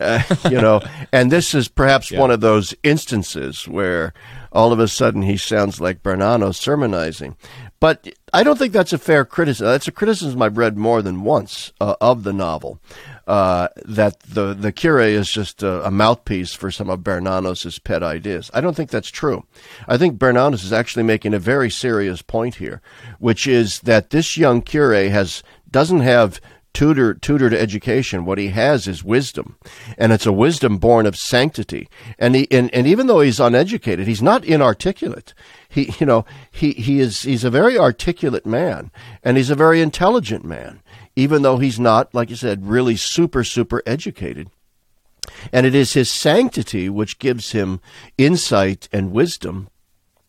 Uh, 0.01 0.22
you 0.51 0.61
know, 0.61 0.80
and 1.12 1.30
this 1.30 1.55
is 1.55 1.68
perhaps 1.68 2.11
yeah. 2.11 2.20
one 2.20 2.30
of 2.30 2.40
those 2.40 2.74
instances 2.82 3.66
where 3.66 4.14
all 4.53 4.72
of 4.72 4.78
a 4.78 4.88
sudden 4.88 5.22
he 5.22 5.36
sounds 5.36 5.80
like 5.80 6.03
Bernanos 6.03 6.55
sermonizing. 6.55 7.36
But 7.85 8.09
I 8.32 8.45
don't 8.45 8.59
think 8.59 8.72
that's 8.72 8.95
a 8.95 8.99
fair 8.99 9.26
criticism. 9.26 9.66
That's 9.66 9.87
a 9.87 9.93
criticism 9.93 10.41
I've 10.41 10.57
read 10.57 10.78
more 10.78 11.03
than 11.03 11.20
once 11.20 11.70
uh, 11.82 11.97
of 12.01 12.22
the 12.22 12.32
novel. 12.32 12.80
Uh, 13.26 13.68
that 13.85 14.20
the 14.20 14.55
the 14.55 14.72
cure 14.72 15.03
is 15.03 15.30
just 15.30 15.62
a, 15.62 15.87
a, 15.87 15.91
mouthpiece 15.91 16.55
for 16.55 16.70
some 16.70 16.89
of 16.89 17.01
Bernanos' 17.01 17.85
pet 17.85 18.03
ideas. 18.03 18.51
I 18.55 18.62
don't 18.62 18.74
think 18.74 18.89
that's 18.89 19.11
true. 19.11 19.45
I 19.87 19.99
think 19.99 20.18
Bernanos 20.18 20.64
is 20.64 20.72
actually 20.72 21.03
making 21.03 21.35
a 21.35 21.39
very 21.39 21.70
serious 21.70 22.22
point 22.22 22.55
here, 22.55 22.80
which 23.18 23.47
is 23.47 23.80
that 23.80 24.09
this 24.09 24.39
young 24.39 24.62
cure 24.62 24.95
has 25.11 25.43
doesn't 25.70 26.01
have 26.01 26.41
tutor 26.74 27.14
tutored 27.14 27.55
education. 27.55 28.26
What 28.26 28.39
he 28.39 28.49
has 28.49 28.87
is 28.87 29.03
wisdom, 29.03 29.57
and 29.97 30.12
it's 30.12 30.26
a 30.26 30.32
wisdom 30.32 30.76
born 30.76 31.07
of 31.07 31.16
sanctity. 31.16 31.89
And 32.18 32.35
he 32.35 32.51
and, 32.51 32.72
and 32.74 32.87
even 32.87 33.07
though 33.07 33.20
he's 33.20 33.41
uneducated, 33.41 34.07
he's 34.07 34.22
not 34.22 34.45
inarticulate. 34.45 35.32
He 35.75 35.93
you 35.99 36.07
know 36.07 36.25
he 36.51 36.72
he 36.72 37.01
is 37.01 37.22
he's 37.22 37.45
a 37.45 37.51
very 37.51 37.77
articulate 37.77 38.47
man, 38.47 38.91
and 39.22 39.37
he's 39.37 39.51
a 39.51 39.57
very 39.57 39.81
intelligent 39.81 40.45
man, 40.45 40.81
even 41.16 41.43
though 41.43 41.59
he's 41.59 41.81
not 41.81 42.14
like 42.14 42.31
you 42.31 42.37
said 42.37 42.68
really 42.68 42.97
super 42.97 43.43
super 43.43 43.83
educated. 43.85 44.51
And 45.53 45.66
it 45.66 45.75
is 45.75 45.95
his 45.95 46.11
sanctity 46.11 46.89
which 46.89 47.18
gives 47.18 47.53
him 47.53 47.81
insight 48.18 48.89
and 48.93 49.11
wisdom 49.11 49.68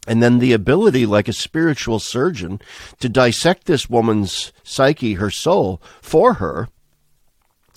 and 0.08 0.22
then 0.22 0.38
the 0.38 0.54
ability, 0.54 1.06
like 1.06 1.28
a 1.28 1.34
spiritual 1.34 2.00
surgeon, 2.00 2.62
to 3.00 3.10
dissect 3.10 3.66
this 3.66 3.89
woman's 3.89 4.54
psyche, 4.64 5.16
her 5.16 5.32
soul, 5.32 5.82
for 6.00 6.36
her, 6.36 6.70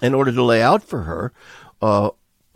in 0.03 0.15
order 0.15 0.31
to 0.31 0.43
lay 0.43 0.63
out 0.63 0.83
for 0.83 1.05
her 1.05 1.33
uh, 1.81 2.11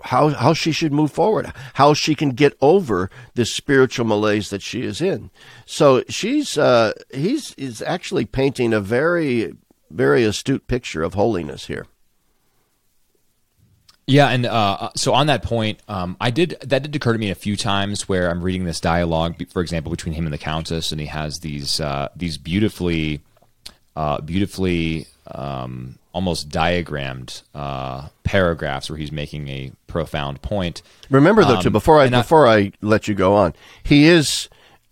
how 0.05 0.31
how 0.31 0.55
she 0.55 0.73
should 0.73 0.93
move 0.93 1.13
forward, 1.13 1.53
how 1.75 1.95
she 1.95 2.15
can 2.15 2.31
get 2.31 2.57
over 2.61 3.11
this 3.35 3.53
spiritual 3.53 4.07
malaise 4.07 4.51
that 4.51 4.63
she 4.63 4.83
is 4.83 5.01
in. 5.01 5.31
So 5.67 6.05
she's 6.09 6.59
uh, 6.59 6.93
he's 7.13 7.55
is 7.55 7.83
actually 7.83 8.27
painting 8.27 8.73
a 8.73 8.81
very 8.81 9.55
very 9.91 10.25
astute 10.25 10.67
picture 10.67 11.03
of 11.03 11.15
holiness 11.15 11.67
here. 11.67 11.87
Yeah, 14.07 14.29
and 14.29 14.47
uh, 14.47 14.91
so 14.97 15.15
on 15.15 15.29
that 15.29 15.45
point, 15.45 15.81
um, 15.87 16.17
I 16.21 16.31
did 16.31 16.57
that 16.63 16.83
did 16.83 16.95
occur 16.97 17.13
to 17.13 17.19
me 17.19 17.31
a 17.31 17.37
few 17.37 17.57
times 17.57 18.09
where 18.09 18.31
I'm 18.31 18.43
reading 18.43 18.65
this 18.65 18.81
dialogue, 18.81 19.37
for 19.51 19.63
example, 19.63 19.91
between 19.91 20.15
him 20.15 20.27
and 20.27 20.35
the 20.35 20.39
Countess, 20.39 20.91
and 20.91 21.01
he 21.01 21.07
has 21.07 21.39
these 21.39 21.81
uh, 21.81 22.09
these 22.17 22.37
beautifully, 22.37 23.23
uh, 23.95 24.21
beautifully 24.21 25.07
um, 25.27 25.99
almost 26.13 26.49
diagrammed 26.49 27.43
uh, 27.55 28.09
paragraphs 28.25 28.91
where 28.91 28.99
he's 28.99 29.13
making 29.13 29.49
a 29.49 29.73
profound 29.87 30.43
point. 30.43 30.83
Remember 31.11 31.45
though, 31.45 31.57
um, 31.57 31.63
too, 31.63 31.71
before 31.71 32.01
I 32.01 32.09
before 32.09 32.47
I, 32.47 32.57
I 32.57 32.73
let 32.81 33.09
you 33.09 33.15
go 33.15 33.35
on, 33.35 33.55
he 33.83 34.07
is, 34.07 34.49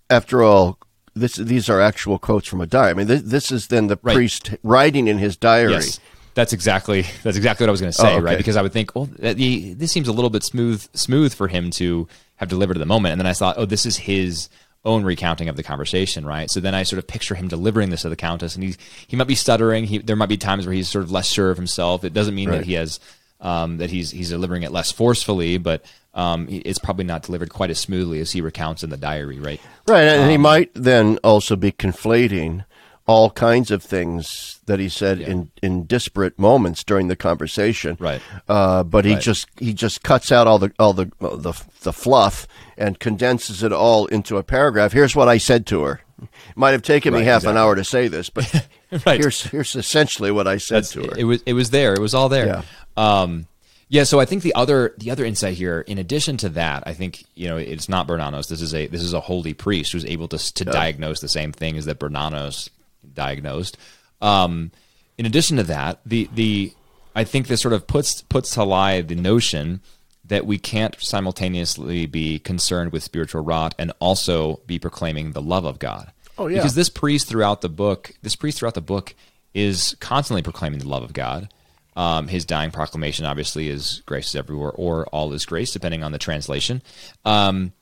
after 0.08 0.42
all, 0.42 0.78
this 1.14 1.36
these 1.36 1.68
are 1.68 1.80
actual 1.80 2.18
quotes 2.18 2.48
from 2.48 2.60
a 2.60 2.66
diary. 2.66 2.90
I 2.90 2.94
mean, 2.94 3.06
this, 3.06 3.22
this 3.22 3.52
is 3.52 3.66
then 3.66 3.88
the 3.88 3.98
right. 4.02 4.14
priest 4.14 4.54
writing 4.62 5.08
in 5.08 5.18
his 5.18 5.36
diary. 5.36 5.72
Yes. 5.72 6.00
That's 6.34 6.52
exactly 6.52 7.02
that's 7.24 7.36
exactly 7.36 7.64
what 7.64 7.70
I 7.70 7.72
was 7.72 7.80
going 7.80 7.92
to 7.92 7.98
say, 7.98 8.14
oh, 8.14 8.16
okay. 8.16 8.24
right? 8.24 8.38
Because 8.38 8.56
I 8.56 8.62
would 8.62 8.72
think, 8.72 8.94
well, 8.94 9.08
the, 9.18 9.74
this 9.74 9.90
seems 9.90 10.06
a 10.06 10.12
little 10.12 10.30
bit 10.30 10.44
smooth 10.44 10.86
smooth 10.94 11.34
for 11.34 11.48
him 11.48 11.72
to 11.72 12.06
have 12.36 12.48
delivered 12.48 12.76
at 12.76 12.80
the 12.80 12.86
moment, 12.86 13.12
and 13.12 13.20
then 13.20 13.26
I 13.26 13.32
thought, 13.32 13.56
oh, 13.58 13.66
this 13.66 13.84
is 13.84 13.96
his 13.96 14.48
own 14.84 15.04
recounting 15.04 15.48
of 15.48 15.56
the 15.56 15.62
conversation, 15.62 16.24
right? 16.24 16.50
So 16.50 16.60
then 16.60 16.74
I 16.74 16.84
sort 16.84 16.98
of 16.98 17.06
picture 17.06 17.34
him 17.34 17.48
delivering 17.48 17.90
this 17.90 18.02
to 18.02 18.08
the 18.08 18.16
countess, 18.16 18.54
and 18.54 18.64
he 18.64 18.76
he 19.06 19.16
might 19.16 19.26
be 19.26 19.34
stuttering. 19.34 19.84
He, 19.84 19.98
there 19.98 20.16
might 20.16 20.28
be 20.28 20.36
times 20.36 20.66
where 20.66 20.74
he's 20.74 20.88
sort 20.88 21.04
of 21.04 21.10
less 21.10 21.26
sure 21.26 21.50
of 21.50 21.56
himself. 21.56 22.04
It 22.04 22.14
doesn't 22.14 22.34
mean 22.34 22.48
right. 22.48 22.58
that 22.58 22.66
he 22.66 22.74
has 22.74 23.00
um, 23.40 23.78
that 23.78 23.90
he's 23.90 24.10
he's 24.10 24.30
delivering 24.30 24.62
it 24.62 24.72
less 24.72 24.90
forcefully, 24.90 25.58
but 25.58 25.84
um, 26.14 26.48
it's 26.50 26.78
probably 26.78 27.04
not 27.04 27.22
delivered 27.22 27.50
quite 27.50 27.70
as 27.70 27.78
smoothly 27.78 28.20
as 28.20 28.32
he 28.32 28.40
recounts 28.40 28.82
in 28.82 28.90
the 28.90 28.96
diary, 28.96 29.38
right? 29.38 29.60
Right, 29.86 30.04
and 30.04 30.24
um, 30.24 30.30
he 30.30 30.36
might 30.36 30.70
then 30.74 31.18
also 31.18 31.56
be 31.56 31.72
conflating 31.72 32.64
all 33.10 33.28
kinds 33.28 33.72
of 33.72 33.82
things 33.82 34.60
that 34.66 34.78
he 34.78 34.88
said 34.88 35.18
yeah. 35.18 35.30
in, 35.30 35.50
in 35.64 35.84
disparate 35.84 36.38
moments 36.38 36.84
during 36.84 37.08
the 37.08 37.16
conversation. 37.16 37.96
Right. 37.98 38.22
Uh, 38.48 38.84
but 38.84 39.04
he 39.04 39.14
right. 39.14 39.20
just 39.20 39.48
he 39.58 39.74
just 39.74 40.04
cuts 40.04 40.30
out 40.30 40.46
all 40.46 40.60
the 40.60 40.72
all 40.78 40.92
the 40.92 41.10
the 41.18 41.60
the 41.80 41.92
fluff 41.92 42.46
and 42.78 43.00
condenses 43.00 43.64
it 43.64 43.72
all 43.72 44.06
into 44.06 44.36
a 44.36 44.44
paragraph. 44.44 44.92
Here's 44.92 45.16
what 45.16 45.28
I 45.28 45.38
said 45.38 45.66
to 45.66 45.82
her. 45.82 46.02
It 46.22 46.28
might 46.56 46.70
have 46.70 46.82
taken 46.82 47.12
right, 47.12 47.20
me 47.20 47.24
half 47.24 47.40
exactly. 47.40 47.50
an 47.50 47.56
hour 47.58 47.74
to 47.74 47.82
say 47.82 48.06
this, 48.06 48.30
but 48.30 48.68
right. 49.04 49.18
here's 49.18 49.42
here's 49.42 49.74
essentially 49.74 50.30
what 50.30 50.46
I 50.46 50.58
said 50.58 50.84
That's, 50.84 50.92
to 50.92 51.02
her. 51.02 51.18
It 51.18 51.24
was 51.24 51.42
it 51.46 51.54
was 51.54 51.70
there. 51.70 51.94
It 51.94 52.00
was 52.00 52.14
all 52.14 52.28
there. 52.28 52.46
Yeah. 52.46 52.62
Um, 52.96 53.48
yeah, 53.88 54.04
so 54.04 54.20
I 54.20 54.24
think 54.24 54.44
the 54.44 54.54
other 54.54 54.94
the 54.98 55.10
other 55.10 55.24
insight 55.24 55.54
here, 55.54 55.80
in 55.80 55.98
addition 55.98 56.36
to 56.36 56.48
that, 56.50 56.84
I 56.86 56.94
think 56.94 57.24
you 57.34 57.48
know 57.48 57.56
it's 57.56 57.88
not 57.88 58.06
Bernanos. 58.06 58.46
This 58.46 58.62
is 58.62 58.72
a 58.72 58.86
this 58.86 59.02
is 59.02 59.14
a 59.14 59.20
holy 59.20 59.52
priest 59.52 59.90
who's 59.90 60.04
able 60.04 60.28
to 60.28 60.38
to 60.54 60.64
yeah. 60.64 60.70
diagnose 60.70 61.18
the 61.18 61.28
same 61.28 61.50
thing 61.50 61.76
as 61.76 61.86
that 61.86 61.98
Bernanos 61.98 62.68
diagnosed. 63.14 63.76
Um, 64.20 64.70
in 65.18 65.26
addition 65.26 65.56
to 65.58 65.62
that, 65.64 66.00
the 66.04 66.28
the 66.34 66.72
I 67.14 67.24
think 67.24 67.46
this 67.46 67.60
sort 67.60 67.74
of 67.74 67.86
puts 67.86 68.22
puts 68.22 68.54
to 68.54 68.64
lie 68.64 69.00
the 69.02 69.14
notion 69.14 69.80
that 70.24 70.46
we 70.46 70.58
can't 70.58 70.96
simultaneously 71.00 72.06
be 72.06 72.38
concerned 72.38 72.92
with 72.92 73.02
spiritual 73.02 73.42
rot 73.42 73.74
and 73.78 73.92
also 73.98 74.60
be 74.66 74.78
proclaiming 74.78 75.32
the 75.32 75.42
love 75.42 75.64
of 75.64 75.78
God. 75.78 76.12
Oh 76.38 76.46
yeah. 76.46 76.58
Because 76.58 76.74
this 76.74 76.88
priest 76.88 77.28
throughout 77.28 77.60
the 77.60 77.68
book, 77.68 78.12
this 78.22 78.36
priest 78.36 78.58
throughout 78.58 78.74
the 78.74 78.80
book 78.80 79.14
is 79.52 79.96
constantly 80.00 80.42
proclaiming 80.42 80.78
the 80.78 80.88
love 80.88 81.02
of 81.02 81.12
God. 81.12 81.52
Um, 81.96 82.28
his 82.28 82.44
dying 82.44 82.70
proclamation 82.70 83.26
obviously 83.26 83.68
is 83.68 84.02
grace 84.06 84.28
is 84.28 84.36
everywhere 84.36 84.70
or 84.70 85.06
all 85.08 85.32
is 85.32 85.44
grace, 85.44 85.72
depending 85.72 86.04
on 86.04 86.12
the 86.12 86.18
translation. 86.18 86.80
Um, 87.24 87.72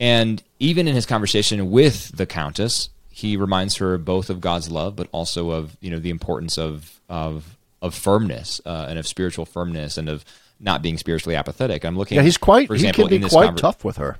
and 0.00 0.42
even 0.58 0.88
in 0.88 0.94
his 0.94 1.06
conversation 1.06 1.70
with 1.70 2.16
the 2.16 2.26
countess, 2.26 2.88
he 3.18 3.36
reminds 3.36 3.78
her 3.78 3.98
both 3.98 4.30
of 4.30 4.40
God's 4.40 4.70
love, 4.70 4.94
but 4.94 5.08
also 5.10 5.50
of 5.50 5.76
you 5.80 5.90
know 5.90 5.98
the 5.98 6.10
importance 6.10 6.56
of 6.56 7.00
of 7.08 7.56
of 7.82 7.92
firmness 7.92 8.60
uh, 8.64 8.86
and 8.88 8.96
of 8.96 9.08
spiritual 9.08 9.44
firmness 9.44 9.98
and 9.98 10.08
of 10.08 10.24
not 10.60 10.82
being 10.82 10.96
spiritually 10.98 11.34
apathetic. 11.34 11.84
I'm 11.84 11.98
looking. 11.98 12.14
Yeah, 12.14 12.22
he's 12.22 12.38
quite. 12.38 12.70
Example, 12.70 13.08
he 13.08 13.18
can 13.18 13.26
be 13.26 13.28
quite 13.28 13.50
conver- 13.50 13.56
tough 13.56 13.84
with 13.84 13.96
her. 13.96 14.18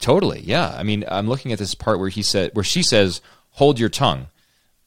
Totally. 0.00 0.40
Yeah. 0.40 0.74
I 0.76 0.82
mean, 0.82 1.02
I'm 1.08 1.28
looking 1.28 1.50
at 1.50 1.58
this 1.58 1.74
part 1.74 1.98
where 1.98 2.10
he 2.10 2.22
said, 2.22 2.50
where 2.52 2.62
she 2.62 2.82
says, 2.82 3.22
"Hold 3.52 3.80
your 3.80 3.88
tongue." 3.88 4.26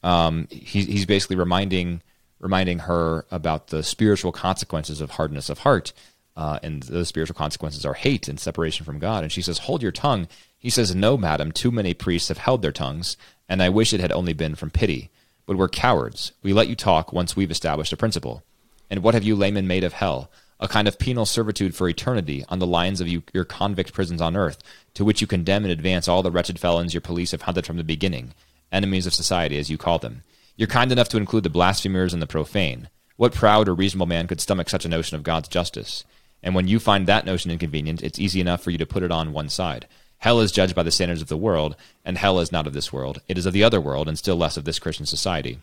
Um, 0.04 0.46
he, 0.48 0.84
he's 0.84 1.06
basically 1.06 1.34
reminding 1.36 2.02
reminding 2.38 2.80
her 2.80 3.26
about 3.32 3.68
the 3.68 3.82
spiritual 3.82 4.30
consequences 4.30 5.00
of 5.00 5.12
hardness 5.12 5.48
of 5.48 5.58
heart. 5.60 5.92
Uh, 6.36 6.58
and 6.62 6.82
those 6.84 7.08
spiritual 7.08 7.34
consequences 7.34 7.84
are 7.84 7.94
hate 7.94 8.28
and 8.28 8.40
separation 8.40 8.86
from 8.86 8.98
God. 8.98 9.22
And 9.22 9.32
she 9.32 9.42
says, 9.42 9.58
Hold 9.58 9.82
your 9.82 9.92
tongue. 9.92 10.28
He 10.58 10.70
says, 10.70 10.94
No, 10.94 11.16
madam, 11.16 11.52
too 11.52 11.70
many 11.70 11.94
priests 11.94 12.28
have 12.28 12.38
held 12.38 12.62
their 12.62 12.72
tongues, 12.72 13.16
and 13.48 13.62
I 13.62 13.68
wish 13.68 13.92
it 13.92 14.00
had 14.00 14.12
only 14.12 14.32
been 14.32 14.54
from 14.54 14.70
pity. 14.70 15.10
But 15.46 15.56
we're 15.56 15.68
cowards. 15.68 16.32
We 16.42 16.52
let 16.52 16.68
you 16.68 16.76
talk 16.76 17.12
once 17.12 17.36
we've 17.36 17.50
established 17.50 17.92
a 17.92 17.96
principle. 17.96 18.42
And 18.88 19.02
what 19.02 19.14
have 19.14 19.24
you 19.24 19.34
laymen 19.34 19.66
made 19.66 19.84
of 19.84 19.94
hell? 19.94 20.30
A 20.60 20.68
kind 20.68 20.86
of 20.86 20.98
penal 20.98 21.26
servitude 21.26 21.74
for 21.74 21.88
eternity 21.88 22.44
on 22.48 22.60
the 22.60 22.66
lines 22.66 23.00
of 23.00 23.08
you, 23.08 23.24
your 23.34 23.44
convict 23.44 23.92
prisons 23.92 24.22
on 24.22 24.36
earth, 24.36 24.62
to 24.94 25.04
which 25.04 25.20
you 25.20 25.26
condemn 25.26 25.64
and 25.64 25.72
advance 25.72 26.06
all 26.06 26.22
the 26.22 26.30
wretched 26.30 26.58
felons 26.58 26.94
your 26.94 27.00
police 27.00 27.32
have 27.32 27.42
hunted 27.42 27.66
from 27.66 27.76
the 27.76 27.84
beginning, 27.84 28.32
enemies 28.70 29.06
of 29.06 29.14
society, 29.14 29.58
as 29.58 29.68
you 29.68 29.76
call 29.76 29.98
them. 29.98 30.22
You're 30.56 30.68
kind 30.68 30.92
enough 30.92 31.08
to 31.08 31.16
include 31.16 31.42
the 31.42 31.50
blasphemers 31.50 32.12
and 32.12 32.22
the 32.22 32.26
profane. 32.26 32.88
What 33.16 33.34
proud 33.34 33.68
or 33.68 33.74
reasonable 33.74 34.06
man 34.06 34.28
could 34.28 34.40
stomach 34.40 34.68
such 34.68 34.84
a 34.84 34.88
notion 34.88 35.16
of 35.16 35.22
God's 35.22 35.48
justice? 35.48 36.04
And 36.42 36.54
when 36.54 36.68
you 36.68 36.78
find 36.78 37.06
that 37.06 37.24
notion 37.24 37.50
inconvenient, 37.50 38.02
it's 38.02 38.18
easy 38.18 38.40
enough 38.40 38.62
for 38.62 38.70
you 38.70 38.78
to 38.78 38.86
put 38.86 39.02
it 39.02 39.12
on 39.12 39.32
one 39.32 39.48
side. 39.48 39.86
Hell 40.18 40.40
is 40.40 40.52
judged 40.52 40.74
by 40.74 40.82
the 40.82 40.90
standards 40.90 41.22
of 41.22 41.28
the 41.28 41.36
world, 41.36 41.76
and 42.04 42.16
hell 42.16 42.38
is 42.38 42.52
not 42.52 42.66
of 42.66 42.72
this 42.72 42.92
world. 42.92 43.20
It 43.28 43.38
is 43.38 43.46
of 43.46 43.52
the 43.52 43.64
other 43.64 43.80
world, 43.80 44.08
and 44.08 44.18
still 44.18 44.36
less 44.36 44.56
of 44.56 44.64
this 44.64 44.78
Christian 44.78 45.06
society. 45.06 45.58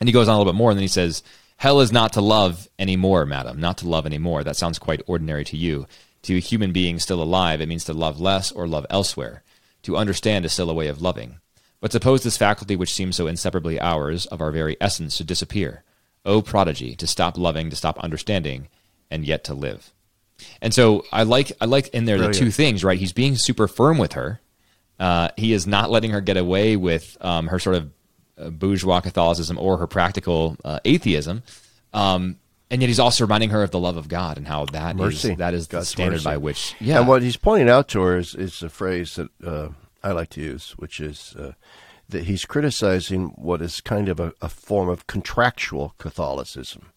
And 0.00 0.08
he 0.08 0.12
goes 0.12 0.28
on 0.28 0.34
a 0.34 0.38
little 0.38 0.52
bit 0.52 0.58
more, 0.58 0.70
and 0.70 0.78
then 0.78 0.82
he 0.82 0.88
says, 0.88 1.22
Hell 1.56 1.80
is 1.80 1.92
not 1.92 2.12
to 2.14 2.20
love 2.20 2.68
any 2.78 2.96
more, 2.96 3.24
madam, 3.24 3.60
not 3.60 3.78
to 3.78 3.88
love 3.88 4.06
any 4.06 4.18
more. 4.18 4.42
That 4.42 4.56
sounds 4.56 4.78
quite 4.78 5.02
ordinary 5.06 5.44
to 5.44 5.56
you. 5.56 5.86
To 6.22 6.36
a 6.36 6.40
human 6.40 6.72
being 6.72 6.98
still 6.98 7.22
alive, 7.22 7.60
it 7.60 7.68
means 7.68 7.84
to 7.84 7.92
love 7.92 8.20
less 8.20 8.50
or 8.50 8.66
love 8.66 8.86
elsewhere. 8.90 9.42
To 9.82 9.96
understand 9.96 10.44
is 10.44 10.52
still 10.52 10.70
a 10.70 10.74
way 10.74 10.88
of 10.88 11.02
loving. 11.02 11.36
But 11.80 11.92
suppose 11.92 12.22
this 12.22 12.38
faculty 12.38 12.76
which 12.76 12.92
seems 12.92 13.14
so 13.14 13.26
inseparably 13.26 13.78
ours, 13.78 14.26
of 14.26 14.40
our 14.40 14.50
very 14.50 14.76
essence, 14.80 15.16
should 15.16 15.26
disappear. 15.26 15.84
O 16.24 16.40
prodigy, 16.40 16.96
to 16.96 17.06
stop 17.06 17.36
loving, 17.36 17.70
to 17.70 17.76
stop 17.76 17.98
understanding, 17.98 18.68
and 19.10 19.24
yet 19.24 19.44
to 19.44 19.54
live. 19.54 19.92
And 20.60 20.74
so 20.74 21.04
I 21.12 21.22
like 21.22 21.52
I 21.60 21.66
like 21.66 21.88
in 21.88 22.04
there 22.06 22.16
Brilliant. 22.16 22.34
the 22.34 22.40
two 22.40 22.50
things, 22.50 22.82
right? 22.84 22.98
He's 22.98 23.12
being 23.12 23.36
super 23.36 23.68
firm 23.68 23.98
with 23.98 24.14
her, 24.14 24.40
Uh, 24.98 25.28
he 25.36 25.52
is 25.52 25.66
not 25.66 25.90
letting 25.90 26.10
her 26.12 26.20
get 26.20 26.36
away 26.36 26.76
with 26.76 27.16
um, 27.20 27.48
her 27.48 27.58
sort 27.58 27.76
of 27.76 27.90
uh, 28.38 28.50
bourgeois 28.50 29.00
Catholicism 29.00 29.58
or 29.58 29.76
her 29.78 29.86
practical 29.86 30.56
uh, 30.64 30.80
atheism. 30.84 31.42
Um, 31.92 32.38
and 32.70 32.80
yet 32.80 32.88
he's 32.88 32.98
also 33.00 33.24
reminding 33.24 33.50
her 33.50 33.62
of 33.62 33.70
the 33.70 33.78
love 33.78 33.96
of 33.96 34.08
God 34.08 34.36
and 34.38 34.48
how 34.48 34.64
that 34.66 34.96
Mercy. 34.96 35.32
is 35.32 35.38
that 35.38 35.54
is 35.54 35.68
the 35.68 35.84
standard 35.84 36.14
mercy. 36.14 36.24
by 36.24 36.36
which 36.36 36.74
yeah 36.80 36.98
And 36.98 37.06
what 37.08 37.22
he's 37.22 37.36
pointing 37.36 37.68
out 37.68 37.88
to 37.88 38.00
her 38.02 38.18
is, 38.18 38.34
is 38.34 38.62
a 38.62 38.68
phrase 38.68 39.14
that 39.16 39.28
uh, 39.46 39.68
I 40.02 40.12
like 40.12 40.30
to 40.30 40.40
use, 40.40 40.72
which 40.76 40.98
is 41.00 41.36
uh, 41.38 41.52
that 42.08 42.24
he's 42.24 42.44
criticizing 42.44 43.28
what 43.36 43.62
is 43.62 43.80
kind 43.80 44.08
of 44.08 44.18
a, 44.18 44.32
a 44.40 44.48
form 44.48 44.88
of 44.88 45.06
contractual 45.06 45.94
Catholicism, 45.98 46.90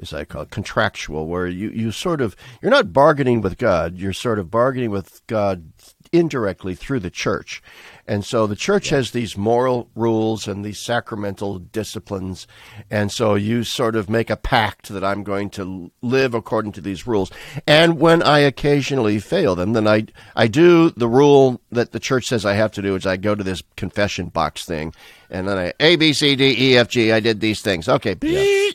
as 0.00 0.12
I 0.12 0.24
call 0.24 0.42
it, 0.42 0.50
contractual, 0.50 1.26
where 1.26 1.46
you, 1.46 1.70
you 1.70 1.92
sort 1.92 2.20
of, 2.20 2.36
you're 2.60 2.70
not 2.70 2.92
bargaining 2.92 3.40
with 3.40 3.58
God, 3.58 3.98
you're 3.98 4.12
sort 4.12 4.38
of 4.38 4.50
bargaining 4.50 4.90
with 4.90 5.20
God 5.26 5.72
indirectly 6.12 6.74
through 6.74 7.00
the 7.00 7.10
church. 7.10 7.62
And 8.06 8.24
so 8.24 8.46
the 8.46 8.56
church 8.56 8.88
has 8.88 9.12
these 9.12 9.36
moral 9.36 9.88
rules 9.94 10.48
and 10.48 10.64
these 10.64 10.78
sacramental 10.78 11.58
disciplines. 11.60 12.46
And 12.90 13.12
so 13.12 13.34
you 13.36 13.62
sort 13.62 13.94
of 13.94 14.10
make 14.10 14.28
a 14.28 14.36
pact 14.36 14.88
that 14.88 15.04
I'm 15.04 15.22
going 15.22 15.50
to 15.50 15.90
live 16.02 16.34
according 16.34 16.72
to 16.72 16.80
these 16.80 17.06
rules. 17.06 17.30
And 17.66 18.00
when 18.00 18.22
I 18.22 18.40
occasionally 18.40 19.20
fail 19.20 19.54
them, 19.54 19.72
then 19.72 19.86
I, 19.86 20.06
I 20.34 20.48
do 20.48 20.90
the 20.90 21.08
rule 21.08 21.60
that 21.70 21.92
the 21.92 22.00
church 22.00 22.26
says 22.26 22.44
I 22.44 22.54
have 22.54 22.72
to 22.72 22.82
do, 22.82 22.96
is 22.96 23.06
I 23.06 23.16
go 23.16 23.34
to 23.34 23.44
this 23.44 23.62
confession 23.76 24.26
box 24.30 24.64
thing. 24.64 24.92
And 25.30 25.46
then 25.46 25.56
I, 25.56 25.72
A, 25.78 25.96
B, 25.96 26.12
C, 26.12 26.34
D, 26.34 26.54
E, 26.58 26.76
F, 26.76 26.88
G, 26.88 27.12
I 27.12 27.20
did 27.20 27.40
these 27.40 27.62
things. 27.62 27.88
Okay, 27.88 28.14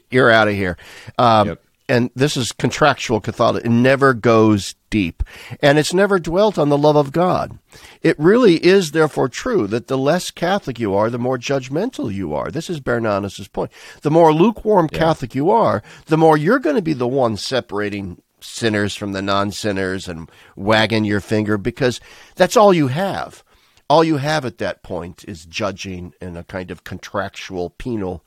you're 0.10 0.32
out 0.32 0.48
of 0.48 0.54
here. 0.54 0.78
Um, 1.18 1.48
Yep. 1.50 1.62
and 1.90 2.10
this 2.16 2.38
is 2.38 2.52
contractual 2.54 3.20
Catholic. 3.20 3.66
It 3.66 3.70
never 3.70 4.14
goes 4.14 4.74
deep, 4.90 5.24
and 5.62 5.78
it's 5.78 5.94
never 5.94 6.20
dwelt 6.20 6.58
on 6.58 6.70
the 6.70 6.78
love 6.78 6.96
of 6.96 7.12
God. 7.12 7.58
It 8.02 8.18
really 8.20 8.64
is, 8.66 8.92
therefore, 8.92 9.30
true 9.30 9.68
that 9.68 9.88
the 9.88 9.98
less 9.98 10.32
Catholic 10.32 10.80
you 10.80 10.94
are, 10.96 11.10
the 11.10 11.20
more 11.20 11.38
judgmental 11.38 12.14
you 12.14 12.34
are. 12.34 12.52
This 12.52 12.70
is 12.70 12.80
Bernanos's 12.80 13.48
point. 13.48 13.72
The 14.02 14.12
more 14.12 14.34
lukewarm 14.34 14.90
Catholic 14.90 15.36
you 15.36 15.52
are, 15.52 15.84
the 16.06 16.18
more 16.18 16.38
you're 16.38 16.60
going 16.60 16.76
to 16.76 16.82
be 16.82 16.94
the 16.94 17.08
one 17.08 17.38
separating 17.38 18.22
sinners 18.40 18.96
from 18.96 19.14
the 19.14 19.22
non-sinners 19.22 20.08
and 20.08 20.30
wagging 20.56 21.06
your 21.06 21.20
finger 21.20 21.58
because 21.58 22.00
that's 22.36 22.58
all 22.58 22.74
you 22.74 22.88
have. 22.88 23.44
All 23.90 24.04
you 24.04 24.18
have 24.18 24.46
at 24.46 24.58
that 24.58 24.84
point 24.84 25.24
is 25.28 25.46
judging 25.46 26.14
in 26.22 26.36
a 26.36 26.44
kind 26.44 26.72
of 26.72 26.84
contractual 26.84 27.70
penal 27.72 28.24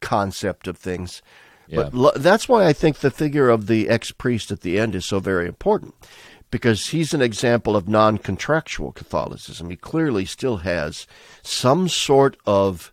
concept 0.00 0.66
of 0.66 0.78
things. 0.78 1.22
But 1.72 1.94
Yeah. 1.94 2.10
that's 2.16 2.48
why 2.48 2.66
I 2.66 2.72
think 2.72 2.98
the 2.98 3.10
figure 3.10 3.48
of 3.48 3.66
the 3.66 3.88
ex 3.88 4.10
priest 4.10 4.50
at 4.50 4.62
the 4.62 4.78
end 4.78 4.94
is 4.94 5.04
so 5.04 5.20
very 5.20 5.46
important, 5.46 5.94
because 6.50 6.88
he's 6.88 7.12
an 7.12 7.22
example 7.22 7.76
of 7.76 7.88
non 7.88 8.18
contractual 8.18 8.92
Catholicism. 8.92 9.70
He 9.70 9.76
clearly 9.76 10.24
still 10.24 10.58
has 10.58 11.06
some 11.42 11.88
sort 11.88 12.36
of 12.46 12.92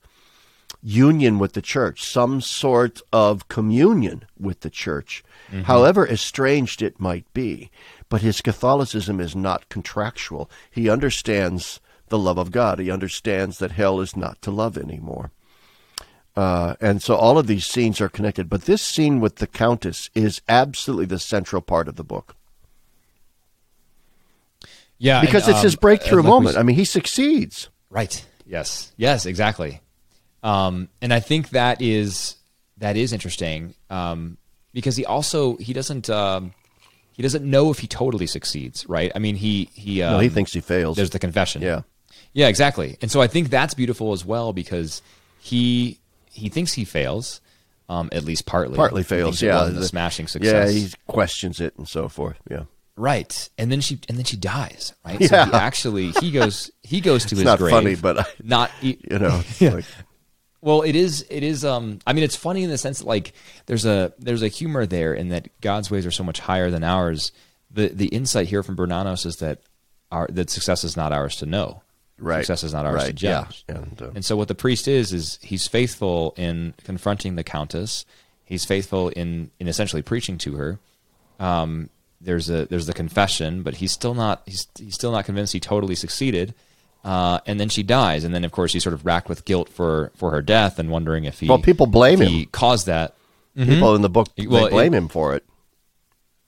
union 0.81 1.39
with 1.39 1.53
the 1.53 1.61
church, 1.61 2.03
some 2.03 2.39
sort 2.41 3.01
of 3.11 3.47
communion 3.47 4.23
with 4.39 4.59
the 4.59 4.69
church, 4.69 5.23
mm-hmm. 5.49 5.63
however 5.63 6.07
estranged 6.07 6.81
it 6.81 6.99
might 6.99 7.25
be. 7.33 7.71
But 8.07 8.21
his 8.21 8.39
Catholicism 8.41 9.19
is 9.19 9.35
not 9.35 9.67
contractual. 9.69 10.49
He 10.69 10.89
understands 10.89 11.79
the 12.09 12.19
love 12.19 12.37
of 12.37 12.51
God, 12.51 12.77
he 12.77 12.91
understands 12.91 13.57
that 13.57 13.71
hell 13.71 13.99
is 13.99 14.15
not 14.15 14.39
to 14.43 14.51
love 14.51 14.77
anymore. 14.77 15.31
Uh, 16.35 16.75
and 16.81 17.01
so 17.01 17.15
all 17.15 17.37
of 17.37 17.47
these 17.47 17.65
scenes 17.65 18.01
are 18.01 18.09
connected. 18.09 18.49
But 18.49 18.63
this 18.63 18.81
scene 18.81 19.21
with 19.21 19.37
the 19.37 19.47
Countess 19.47 20.09
is 20.13 20.41
absolutely 20.49 21.05
the 21.05 21.19
central 21.19 21.61
part 21.61 21.87
of 21.87 21.95
the 21.95 22.03
book 22.03 22.35
yeah 24.97 25.21
because 25.21 25.47
and, 25.47 25.55
it's 25.55 25.63
his 25.63 25.75
um, 25.75 25.79
breakthrough 25.81 26.21
like 26.21 26.29
moment. 26.29 26.57
I 26.57 26.63
mean, 26.63 26.75
he 26.75 26.85
succeeds. 26.85 27.69
Right. 27.89 28.25
Yes. 28.45 28.91
Yes. 28.97 29.25
Exactly. 29.25 29.81
Um, 30.43 30.89
and 31.01 31.13
I 31.13 31.19
think 31.19 31.49
that 31.49 31.81
is 31.81 32.35
that 32.77 32.97
is 32.97 33.13
interesting 33.13 33.73
um, 33.89 34.37
because 34.73 34.95
he 34.95 35.05
also 35.05 35.57
he 35.57 35.73
doesn't 35.73 36.09
um, 36.09 36.53
he 37.13 37.23
doesn't 37.23 37.49
know 37.49 37.71
if 37.71 37.79
he 37.79 37.87
totally 37.87 38.27
succeeds. 38.27 38.87
Right. 38.87 39.11
I 39.15 39.19
mean 39.19 39.35
he 39.35 39.69
he 39.73 40.01
um, 40.01 40.13
no, 40.13 40.19
he 40.19 40.29
thinks 40.29 40.53
he 40.53 40.61
fails. 40.61 40.97
there's 40.97 41.09
the 41.09 41.19
confession. 41.19 41.61
Yeah. 41.61 41.81
Yeah. 42.33 42.47
Exactly. 42.47 42.97
And 43.01 43.11
so 43.11 43.21
I 43.21 43.27
think 43.27 43.49
that's 43.49 43.73
beautiful 43.73 44.13
as 44.13 44.25
well 44.25 44.53
because 44.53 45.01
he 45.39 45.99
he 46.35 46.49
thinks 46.49 46.73
he 46.73 46.85
fails. 46.85 47.41
Um, 47.87 48.09
at 48.11 48.23
least 48.23 48.47
partly. 48.47 48.75
Partly 48.75 49.03
fails. 49.03 49.41
Yeah, 49.41 49.57
wasn't 49.57 49.77
a 49.77 49.79
The- 49.81 49.87
smashing 49.87 50.27
success, 50.27 50.73
Yeah, 50.73 50.79
he 50.79 50.89
questions 51.07 51.61
it 51.61 51.75
and 51.77 51.87
so 51.87 52.07
forth. 52.09 52.37
Yeah, 52.49 52.63
Right, 52.97 53.49
and 53.59 53.71
then 53.71 53.79
she 53.81 53.99
and 54.09 54.17
then 54.17 54.25
she 54.25 54.37
dies. 54.37 54.93
Right, 55.05 55.21
so 55.23 55.35
Yeah. 55.35 55.45
he 55.45 55.51
actually 55.53 56.11
he 56.19 56.31
goes 56.31 56.71
he 56.81 56.99
goes 56.99 57.21
to 57.25 57.35
it's 57.35 57.39
his 57.41 57.43
not 57.43 57.59
grave. 57.59 57.71
funny, 57.71 57.95
but 57.95 58.19
I, 58.19 58.25
not 58.41 58.71
you 58.81 58.97
know, 59.11 59.39
it's 59.47 59.61
like, 59.61 59.85
Well, 60.61 60.81
it 60.81 60.95
is. 60.95 61.27
It 61.29 61.43
is. 61.43 61.63
Um, 61.63 61.99
I 62.07 62.13
mean, 62.13 62.23
it's 62.23 62.35
funny 62.35 62.63
in 62.63 62.71
the 62.71 62.77
sense 62.79 62.99
that 62.99 63.07
like 63.07 63.33
there's 63.67 63.85
a 63.85 64.13
there's 64.17 64.41
a 64.41 64.47
humor 64.47 64.87
there 64.87 65.13
in 65.13 65.29
that 65.29 65.49
God's 65.61 65.91
ways 65.91 66.07
are 66.07 66.11
so 66.11 66.23
much 66.23 66.39
higher 66.39 66.71
than 66.71 66.83
ours. 66.83 67.31
The 67.69 67.89
the 67.89 68.07
insight 68.07 68.47
here 68.47 68.63
from 68.63 68.75
Bernanos 68.75 69.27
is 69.27 69.35
that 69.37 69.59
our 70.11 70.27
that 70.31 70.49
success 70.49 70.83
is 70.83 70.97
not 70.97 71.11
ours 71.11 71.35
to 71.35 71.45
know. 71.45 71.83
Right. 72.17 72.45
Success 72.45 72.63
is 72.63 72.73
not 72.73 72.85
ours 72.85 73.01
to 73.03 73.07
Right, 73.07 73.21
yeah. 73.21 73.45
And, 73.67 74.01
uh, 74.01 74.09
and 74.15 74.23
so 74.23 74.37
what 74.37 74.47
the 74.47 74.55
priest 74.55 74.87
is 74.87 75.11
is 75.11 75.37
he's 75.41 75.67
faithful 75.67 76.33
in 76.37 76.73
confronting 76.83 77.35
the 77.35 77.43
countess. 77.43 78.05
He's 78.45 78.63
faithful 78.65 79.09
in 79.09 79.51
in 79.59 79.67
essentially 79.67 80.01
preaching 80.01 80.37
to 80.39 80.55
her. 80.55 80.79
Um, 81.39 81.89
there's 82.21 82.49
a 82.49 82.65
there's 82.67 82.85
the 82.85 82.93
confession, 82.93 83.63
but 83.63 83.75
he's 83.75 83.91
still 83.91 84.13
not 84.13 84.43
he's 84.45 84.67
he's 84.79 84.95
still 84.95 85.11
not 85.11 85.25
convinced 85.25 85.51
he 85.53 85.59
totally 85.59 85.95
succeeded. 85.95 86.53
Uh, 87.03 87.39
and 87.45 87.59
then 87.59 87.69
she 87.69 87.83
dies, 87.83 88.23
and 88.23 88.33
then 88.33 88.43
of 88.43 88.51
course 88.51 88.73
he's 88.73 88.81
sort 88.83 88.93
of 88.93 89.05
racked 89.05 89.27
with 89.29 89.43
guilt 89.45 89.67
for 89.69 90.11
for 90.15 90.31
her 90.31 90.41
death, 90.41 90.79
and 90.79 90.89
wondering 90.89 91.25
if 91.25 91.39
he 91.41 91.47
Well, 91.49 91.59
people 91.59 91.85
blame 91.85 92.21
if 92.21 92.29
he 92.29 92.43
him. 92.43 92.49
caused 92.51 92.85
that. 92.87 93.13
people 93.57 93.93
in 93.95 94.01
the 94.01 94.09
book 94.09 94.29
Well, 94.37 94.63
they 94.65 94.69
blame 94.69 94.93
it- 94.93 94.97
him 94.97 95.07
for 95.09 95.35
it. 95.35 95.43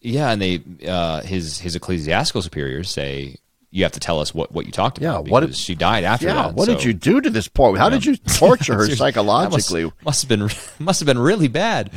Yeah, 0.02 0.32
and 0.32 0.42
they 0.42 0.62
uh, 0.88 1.22
his 1.24 1.60
his 1.60 1.76
ecclesiastical 1.76 2.42
superiors 2.42 2.90
say 2.90 3.36
you 3.78 3.84
have 3.84 3.92
to 3.94 4.00
tell 4.00 4.20
us 4.20 4.34
what, 4.34 4.52
what 4.52 4.66
you 4.66 4.72
talked 4.72 4.98
about. 4.98 5.26
Yeah, 5.26 5.32
what 5.32 5.42
did- 5.42 5.56
she 5.56 5.76
died 5.76 6.04
after 6.04 6.26
Yeah, 6.28 6.34
that. 6.34 6.54
what 6.56 6.68
did 6.68 6.84
you 6.84 6.94
do 6.94 7.22
to 7.22 7.30
this 7.30 7.48
poor? 7.48 7.78
How 7.78 7.90
did 7.90 8.04
you 8.06 8.16
torture 8.18 8.74
her 8.74 8.82
That 8.86 8.90
must- 8.90 8.98
psychologically? 8.98 9.92
Must, 10.04 10.22
have 10.24 10.30
been 10.30 10.50
must 10.80 11.00
have 11.00 11.06
been 11.08 11.20
really 11.20 11.48
bad. 11.48 11.92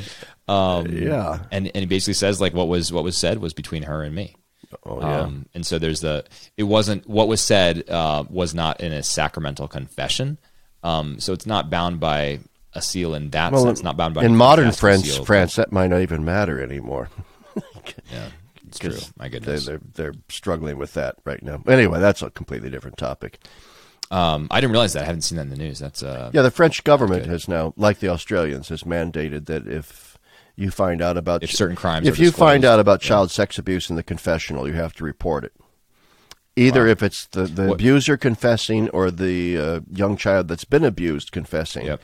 Um, 0.47 0.87
Yeah. 0.89 1.39
and 1.51 1.67
and 1.69 1.77
he 1.77 1.87
basically 1.87 2.15
says 2.15 2.41
like 2.41 2.53
what 2.55 2.69
was 2.69 2.93
what 2.93 3.05
was 3.05 3.17
said 3.17 3.39
was 3.39 3.55
between 3.55 3.85
her 3.85 4.03
and 4.03 4.15
me. 4.15 4.35
Oh 4.85 5.01
yeah, 5.01 5.21
Um, 5.23 5.47
and 5.55 5.65
so 5.67 5.79
there's 5.79 6.01
the 6.01 6.25
it 6.57 6.63
wasn't 6.65 7.09
what 7.09 7.29
was 7.29 7.41
said 7.41 7.89
uh, 7.89 8.25
was 8.29 8.55
not 8.55 8.81
in 8.81 8.93
a 8.93 9.03
sacramental 9.03 9.67
confession. 9.69 10.39
Um, 10.83 11.19
so 11.21 11.33
it's 11.33 11.47
not 11.47 11.71
bound 11.71 11.99
by 12.01 12.41
a 12.73 12.81
seal 12.83 13.15
in 13.15 13.31
that 13.31 13.53
well, 13.53 13.65
sense. 13.65 13.83
Not 13.83 13.97
bound 13.97 14.15
by 14.15 14.25
in 14.25 14.33
a 14.33 14.37
modern 14.37 14.71
France. 14.73 15.17
France 15.19 15.57
that 15.57 15.73
might 15.73 15.89
not 15.89 16.03
even 16.03 16.25
matter 16.25 16.63
anymore. 16.63 17.09
Yeah, 18.13 18.29
it's 18.71 18.79
true. 18.79 18.97
My 19.19 19.29
goodness. 19.29 19.67
they're 19.67 19.81
they're 19.95 20.15
struggling 20.29 20.79
with 20.79 20.95
that 20.95 21.17
right 21.25 21.43
now. 21.43 21.63
Anyway, 21.67 22.01
that's 22.01 22.23
a 22.23 22.31
completely 22.31 22.71
different 22.71 22.97
topic. 22.97 23.39
Um, 24.11 24.49
I 24.51 24.61
didn't 24.61 24.73
realize 24.73 24.95
that. 24.95 25.03
I 25.03 25.07
haven't 25.07 25.23
seen 25.23 25.37
that 25.37 25.43
in 25.43 25.51
the 25.51 25.57
news. 25.57 25.79
That's 25.79 26.03
uh, 26.03 26.31
Yeah, 26.33 26.43
the 26.43 26.51
French 26.51 26.83
government 26.83 27.27
has 27.27 27.47
now, 27.47 27.75
like 27.77 28.01
the 28.01 28.09
Australians, 28.09 28.69
has 28.71 28.83
mandated 28.83 29.47
that 29.47 29.69
if 29.69 30.19
you 30.57 30.71
find 30.73 31.01
out 31.01 31.17
about 31.17 31.43
If 31.45 31.53
certain 31.53 31.77
crimes 31.77 32.09
if 32.09 32.19
you 32.19 32.33
find 32.33 32.65
out 32.65 32.81
about 32.81 33.01
child 33.01 33.31
sex 33.31 33.57
abuse 33.57 33.89
in 33.89 33.97
the 33.97 34.03
confessional, 34.03 34.67
you 34.67 34.75
have 34.75 34.95
to 34.95 35.05
report 35.05 35.45
it. 35.45 35.53
Either 36.57 36.87
if 36.89 37.03
it's 37.03 37.27
the, 37.29 37.45
the 37.45 37.69
What- 37.69 37.75
abuser 37.75 38.17
confessing 38.17 38.89
or 38.91 39.11
the 39.13 39.57
uh, 39.57 39.81
young 39.93 40.17
child 40.17 40.49
that's 40.49 40.65
been 40.65 40.85
abused 40.85 41.31
confessing, 41.31 41.87
Yep. 41.87 42.01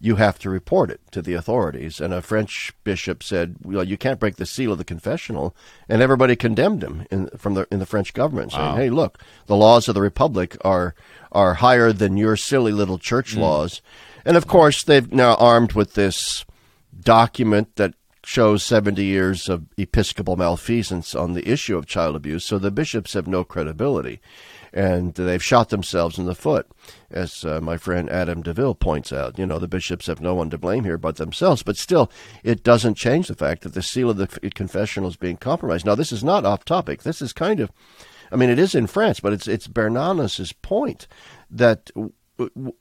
You 0.00 0.16
have 0.16 0.38
to 0.40 0.50
report 0.50 0.90
it 0.90 1.00
to 1.10 1.22
the 1.22 1.34
authorities. 1.34 2.00
And 2.00 2.12
a 2.12 2.22
French 2.22 2.72
bishop 2.84 3.22
said, 3.22 3.56
"Well, 3.62 3.84
you 3.84 3.96
can't 3.96 4.20
break 4.20 4.36
the 4.36 4.46
seal 4.46 4.72
of 4.72 4.78
the 4.78 4.84
confessional," 4.84 5.54
and 5.88 6.02
everybody 6.02 6.36
condemned 6.36 6.82
him 6.84 7.06
in 7.10 7.28
from 7.36 7.54
the 7.54 7.66
in 7.70 7.78
the 7.78 7.86
French 7.86 8.12
government, 8.12 8.52
saying, 8.52 8.76
"Hey, 8.76 8.90
look, 8.90 9.18
the 9.46 9.56
laws 9.56 9.88
of 9.88 9.94
the 9.94 10.02
republic 10.02 10.56
are 10.64 10.94
are 11.32 11.54
higher 11.54 11.92
than 11.92 12.16
your 12.16 12.36
silly 12.36 12.72
little 12.72 12.98
church 12.98 13.34
hmm. 13.34 13.40
laws." 13.40 13.82
And 14.24 14.36
of 14.36 14.46
course, 14.46 14.82
they've 14.82 15.12
now 15.12 15.34
armed 15.34 15.72
with 15.72 15.94
this 15.94 16.44
document 17.00 17.76
that 17.76 17.94
shows 18.26 18.64
70 18.64 19.04
years 19.04 19.48
of 19.48 19.66
episcopal 19.78 20.36
malfeasance 20.36 21.14
on 21.14 21.32
the 21.32 21.48
issue 21.48 21.76
of 21.76 21.86
child 21.86 22.16
abuse, 22.16 22.44
so 22.44 22.58
the 22.58 22.72
bishops 22.72 23.12
have 23.12 23.28
no 23.28 23.44
credibility. 23.44 24.20
And 24.72 25.14
they've 25.14 25.42
shot 25.42 25.70
themselves 25.70 26.18
in 26.18 26.26
the 26.26 26.34
foot, 26.34 26.66
as 27.10 27.44
uh, 27.44 27.60
my 27.60 27.76
friend 27.76 28.10
Adam 28.10 28.42
DeVille 28.42 28.74
points 28.74 29.12
out. 29.12 29.38
You 29.38 29.46
know, 29.46 29.58
the 29.58 29.68
bishops 29.68 30.06
have 30.06 30.20
no 30.20 30.34
one 30.34 30.50
to 30.50 30.58
blame 30.58 30.84
here 30.84 30.98
but 30.98 31.16
themselves, 31.16 31.62
but 31.62 31.76
still, 31.76 32.10
it 32.42 32.62
doesn't 32.62 32.96
change 32.96 33.28
the 33.28 33.34
fact 33.34 33.62
that 33.62 33.74
the 33.74 33.82
seal 33.82 34.10
of 34.10 34.16
the 34.16 34.26
confessional 34.54 35.08
is 35.08 35.16
being 35.16 35.36
compromised. 35.36 35.86
Now, 35.86 35.94
this 35.94 36.12
is 36.12 36.24
not 36.24 36.44
off 36.44 36.64
topic. 36.64 37.02
This 37.02 37.22
is 37.22 37.32
kind 37.32 37.60
of, 37.60 37.70
I 38.30 38.36
mean, 38.36 38.50
it 38.50 38.58
is 38.58 38.74
in 38.74 38.86
France, 38.86 39.20
but 39.20 39.32
it's, 39.32 39.48
it's 39.48 39.68
Bernanos's 39.68 40.52
point 40.52 41.06
that 41.50 41.90
w- 41.94 42.72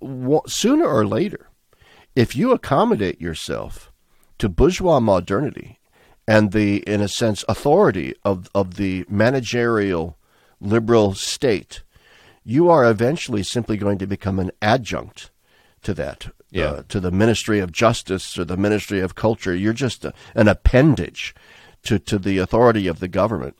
w- 0.00 0.40
sooner 0.46 0.86
or 0.86 1.06
later, 1.06 1.48
if 2.14 2.36
you 2.36 2.52
accommodate 2.52 3.20
yourself 3.20 3.92
to 4.38 4.48
bourgeois 4.48 5.00
modernity 5.00 5.78
and 6.28 6.52
the, 6.52 6.78
in 6.86 7.00
a 7.00 7.08
sense, 7.08 7.44
authority 7.48 8.14
of, 8.24 8.48
of 8.54 8.76
the 8.76 9.04
managerial 9.08 10.16
liberal 10.60 11.14
state, 11.14 11.82
you 12.44 12.68
are 12.70 12.88
eventually 12.90 13.42
simply 13.42 13.76
going 13.76 13.98
to 13.98 14.06
become 14.06 14.38
an 14.38 14.50
adjunct 14.62 15.30
to 15.82 15.94
that, 15.94 16.28
Yeah. 16.50 16.64
uh, 16.64 16.82
to 16.88 17.00
the 17.00 17.10
Ministry 17.10 17.60
of 17.60 17.72
Justice 17.72 18.38
or 18.38 18.44
the 18.44 18.56
Ministry 18.56 19.00
of 19.00 19.14
Culture. 19.14 19.54
You're 19.54 19.72
just 19.72 20.04
a, 20.04 20.12
an 20.34 20.48
appendage 20.48 21.34
to, 21.84 21.98
to 21.98 22.18
the 22.18 22.38
authority 22.38 22.86
of 22.86 23.00
the 23.00 23.08
government. 23.08 23.56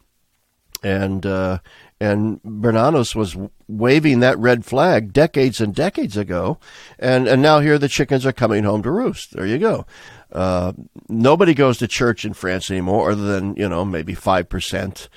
And 0.82 1.26
uh, 1.26 1.58
and 2.00 2.40
Bernanos 2.42 3.14
was 3.14 3.36
waving 3.68 4.20
that 4.20 4.38
red 4.38 4.64
flag 4.64 5.12
decades 5.12 5.60
and 5.60 5.74
decades 5.74 6.16
ago, 6.16 6.58
and 6.98 7.28
and 7.28 7.42
now 7.42 7.60
here 7.60 7.78
the 7.78 7.86
chickens 7.86 8.24
are 8.24 8.32
coming 8.32 8.64
home 8.64 8.82
to 8.84 8.90
roost. 8.90 9.32
There 9.32 9.44
you 9.44 9.58
go. 9.58 9.84
Uh, 10.32 10.72
nobody 11.06 11.52
goes 11.52 11.76
to 11.78 11.86
church 11.86 12.24
in 12.24 12.32
France 12.32 12.70
anymore, 12.70 13.10
other 13.10 13.26
than 13.26 13.54
you 13.56 13.68
know 13.68 13.84
maybe 13.84 14.14
five 14.14 14.48
percent 14.48 15.10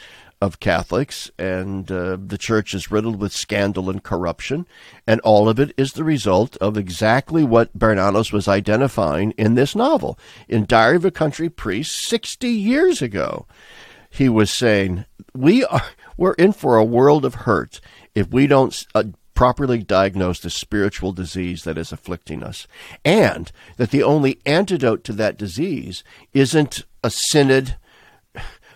of 0.43 0.59
Catholics, 0.59 1.31
and 1.39 1.89
uh, 1.89 2.17
the 2.19 2.37
church 2.37 2.73
is 2.73 2.91
riddled 2.91 3.17
with 3.17 3.31
scandal 3.31 3.89
and 3.89 4.03
corruption, 4.03 4.67
and 5.07 5.21
all 5.21 5.47
of 5.47 5.57
it 5.57 5.73
is 5.77 5.93
the 5.93 6.03
result 6.03 6.57
of 6.57 6.77
exactly 6.77 7.45
what 7.45 7.79
Bernanos 7.79 8.33
was 8.33 8.45
identifying 8.45 9.31
in 9.37 9.55
this 9.55 9.73
novel, 9.73 10.19
in 10.49 10.65
Diary 10.65 10.97
of 10.97 11.05
a 11.05 11.11
Country 11.11 11.47
Priest, 11.47 11.95
sixty 11.95 12.49
years 12.49 13.01
ago. 13.01 13.47
He 14.09 14.27
was 14.27 14.51
saying 14.51 15.05
we 15.33 15.63
are 15.63 15.81
we're 16.17 16.33
in 16.33 16.51
for 16.51 16.75
a 16.75 16.83
world 16.83 17.23
of 17.23 17.35
hurt 17.35 17.79
if 18.13 18.27
we 18.27 18.45
don't 18.45 18.85
uh, 18.93 19.03
properly 19.35 19.81
diagnose 19.81 20.41
the 20.41 20.49
spiritual 20.49 21.13
disease 21.13 21.63
that 21.63 21.77
is 21.77 21.93
afflicting 21.93 22.43
us, 22.43 22.67
and 23.05 23.49
that 23.77 23.91
the 23.91 24.03
only 24.03 24.39
antidote 24.45 25.05
to 25.05 25.13
that 25.13 25.37
disease 25.37 26.03
isn't 26.33 26.83
a 27.01 27.09
synod 27.09 27.77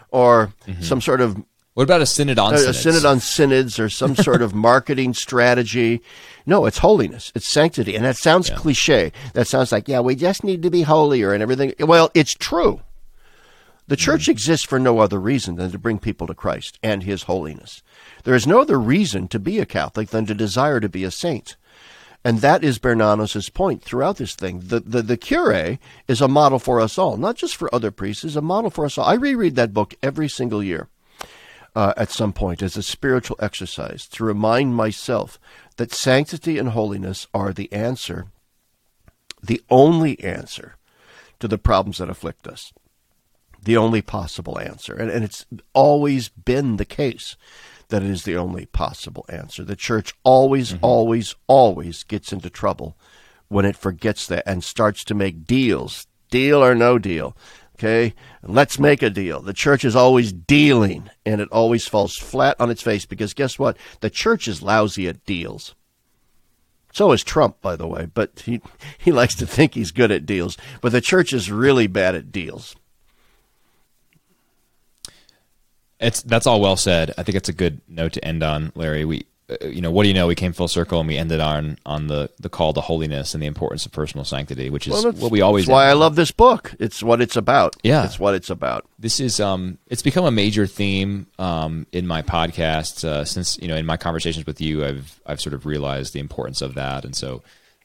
or 0.10 0.54
some 0.80 1.02
sort 1.02 1.20
of 1.20 1.44
What 1.78 1.84
about 1.84 2.02
a 2.02 2.08
synod 2.08 2.40
on 2.40 2.54
a, 2.54 2.56
a 2.56 2.60
synods? 2.60 2.82
synod 2.82 3.06
on 3.06 3.20
synods 3.20 3.78
or 3.78 3.88
some 3.88 4.16
sort 4.16 4.42
of 4.42 4.56
marketing 4.56 5.14
strategy. 5.14 6.02
No, 6.44 6.66
it's 6.66 6.80
holiness. 6.80 7.32
It's 7.36 7.48
sanctity. 7.48 7.96
And 7.96 8.04
that 8.04 8.18
sounds 8.18 8.50
cliche. 8.50 9.12
That 9.34 9.46
sounds 9.46 9.72
like, 9.72 9.88
yeah, 9.88 10.00
we 10.00 10.16
just 10.16 10.44
need 10.44 10.64
to 10.64 10.72
be 10.72 10.82
holier 10.82 11.34
and 11.34 11.44
everything. 11.44 11.76
Well, 11.80 12.10
it's 12.16 12.34
true. 12.34 12.82
The 13.86 13.94
hmm. 13.94 14.00
church 14.00 14.28
exists 14.28 14.66
for 14.66 14.80
no 14.80 14.98
other 14.98 15.20
reason 15.20 15.58
than 15.58 15.70
to 15.70 15.78
bring 15.78 16.00
people 16.00 16.26
to 16.26 16.34
Christ 16.34 16.80
and 16.82 17.04
his 17.04 17.22
holiness. 17.22 17.84
There 18.24 18.34
is 18.34 18.48
no 18.48 18.60
other 18.60 18.80
reason 18.80 19.28
to 19.28 19.38
be 19.38 19.60
a 19.60 19.66
Catholic 19.68 20.10
than 20.10 20.26
to 20.26 20.34
desire 20.34 20.80
to 20.80 20.90
be 20.90 21.04
a 21.04 21.12
saint. 21.12 21.58
And 22.24 22.40
that 22.40 22.64
is 22.64 22.80
Bernanos' 22.80 23.54
point 23.54 23.84
throughout 23.84 24.18
this 24.18 24.34
thing. 24.34 24.62
The, 24.64 24.80
the, 24.80 25.04
the 25.04 25.16
cure 25.16 25.78
is 26.08 26.22
a 26.22 26.28
model 26.28 26.58
for 26.58 26.82
us 26.82 26.98
all, 26.98 27.18
not 27.18 27.36
just 27.36 27.56
for 27.56 27.70
other 27.72 27.92
priests, 27.92 28.24
is 28.24 28.36
a 28.36 28.42
model 28.42 28.72
for 28.72 28.84
us 28.84 28.98
all. 28.98 29.06
I 29.06 29.14
reread 29.14 29.56
that 29.58 29.76
book 29.76 29.94
every 30.02 30.28
single 30.28 30.64
year 30.64 30.90
uh, 31.78 31.94
at 31.96 32.10
some 32.10 32.34
point 32.34 32.64
as 32.64 32.76
a 32.76 32.82
spiritual 32.82 33.38
exercise 33.40 34.08
to 34.08 34.24
remind 34.24 34.76
myself 34.76 35.40
that 35.76 35.94
sanctity 35.94 36.58
and 36.58 36.70
holiness 36.70 37.28
are 37.36 37.54
the 37.54 37.72
answer, 37.72 38.26
the 39.44 39.62
only 39.70 40.20
answer 40.22 40.76
to 41.40 41.48
the 41.48 41.60
problems 41.60 42.00
that 42.00 42.10
afflict 42.10 42.48
us, 42.48 42.74
the 43.62 43.78
only 43.78 44.02
possible 44.02 44.58
answer. 44.58 44.96
And, 44.96 45.12
and 45.12 45.24
it's 45.24 45.46
always 45.74 46.30
been 46.30 46.78
the 46.78 46.84
case 46.84 47.36
that 47.90 48.02
it 48.02 48.10
is 48.10 48.24
the 48.24 48.38
only 48.38 48.66
possible 48.66 49.28
answer. 49.30 49.64
The 49.64 49.76
church 49.76 50.16
always, 50.24 50.74
always, 50.82 51.36
always 51.46 52.02
gets 52.02 52.34
into 52.34 52.50
trouble 52.50 52.98
when 53.50 53.66
it 53.66 53.76
forgets 53.76 54.26
that 54.26 54.42
and 54.48 54.64
starts 54.64 55.04
to 55.04 55.14
make 55.14 55.46
deals, 55.46 56.08
deal 56.32 56.64
or 56.64 56.74
no 56.74 56.98
deal. 56.98 57.38
Okay, 57.78 58.16
let's 58.42 58.80
make 58.80 59.04
a 59.04 59.10
deal. 59.10 59.40
The 59.40 59.54
church 59.54 59.86
is 59.86 59.96
always 59.96 60.34
dealing, 60.34 61.12
and 61.24 61.40
it 61.40 61.50
always 61.52 61.86
falls 61.86 62.18
flat 62.18 62.56
on 62.60 62.72
its 62.72 62.82
face 62.82 63.06
because 63.06 63.36
guess 63.36 63.60
what? 63.60 63.78
The 64.00 64.10
church 64.10 64.48
is 64.48 64.64
lousy 64.64 65.08
at 65.08 65.24
deals. 65.26 65.76
So 66.92 67.12
is 67.12 67.24
Trump, 67.24 67.62
by 67.62 67.76
the 67.76 67.86
way, 67.86 68.08
but 68.12 68.42
he, 68.46 68.62
he 68.98 69.12
likes 69.12 69.36
to 69.36 69.46
think 69.46 69.76
he's 69.76 69.92
good 69.92 70.12
at 70.12 70.26
deals. 70.26 70.58
But 70.82 70.92
the 70.92 71.02
church 71.02 71.32
is 71.34 71.52
really 71.52 71.86
bad 71.86 72.16
at 72.16 72.32
deals. 72.32 72.76
It's 76.00 76.24
that's 76.24 76.48
all 76.48 76.60
well 76.60 76.78
said. 76.78 77.14
I 77.16 77.22
think 77.22 77.36
it's 77.36 77.50
a 77.50 77.54
good 77.54 77.82
note 77.88 78.14
to 78.14 78.26
end 78.26 78.42
on, 78.42 78.72
Larry. 78.74 79.06
We, 79.06 79.28
you 79.62 79.80
know, 79.82 79.92
what 79.92 80.04
do 80.04 80.10
you 80.10 80.14
know? 80.14 80.28
We 80.28 80.36
came 80.36 80.52
full 80.52 80.68
circle 80.68 81.00
and 81.00 81.08
we 81.08 81.16
ended 81.18 81.40
on 81.40 81.78
on 81.86 82.08
the 82.08 82.30
the 82.40 82.50
call 82.50 82.74
to 82.74 82.82
holiness 82.82 83.34
and 83.34 83.42
the 83.42 83.48
importance 83.48 83.86
of 83.86 83.94
personal 83.94 84.26
sanctity, 84.26 84.70
which 84.70 84.88
is 84.88 84.92
Well, 84.94 85.14
what 85.14 85.32
we 85.32 85.40
always. 85.42 85.66
That's 85.66 85.72
why 85.74 85.88
I 85.88 85.92
on. 85.94 86.00
love 86.00 86.16
this 86.18 86.32
book. 86.32 86.74
It's 86.80 87.02
what 87.02 87.22
it's 87.22 87.38
about. 87.38 87.76
Yeah. 87.82 88.04
It's 88.04 88.20
what 88.20 88.36
it's 88.36 88.50
about. 88.50 88.86
this 89.00 89.20
is 89.22 89.40
um 89.40 89.78
it's 89.88 90.02
become 90.02 90.26
a 90.26 90.32
major 90.32 90.68
theme 90.68 91.28
um 91.40 91.88
in 91.94 92.06
my 92.08 92.22
podcast 92.22 93.06
uh, 93.06 93.24
since 93.24 93.58
you 93.62 93.68
know 93.70 93.76
in 93.78 93.86
my 93.86 93.96
conversations 93.96 94.46
with 94.46 94.60
you 94.60 94.84
I've 94.86 95.22
I've 95.26 95.40
sort 95.40 95.54
of 95.54 95.66
realized 95.66 96.14
the 96.14 96.20
importance 96.20 96.62
of 96.62 96.74
that 96.76 97.06
and 97.06 97.16
so 97.16 97.42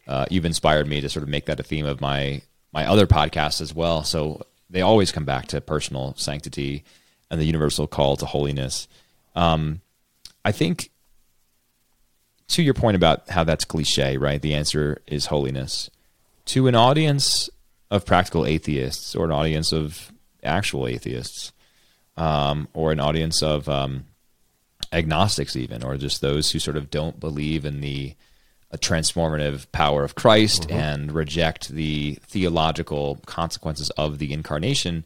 uh, 0.09 0.27
you've 0.31 0.45
inspired 0.47 0.89
me 0.89 1.01
to 1.01 1.09
sort 1.09 1.23
of 1.23 1.29
make 1.29 1.47
that 1.47 1.61
a 1.61 1.63
theme 1.63 1.87
of 1.87 2.01
my 2.01 2.43
my 2.73 2.87
other 2.87 3.07
podcasts 3.07 3.61
as 3.61 3.73
well 3.73 4.03
so 4.03 4.43
they 4.69 4.81
always 4.81 5.13
come 5.13 5.25
back 5.25 5.47
to 5.49 5.61
personal 5.61 6.15
sanctity 6.17 6.83
and 7.31 7.41
the 7.41 7.45
universal 7.45 7.87
call 7.87 8.17
to 8.17 8.27
holiness 8.27 8.89
um 9.37 9.81
I 10.45 10.51
think 10.51 10.91
to 12.53 12.63
your 12.63 12.75
point 12.75 12.97
about 12.97 13.29
how 13.31 13.45
that's 13.45 13.65
cliche 13.65 14.17
right? 14.17 14.41
The 14.41 14.55
answer 14.55 15.03
is 15.07 15.27
holiness. 15.27 15.91
To 16.47 16.67
an 16.67 16.75
audience 16.75 17.51
of 17.91 18.07
practical 18.07 18.47
atheists 18.47 19.15
or 19.15 19.25
an 19.25 19.33
audience 19.33 19.73
of 19.73 20.13
actual 20.43 20.87
atheists 20.87 21.53
um, 22.17 22.69
or 22.75 22.93
an 22.93 23.01
audience 23.01 23.43
of 23.43 23.69
um, 23.69 24.05
agnostics 24.93 25.57
even 25.57 25.83
or 25.83 25.97
just 25.97 26.21
those 26.21 26.51
who 26.51 26.59
sort 26.59 26.77
of 26.77 26.91
don't 26.91 27.21
believe 27.21 27.65
in 27.65 27.81
the 27.81 28.15
uh, 28.73 28.77
transformative 28.77 29.71
power 29.73 30.05
of 30.05 30.15
christ 30.15 30.71
and 30.71 31.13
reject 31.13 31.69
the 31.69 32.19
theological 32.27 33.19
consequences 33.27 33.91
of 33.91 34.19
the 34.19 34.33
incarnation 34.33 35.05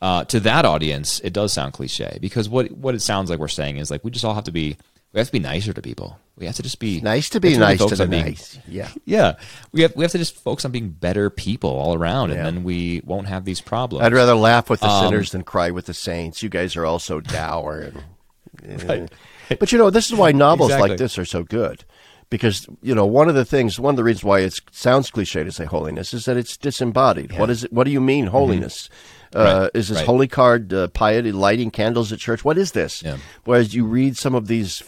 uh, 0.00 0.24
to 0.24 0.40
that 0.40 0.64
audience 0.64 1.20
it 1.20 1.32
does 1.32 1.52
sound 1.52 1.72
cliche 1.72 2.18
because 2.20 2.48
what 2.48 2.70
what 2.72 2.94
it 2.94 3.00
sounds 3.00 3.28
like 3.28 3.38
we're 3.38 3.48
saying 3.48 3.76
is 3.76 3.90
like 3.90 4.04
we 4.04 4.10
just 4.10 4.24
all 4.24 4.34
have 4.34 4.44
to 4.44 4.52
be 4.52 4.76
we 5.16 5.20
have 5.20 5.26
to 5.28 5.32
be 5.32 5.38
nicer 5.40 5.72
to 5.72 5.82
people 5.82 6.18
we 6.36 6.44
have 6.46 6.54
to 6.56 6.62
just 6.62 6.78
be 6.78 7.00
Nice 7.00 7.30
to 7.30 7.40
be 7.40 7.56
nice 7.56 7.78
to 7.84 7.96
the 7.96 8.06
being- 8.06 8.24
nice. 8.26 8.58
Yeah. 8.68 8.90
yeah, 9.06 9.36
we 9.72 9.80
have 9.82 9.96
we 9.96 10.04
have 10.04 10.12
to 10.12 10.18
just 10.18 10.36
focus 10.36 10.66
on 10.66 10.70
being 10.70 10.90
better 10.90 11.30
people 11.30 11.70
all 11.70 11.94
around, 11.94 12.28
Yeah. 12.28 12.36
and 12.36 12.46
then 12.58 12.62
we 12.64 13.00
won't 13.06 13.26
have 13.26 13.46
these 13.46 13.62
problems. 13.62 14.04
I'd 14.04 14.12
rather 14.12 14.34
laugh 14.34 14.68
with 14.68 14.80
the 14.80 14.86
Um, 14.88 15.06
sinners 15.06 15.30
than 15.32 15.44
cry 15.44 15.70
with 15.70 15.86
the 15.86 15.94
saints. 15.94 16.42
You 16.42 16.50
guys 16.50 16.76
are 16.76 16.84
all 16.84 16.98
so 16.98 17.20
dour. 17.20 17.90
And, 18.62 19.10
But 19.58 19.72
you 19.72 19.78
know, 19.78 19.88
this 19.90 20.10
is 20.10 20.14
why 20.18 20.32
novels 20.32 20.70
Exactly. 20.70 20.88
like 20.90 20.98
this 20.98 21.16
are 21.18 21.24
so 21.24 21.42
good. 21.42 21.84
Because, 22.28 22.66
you 22.82 22.94
know, 22.94 23.06
one 23.06 23.28
of 23.28 23.34
the 23.36 23.44
things, 23.44 23.78
one 23.78 23.92
of 23.94 23.96
the 23.96 24.02
reasons 24.04 24.24
why 24.24 24.40
it 24.40 24.60
sounds 24.72 25.10
cliche 25.12 25.44
to 25.44 25.52
say 25.52 25.64
holiness 25.64 26.12
is 26.12 26.24
that 26.24 26.36
it's 26.36 26.56
disembodied. 26.56 27.38
What 27.38 27.48
is 27.50 27.64
it? 27.64 27.72
What 27.72 27.84
do 27.84 27.92
you 27.92 28.00
mean, 28.00 28.26
holiness? 28.26 28.90
Uh, 28.90 29.38
Mm-hmm. 29.38 29.62
Right, 29.62 29.70
is 29.74 29.88
this 29.88 29.98
right. 29.98 30.06
holy 30.06 30.28
card 30.28 30.72
uh, 30.72 30.88
piety, 30.88 31.30
lighting 31.32 31.70
candles 31.70 32.12
at 32.12 32.18
church? 32.18 32.44
What 32.44 32.56
is 32.58 32.72
this? 32.72 33.02
Yeah. 33.02 33.18
Whereas 33.44 33.74
you 33.74 33.84
read 33.84 34.16
some 34.16 34.34
of 34.34 34.46
these, 34.46 34.82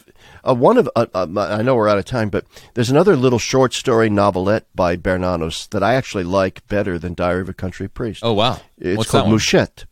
uh, 0.48 0.54
one 0.54 0.78
of, 0.78 0.88
uh, 0.96 1.06
uh, 1.14 1.26
I 1.36 1.62
know 1.62 1.74
we're 1.74 1.88
out 1.88 1.98
of 1.98 2.04
time, 2.04 2.28
but 2.30 2.44
there's 2.74 2.90
another 2.90 3.16
little 3.16 3.38
short 3.38 3.74
story 3.74 4.08
novelette 4.08 4.66
by 4.74 4.96
Bernanos 4.96 5.68
that 5.70 5.82
I 5.82 5.94
actually 5.94 6.24
like 6.24 6.66
better 6.68 6.98
than 6.98 7.14
Diary 7.14 7.42
of 7.42 7.48
a 7.48 7.54
Country 7.54 7.88
Priest. 7.88 8.20
Oh 8.24 8.32
wow, 8.32 8.60
It's 8.78 8.96
what's 8.98 9.10
called? 9.10 9.30
Mouchette, 9.30 9.84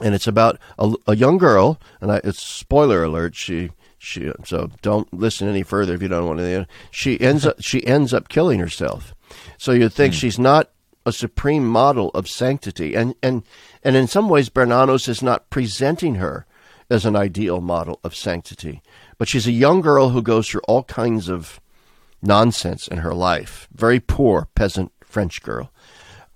and 0.00 0.14
it's 0.14 0.26
about 0.26 0.58
a, 0.78 0.92
a 1.06 1.16
young 1.16 1.38
girl. 1.38 1.80
And 2.00 2.12
I, 2.12 2.20
it's 2.24 2.42
spoiler 2.42 3.04
alert. 3.04 3.34
She 3.34 3.70
she 3.98 4.30
so 4.44 4.70
don't 4.82 5.12
listen 5.12 5.48
any 5.48 5.62
further 5.62 5.94
if 5.94 6.02
you 6.02 6.08
don't 6.08 6.26
want 6.26 6.38
to. 6.40 6.66
She 6.90 7.20
ends 7.20 7.46
up 7.46 7.56
she 7.60 7.86
ends 7.86 8.12
up 8.14 8.28
killing 8.28 8.58
herself. 8.60 9.14
So 9.58 9.72
you 9.72 9.84
Hmm. 9.84 9.88
think 9.88 10.14
she's 10.14 10.38
not 10.38 10.70
a 11.04 11.12
supreme 11.12 11.66
model 11.66 12.10
of 12.14 12.28
sanctity, 12.28 12.94
and 12.94 13.14
and 13.22 13.42
and 13.82 13.96
in 13.96 14.06
some 14.06 14.28
ways 14.28 14.48
Bernanos 14.50 15.08
is 15.08 15.22
not 15.22 15.50
presenting 15.50 16.16
her 16.16 16.46
as 16.90 17.04
an 17.06 17.16
ideal 17.16 17.60
model 17.60 17.98
of 18.04 18.14
sanctity, 18.14 18.82
but 19.22 19.28
she's 19.28 19.46
a 19.46 19.52
young 19.52 19.80
girl 19.80 20.08
who 20.08 20.20
goes 20.20 20.48
through 20.48 20.62
all 20.66 20.82
kinds 20.82 21.28
of 21.28 21.60
nonsense 22.22 22.88
in 22.88 22.98
her 22.98 23.14
life. 23.14 23.68
Very 23.72 24.00
poor 24.00 24.48
peasant 24.56 24.90
French 25.04 25.40
girl. 25.42 25.70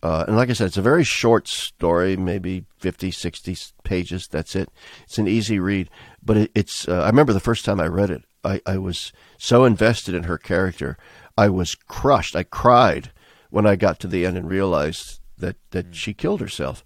Uh, 0.04 0.24
and 0.28 0.36
like 0.36 0.50
I 0.50 0.52
said, 0.52 0.68
it's 0.68 0.76
a 0.76 0.82
very 0.82 1.02
short 1.02 1.48
story, 1.48 2.16
maybe 2.16 2.64
50, 2.78 3.10
60 3.10 3.56
pages. 3.82 4.28
That's 4.28 4.54
it. 4.54 4.68
It's 5.02 5.18
an 5.18 5.26
easy 5.26 5.58
read. 5.58 5.90
But 6.22 6.36
it, 6.36 6.52
it's, 6.54 6.86
uh, 6.86 7.02
I 7.02 7.06
remember 7.06 7.32
the 7.32 7.40
first 7.40 7.64
time 7.64 7.80
I 7.80 7.88
read 7.88 8.10
it, 8.10 8.22
I, 8.44 8.60
I 8.64 8.78
was 8.78 9.12
so 9.36 9.64
invested 9.64 10.14
in 10.14 10.22
her 10.22 10.38
character. 10.38 10.96
I 11.36 11.48
was 11.48 11.74
crushed. 11.74 12.36
I 12.36 12.44
cried 12.44 13.10
when 13.50 13.66
I 13.66 13.74
got 13.74 13.98
to 13.98 14.06
the 14.06 14.24
end 14.24 14.36
and 14.36 14.48
realized 14.48 15.18
that, 15.38 15.56
that 15.72 15.96
she 15.96 16.14
killed 16.14 16.40
herself. 16.40 16.84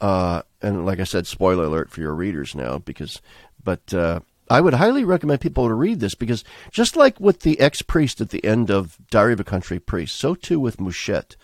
Uh, 0.00 0.42
and 0.60 0.86
like 0.86 1.00
I 1.00 1.04
said, 1.04 1.26
spoiler 1.26 1.64
alert 1.64 1.90
for 1.90 2.00
your 2.00 2.14
readers 2.14 2.54
now, 2.54 2.78
because, 2.78 3.20
but, 3.64 3.92
uh, 3.92 4.20
I 4.52 4.60
would 4.60 4.74
highly 4.74 5.02
recommend 5.02 5.40
people 5.40 5.66
to 5.66 5.72
read 5.72 6.00
this 6.00 6.14
because 6.14 6.44
just 6.70 6.94
like 6.94 7.18
with 7.18 7.40
the 7.40 7.58
ex 7.58 7.80
priest 7.80 8.20
at 8.20 8.28
the 8.28 8.44
end 8.44 8.70
of 8.70 8.98
Diary 9.10 9.32
of 9.32 9.40
a 9.40 9.44
Country 9.44 9.80
Priest, 9.80 10.14
so 10.14 10.34
too 10.34 10.60
with 10.60 10.78
Mouchette. 10.78 11.36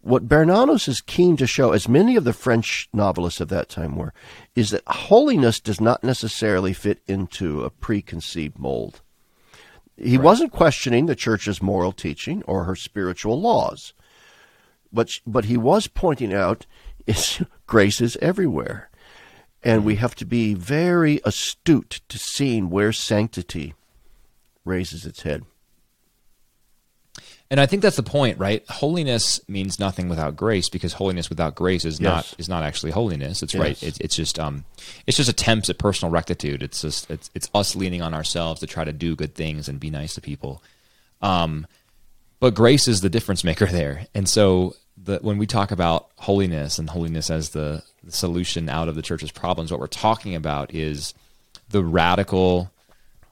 What 0.00 0.28
Bernanos 0.28 0.88
is 0.88 1.00
keen 1.00 1.36
to 1.36 1.46
show, 1.46 1.70
as 1.70 1.88
many 1.88 2.16
of 2.16 2.24
the 2.24 2.32
French 2.32 2.88
novelists 2.92 3.40
of 3.40 3.48
that 3.50 3.68
time 3.68 3.94
were, 3.94 4.12
is 4.56 4.70
that 4.70 4.82
holiness 4.88 5.60
does 5.60 5.80
not 5.80 6.02
necessarily 6.02 6.72
fit 6.72 6.98
into 7.06 7.62
a 7.62 7.70
preconceived 7.70 8.58
mold. 8.58 9.02
He 9.96 10.16
right. 10.16 10.24
wasn't 10.24 10.50
questioning 10.50 11.06
the 11.06 11.14
church's 11.14 11.62
moral 11.62 11.92
teaching 11.92 12.42
or 12.48 12.64
her 12.64 12.74
spiritual 12.74 13.40
laws. 13.40 13.92
But, 14.92 15.12
but 15.24 15.44
he 15.44 15.56
was 15.56 15.86
pointing 15.86 16.34
out 16.34 16.66
is 17.06 17.40
grace 17.68 18.00
is 18.00 18.16
everywhere. 18.20 18.90
And 19.64 19.84
we 19.84 19.96
have 19.96 20.14
to 20.16 20.24
be 20.24 20.54
very 20.54 21.20
astute 21.24 22.00
to 22.08 22.18
seeing 22.18 22.68
where 22.68 22.92
sanctity 22.92 23.74
raises 24.64 25.06
its 25.06 25.22
head. 25.22 25.44
And 27.48 27.60
I 27.60 27.66
think 27.66 27.82
that's 27.82 27.96
the 27.96 28.02
point, 28.02 28.38
right? 28.38 28.64
Holiness 28.68 29.38
means 29.46 29.78
nothing 29.78 30.08
without 30.08 30.36
grace 30.36 30.70
because 30.70 30.94
holiness 30.94 31.28
without 31.28 31.54
grace 31.54 31.84
is 31.84 32.00
yes. 32.00 32.08
not 32.08 32.34
is 32.38 32.48
not 32.48 32.64
actually 32.64 32.92
holiness. 32.92 33.42
It's 33.42 33.52
yes. 33.52 33.60
right. 33.60 33.82
It's, 33.82 34.00
it's 34.00 34.16
just 34.16 34.38
um, 34.38 34.64
it's 35.06 35.18
just 35.18 35.28
attempts 35.28 35.68
at 35.68 35.76
personal 35.76 36.10
rectitude. 36.10 36.62
It's 36.62 36.80
just 36.80 37.10
it's 37.10 37.30
it's 37.34 37.50
us 37.54 37.76
leaning 37.76 38.00
on 38.00 38.14
ourselves 38.14 38.60
to 38.60 38.66
try 38.66 38.84
to 38.84 38.92
do 38.92 39.14
good 39.14 39.34
things 39.34 39.68
and 39.68 39.78
be 39.78 39.90
nice 39.90 40.14
to 40.14 40.22
people. 40.22 40.62
Um, 41.20 41.66
but 42.40 42.54
grace 42.54 42.88
is 42.88 43.02
the 43.02 43.10
difference 43.10 43.44
maker 43.44 43.66
there. 43.70 44.06
And 44.14 44.28
so 44.28 44.74
the, 44.96 45.18
when 45.18 45.38
we 45.38 45.46
talk 45.46 45.70
about 45.70 46.08
holiness 46.16 46.78
and 46.78 46.90
holiness 46.90 47.30
as 47.30 47.50
the, 47.50 47.82
the 48.04 48.12
solution 48.12 48.68
out 48.68 48.88
of 48.88 48.94
the 48.94 49.02
church's 49.02 49.30
problems, 49.30 49.70
what 49.70 49.80
we're 49.80 49.86
talking 49.86 50.34
about 50.34 50.74
is 50.74 51.14
the 51.70 51.84
radical 51.84 52.70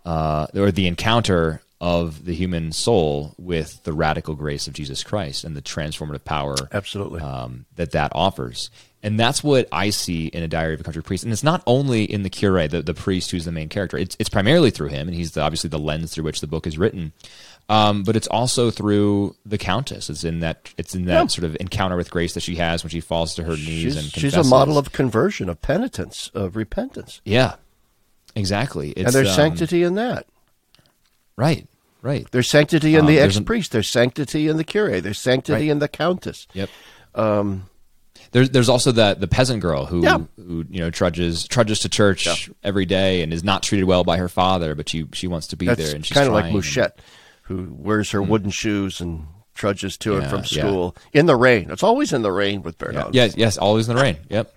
uh, 0.04 0.46
or 0.54 0.70
the 0.70 0.86
encounter 0.86 1.60
of 1.80 2.26
the 2.26 2.34
human 2.34 2.72
soul 2.72 3.34
with 3.38 3.82
the 3.84 3.92
radical 3.92 4.34
grace 4.34 4.66
of 4.66 4.74
Jesus 4.74 5.02
Christ 5.02 5.44
and 5.44 5.56
the 5.56 5.62
transformative 5.62 6.24
power 6.24 6.54
absolutely 6.72 7.20
um, 7.22 7.64
that 7.76 7.92
that 7.92 8.12
offers. 8.14 8.70
And 9.02 9.18
that's 9.18 9.42
what 9.42 9.66
I 9.72 9.88
see 9.88 10.26
in 10.26 10.42
a 10.42 10.48
Diary 10.48 10.74
of 10.74 10.80
a 10.80 10.84
Country 10.84 11.02
Priest. 11.02 11.24
And 11.24 11.32
it's 11.32 11.42
not 11.42 11.62
only 11.66 12.04
in 12.04 12.22
the 12.22 12.28
cure, 12.28 12.68
the, 12.68 12.82
the 12.82 12.92
priest 12.92 13.30
who's 13.30 13.46
the 13.46 13.52
main 13.52 13.70
character. 13.70 13.96
It's, 13.96 14.14
it's 14.18 14.28
primarily 14.28 14.70
through 14.70 14.88
him, 14.88 15.08
and 15.08 15.16
he's 15.16 15.30
the, 15.30 15.40
obviously 15.40 15.70
the 15.70 15.78
lens 15.78 16.12
through 16.12 16.24
which 16.24 16.42
the 16.42 16.46
book 16.46 16.66
is 16.66 16.76
written. 16.76 17.12
Um, 17.70 18.02
but 18.02 18.16
it's 18.16 18.26
also 18.26 18.72
through 18.72 19.36
the 19.46 19.56
Countess. 19.56 20.10
It's 20.10 20.24
in 20.24 20.40
that 20.40 20.74
it's 20.76 20.92
in 20.96 21.04
that 21.04 21.12
yeah. 21.12 21.26
sort 21.28 21.44
of 21.44 21.56
encounter 21.60 21.96
with 21.96 22.10
grace 22.10 22.34
that 22.34 22.40
she 22.40 22.56
has 22.56 22.82
when 22.82 22.90
she 22.90 23.00
falls 23.00 23.36
to 23.36 23.44
her 23.44 23.52
knees 23.52 23.82
she's, 23.82 23.96
and 23.96 24.12
confesses. 24.12 24.34
she's 24.34 24.46
a 24.46 24.50
model 24.50 24.76
of 24.76 24.90
conversion, 24.90 25.48
of 25.48 25.62
penitence, 25.62 26.32
of 26.34 26.56
repentance. 26.56 27.20
Yeah, 27.24 27.54
exactly. 28.34 28.90
It's, 28.90 29.06
and 29.06 29.14
there's 29.14 29.28
um, 29.28 29.36
sanctity 29.36 29.84
in 29.84 29.94
that. 29.94 30.26
Right. 31.36 31.68
Right. 32.02 32.26
There's 32.32 32.48
sanctity 32.48 32.94
in 32.94 33.02
um, 33.02 33.06
the 33.06 33.20
ex 33.20 33.38
priest. 33.38 33.70
There's 33.70 33.88
sanctity 33.88 34.48
in 34.48 34.56
the 34.56 34.64
cure. 34.64 35.00
There's 35.00 35.20
sanctity 35.20 35.66
right. 35.66 35.70
in 35.70 35.78
the 35.78 35.88
countess. 35.88 36.48
Yep. 36.54 36.70
Um, 37.14 37.68
there's 38.32 38.50
there's 38.50 38.68
also 38.68 38.90
the 38.90 39.14
the 39.14 39.28
peasant 39.28 39.60
girl 39.60 39.86
who 39.86 40.02
yeah. 40.02 40.18
who 40.36 40.64
you 40.70 40.80
know 40.80 40.90
trudges 40.90 41.46
trudges 41.46 41.80
to 41.80 41.88
church 41.88 42.26
yeah. 42.26 42.54
every 42.62 42.86
day 42.86 43.22
and 43.22 43.32
is 43.32 43.44
not 43.44 43.62
treated 43.62 43.84
well 43.84 44.02
by 44.02 44.16
her 44.16 44.28
father, 44.28 44.74
but 44.74 44.88
she 44.88 45.06
she 45.12 45.26
wants 45.26 45.48
to 45.48 45.56
be 45.56 45.66
That's 45.66 45.78
there 45.78 45.94
and 45.94 46.04
she's 46.04 46.16
kind 46.16 46.26
of 46.26 46.32
like 46.32 46.52
Mouchette, 46.52 46.98
who 47.51 47.66
wears 47.76 48.12
her 48.12 48.20
mm. 48.20 48.28
wooden 48.28 48.51
shoes 48.51 49.01
and 49.01 49.26
trudges 49.55 49.96
to 49.98 50.12
yeah, 50.12 50.20
and 50.20 50.30
from 50.30 50.44
school 50.44 50.96
in 51.12 51.26
the 51.26 51.34
rain. 51.34 51.68
It's 51.68 51.82
always 51.82 52.12
in 52.12 52.22
the 52.22 52.30
rain 52.30 52.62
with 52.62 52.78
Bernanos. 52.78 53.11
Yes, 53.12 53.36
yes, 53.36 53.59
always 53.59 53.88
in 53.88 53.96
the 53.96 54.03
rain. 54.03 54.18
Yep. 54.28 54.55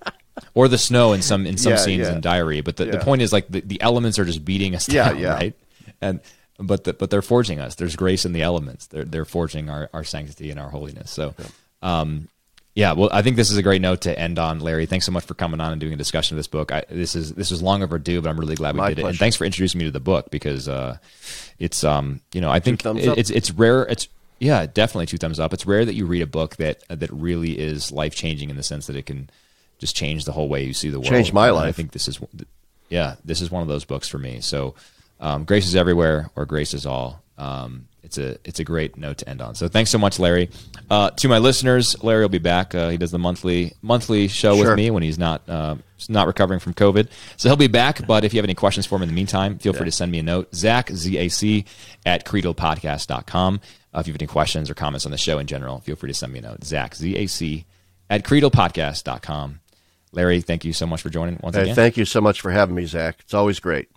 or 0.54 0.68
the 0.68 0.78
snow 0.78 1.14
in 1.14 1.24
some 1.24 1.48
in 1.48 1.58
some 1.58 1.76
scenes 1.78 2.08
in 2.08 2.22
Diary, 2.22 2.62
but 2.62 2.78
the, 2.78 2.86
the 2.86 3.00
point 3.00 3.24
is 3.24 3.34
like 3.34 3.48
the, 3.48 3.62
the 3.62 3.82
elements 3.82 4.20
are 4.20 4.26
just 4.26 4.46
beating 4.46 4.76
us 4.76 4.86
down, 4.86 5.20
right? 5.24 5.56
And 6.02 6.20
but 6.60 6.84
the, 6.84 6.94
but 6.94 7.10
they're 7.10 7.24
forging 7.24 7.60
us. 7.60 7.76
There's 7.76 7.96
grace 7.96 8.26
in 8.26 8.34
the 8.34 8.44
elements. 8.44 8.86
They're 8.88 9.06
they're 9.06 9.26
forging 9.26 9.72
our, 9.72 9.90
our 9.92 10.04
sanctity 10.04 10.52
and 10.52 10.60
our 10.60 10.70
holiness. 10.70 11.10
So, 11.10 11.34
um, 11.82 12.30
yeah. 12.76 12.94
Well, 12.94 13.10
I 13.12 13.22
think 13.22 13.36
this 13.36 13.52
is 13.52 13.58
a 13.58 13.64
great 13.64 13.82
note 13.82 14.02
to 14.02 14.18
end 14.18 14.40
on, 14.40 14.60
Larry. 14.60 14.86
Thanks 14.86 15.06
so 15.06 15.12
much 15.12 15.26
for 15.26 15.34
coming 15.34 15.60
on 15.60 15.72
and 15.72 15.80
doing 15.80 15.94
a 15.94 15.98
discussion 15.98 16.36
of 16.36 16.40
this 16.40 16.48
book. 16.48 16.72
I, 16.72 16.84
this 16.90 17.16
is 17.16 17.34
this 17.34 17.52
was 17.52 17.62
long 17.62 17.84
overdue, 17.84 18.22
but 18.22 18.30
I'm 18.30 18.40
really 18.40 18.56
glad 18.56 18.76
we 18.76 18.80
My 18.80 18.90
did 18.90 18.96
pleasure. 18.96 19.08
it. 19.08 19.10
And 19.12 19.20
thanks 19.20 19.36
for 19.36 19.46
introducing 19.46 19.80
me 19.80 19.86
to 19.86 19.92
the 19.92 20.00
book 20.00 20.32
because 20.32 20.68
uh, 20.68 20.98
it's 21.60 21.84
um 21.84 22.22
you 22.34 22.42
know 22.42 22.50
I 22.50 22.60
think 22.60 22.86
it, 22.86 23.18
it's 23.18 23.30
it's 23.30 23.52
rare. 23.52 23.84
It's 23.84 24.08
yeah, 24.40 24.66
definitely 24.66 25.06
two 25.06 25.18
thumbs 25.18 25.40
up. 25.40 25.54
It's 25.54 25.66
rare 25.66 25.86
that 25.86 25.94
you 25.94 26.06
read 26.06 26.22
a 26.22 26.28
book 26.28 26.58
that 26.58 26.84
that 26.90 27.12
really 27.12 27.58
is 27.60 27.92
life 27.92 28.16
changing 28.16 28.50
in 28.50 28.58
the 28.58 28.64
sense 28.64 28.88
that 28.88 28.96
it 28.96 29.06
can 29.06 29.30
just 29.80 29.96
change 29.96 30.26
the 30.26 30.32
whole 30.32 30.50
way 30.50 30.64
you 30.64 30.74
see 30.74 30.90
the 30.90 31.00
world. 31.00 31.10
Change 31.10 31.34
my 31.34 31.50
life. 31.50 31.68
I 31.68 31.72
think 31.72 31.92
this 31.92 32.08
is 32.08 32.20
yeah, 32.90 33.16
this 33.24 33.42
is 33.42 33.50
one 33.50 33.62
of 33.62 33.68
those 33.68 33.86
books 33.86 34.08
for 34.08 34.18
me. 34.18 34.42
So 34.42 34.76
um, 35.20 35.46
grace 35.46 35.68
is 35.68 35.76
everywhere, 35.76 36.30
or 36.36 36.46
grace 36.46 36.74
is 36.74 36.86
all. 36.86 37.24
Um, 37.38 37.88
it's 38.04 38.18
a 38.18 38.38
it's 38.48 38.60
a 38.60 38.64
great 38.64 38.98
note 38.98 39.20
to 39.20 39.30
end 39.30 39.42
on. 39.42 39.56
So 39.56 39.68
thanks 39.68 39.90
so 39.90 39.98
much, 39.98 40.20
Larry. 40.20 40.50
Uh, 40.90 41.10
to 41.12 41.28
my 41.28 41.38
listeners, 41.38 42.02
Larry 42.04 42.22
will 42.22 42.30
be 42.30 42.38
back. 42.38 42.76
Uh, 42.76 42.90
he 42.90 42.98
does 42.98 43.12
the 43.12 43.18
monthly 43.18 43.74
monthly 43.82 44.28
show 44.28 44.56
sure. 44.56 44.68
with 44.70 44.76
me 44.76 44.92
when 44.92 45.04
he's 45.04 45.18
not 45.18 45.48
uh, 45.48 45.76
not 46.10 46.28
recovering 46.28 46.60
from 46.60 46.74
COVID. 46.74 47.10
So 47.38 47.50
he'll 47.50 47.56
be 47.56 47.68
back. 47.68 48.06
But 48.06 48.26
if 48.26 48.34
you 48.34 48.40
have 48.40 48.46
any 48.46 48.56
questions 48.56 48.86
for 48.86 48.96
him 48.98 49.04
in 49.04 49.10
the 49.10 49.16
meantime, 49.16 49.58
feel 49.58 49.74
yeah. 49.74 49.80
free 49.80 49.88
to 49.88 49.92
send 49.92 50.12
me 50.12 50.20
a 50.20 50.24
note. 50.24 50.54
Zach 50.54 50.92
Z 50.92 51.18
A 51.18 51.30
C 51.30 51.66
at 52.06 52.26
creedalpodcast.com. 52.26 53.62
Uh, 53.94 54.00
if 54.00 54.08
you 54.08 54.14
have 54.14 54.22
any 54.22 54.28
questions 54.28 54.70
or 54.70 54.74
comments 54.74 55.06
on 55.06 55.12
the 55.12 55.18
show 55.18 55.40
in 55.40 55.48
general, 55.48 55.80
feel 55.80 55.96
free 55.96 56.10
to 56.10 56.14
send 56.14 56.34
me 56.34 56.40
a 56.40 56.42
note. 56.42 56.64
Zach 56.64 56.96
Z 56.96 57.16
A 57.16 57.28
C 57.28 57.66
at 58.10 58.24
creedalpodcast.com. 58.24 59.62
Larry, 60.12 60.42
thank 60.42 60.66
you 60.66 60.74
so 60.74 60.86
much 60.86 61.02
for 61.02 61.10
joining 61.10 61.40
once 61.42 61.56
again. 61.56 61.74
Thank 61.74 61.98
you 61.98 62.06
so 62.06 62.22
much 62.22 62.42
for 62.42 62.52
having 62.52 62.76
me, 62.76 62.86
Zach. 62.86 63.18
It's 63.22 63.34
always 63.34 63.60
great. 63.60 63.90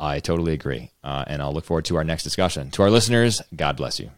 I 0.00 0.18
totally 0.18 0.54
agree. 0.54 0.90
Uh, 1.04 1.24
and 1.26 1.42
I'll 1.42 1.52
look 1.52 1.66
forward 1.66 1.84
to 1.86 1.96
our 1.96 2.04
next 2.04 2.24
discussion. 2.24 2.70
To 2.72 2.82
our 2.82 2.90
listeners, 2.90 3.42
God 3.54 3.76
bless 3.76 4.00
you. 4.00 4.10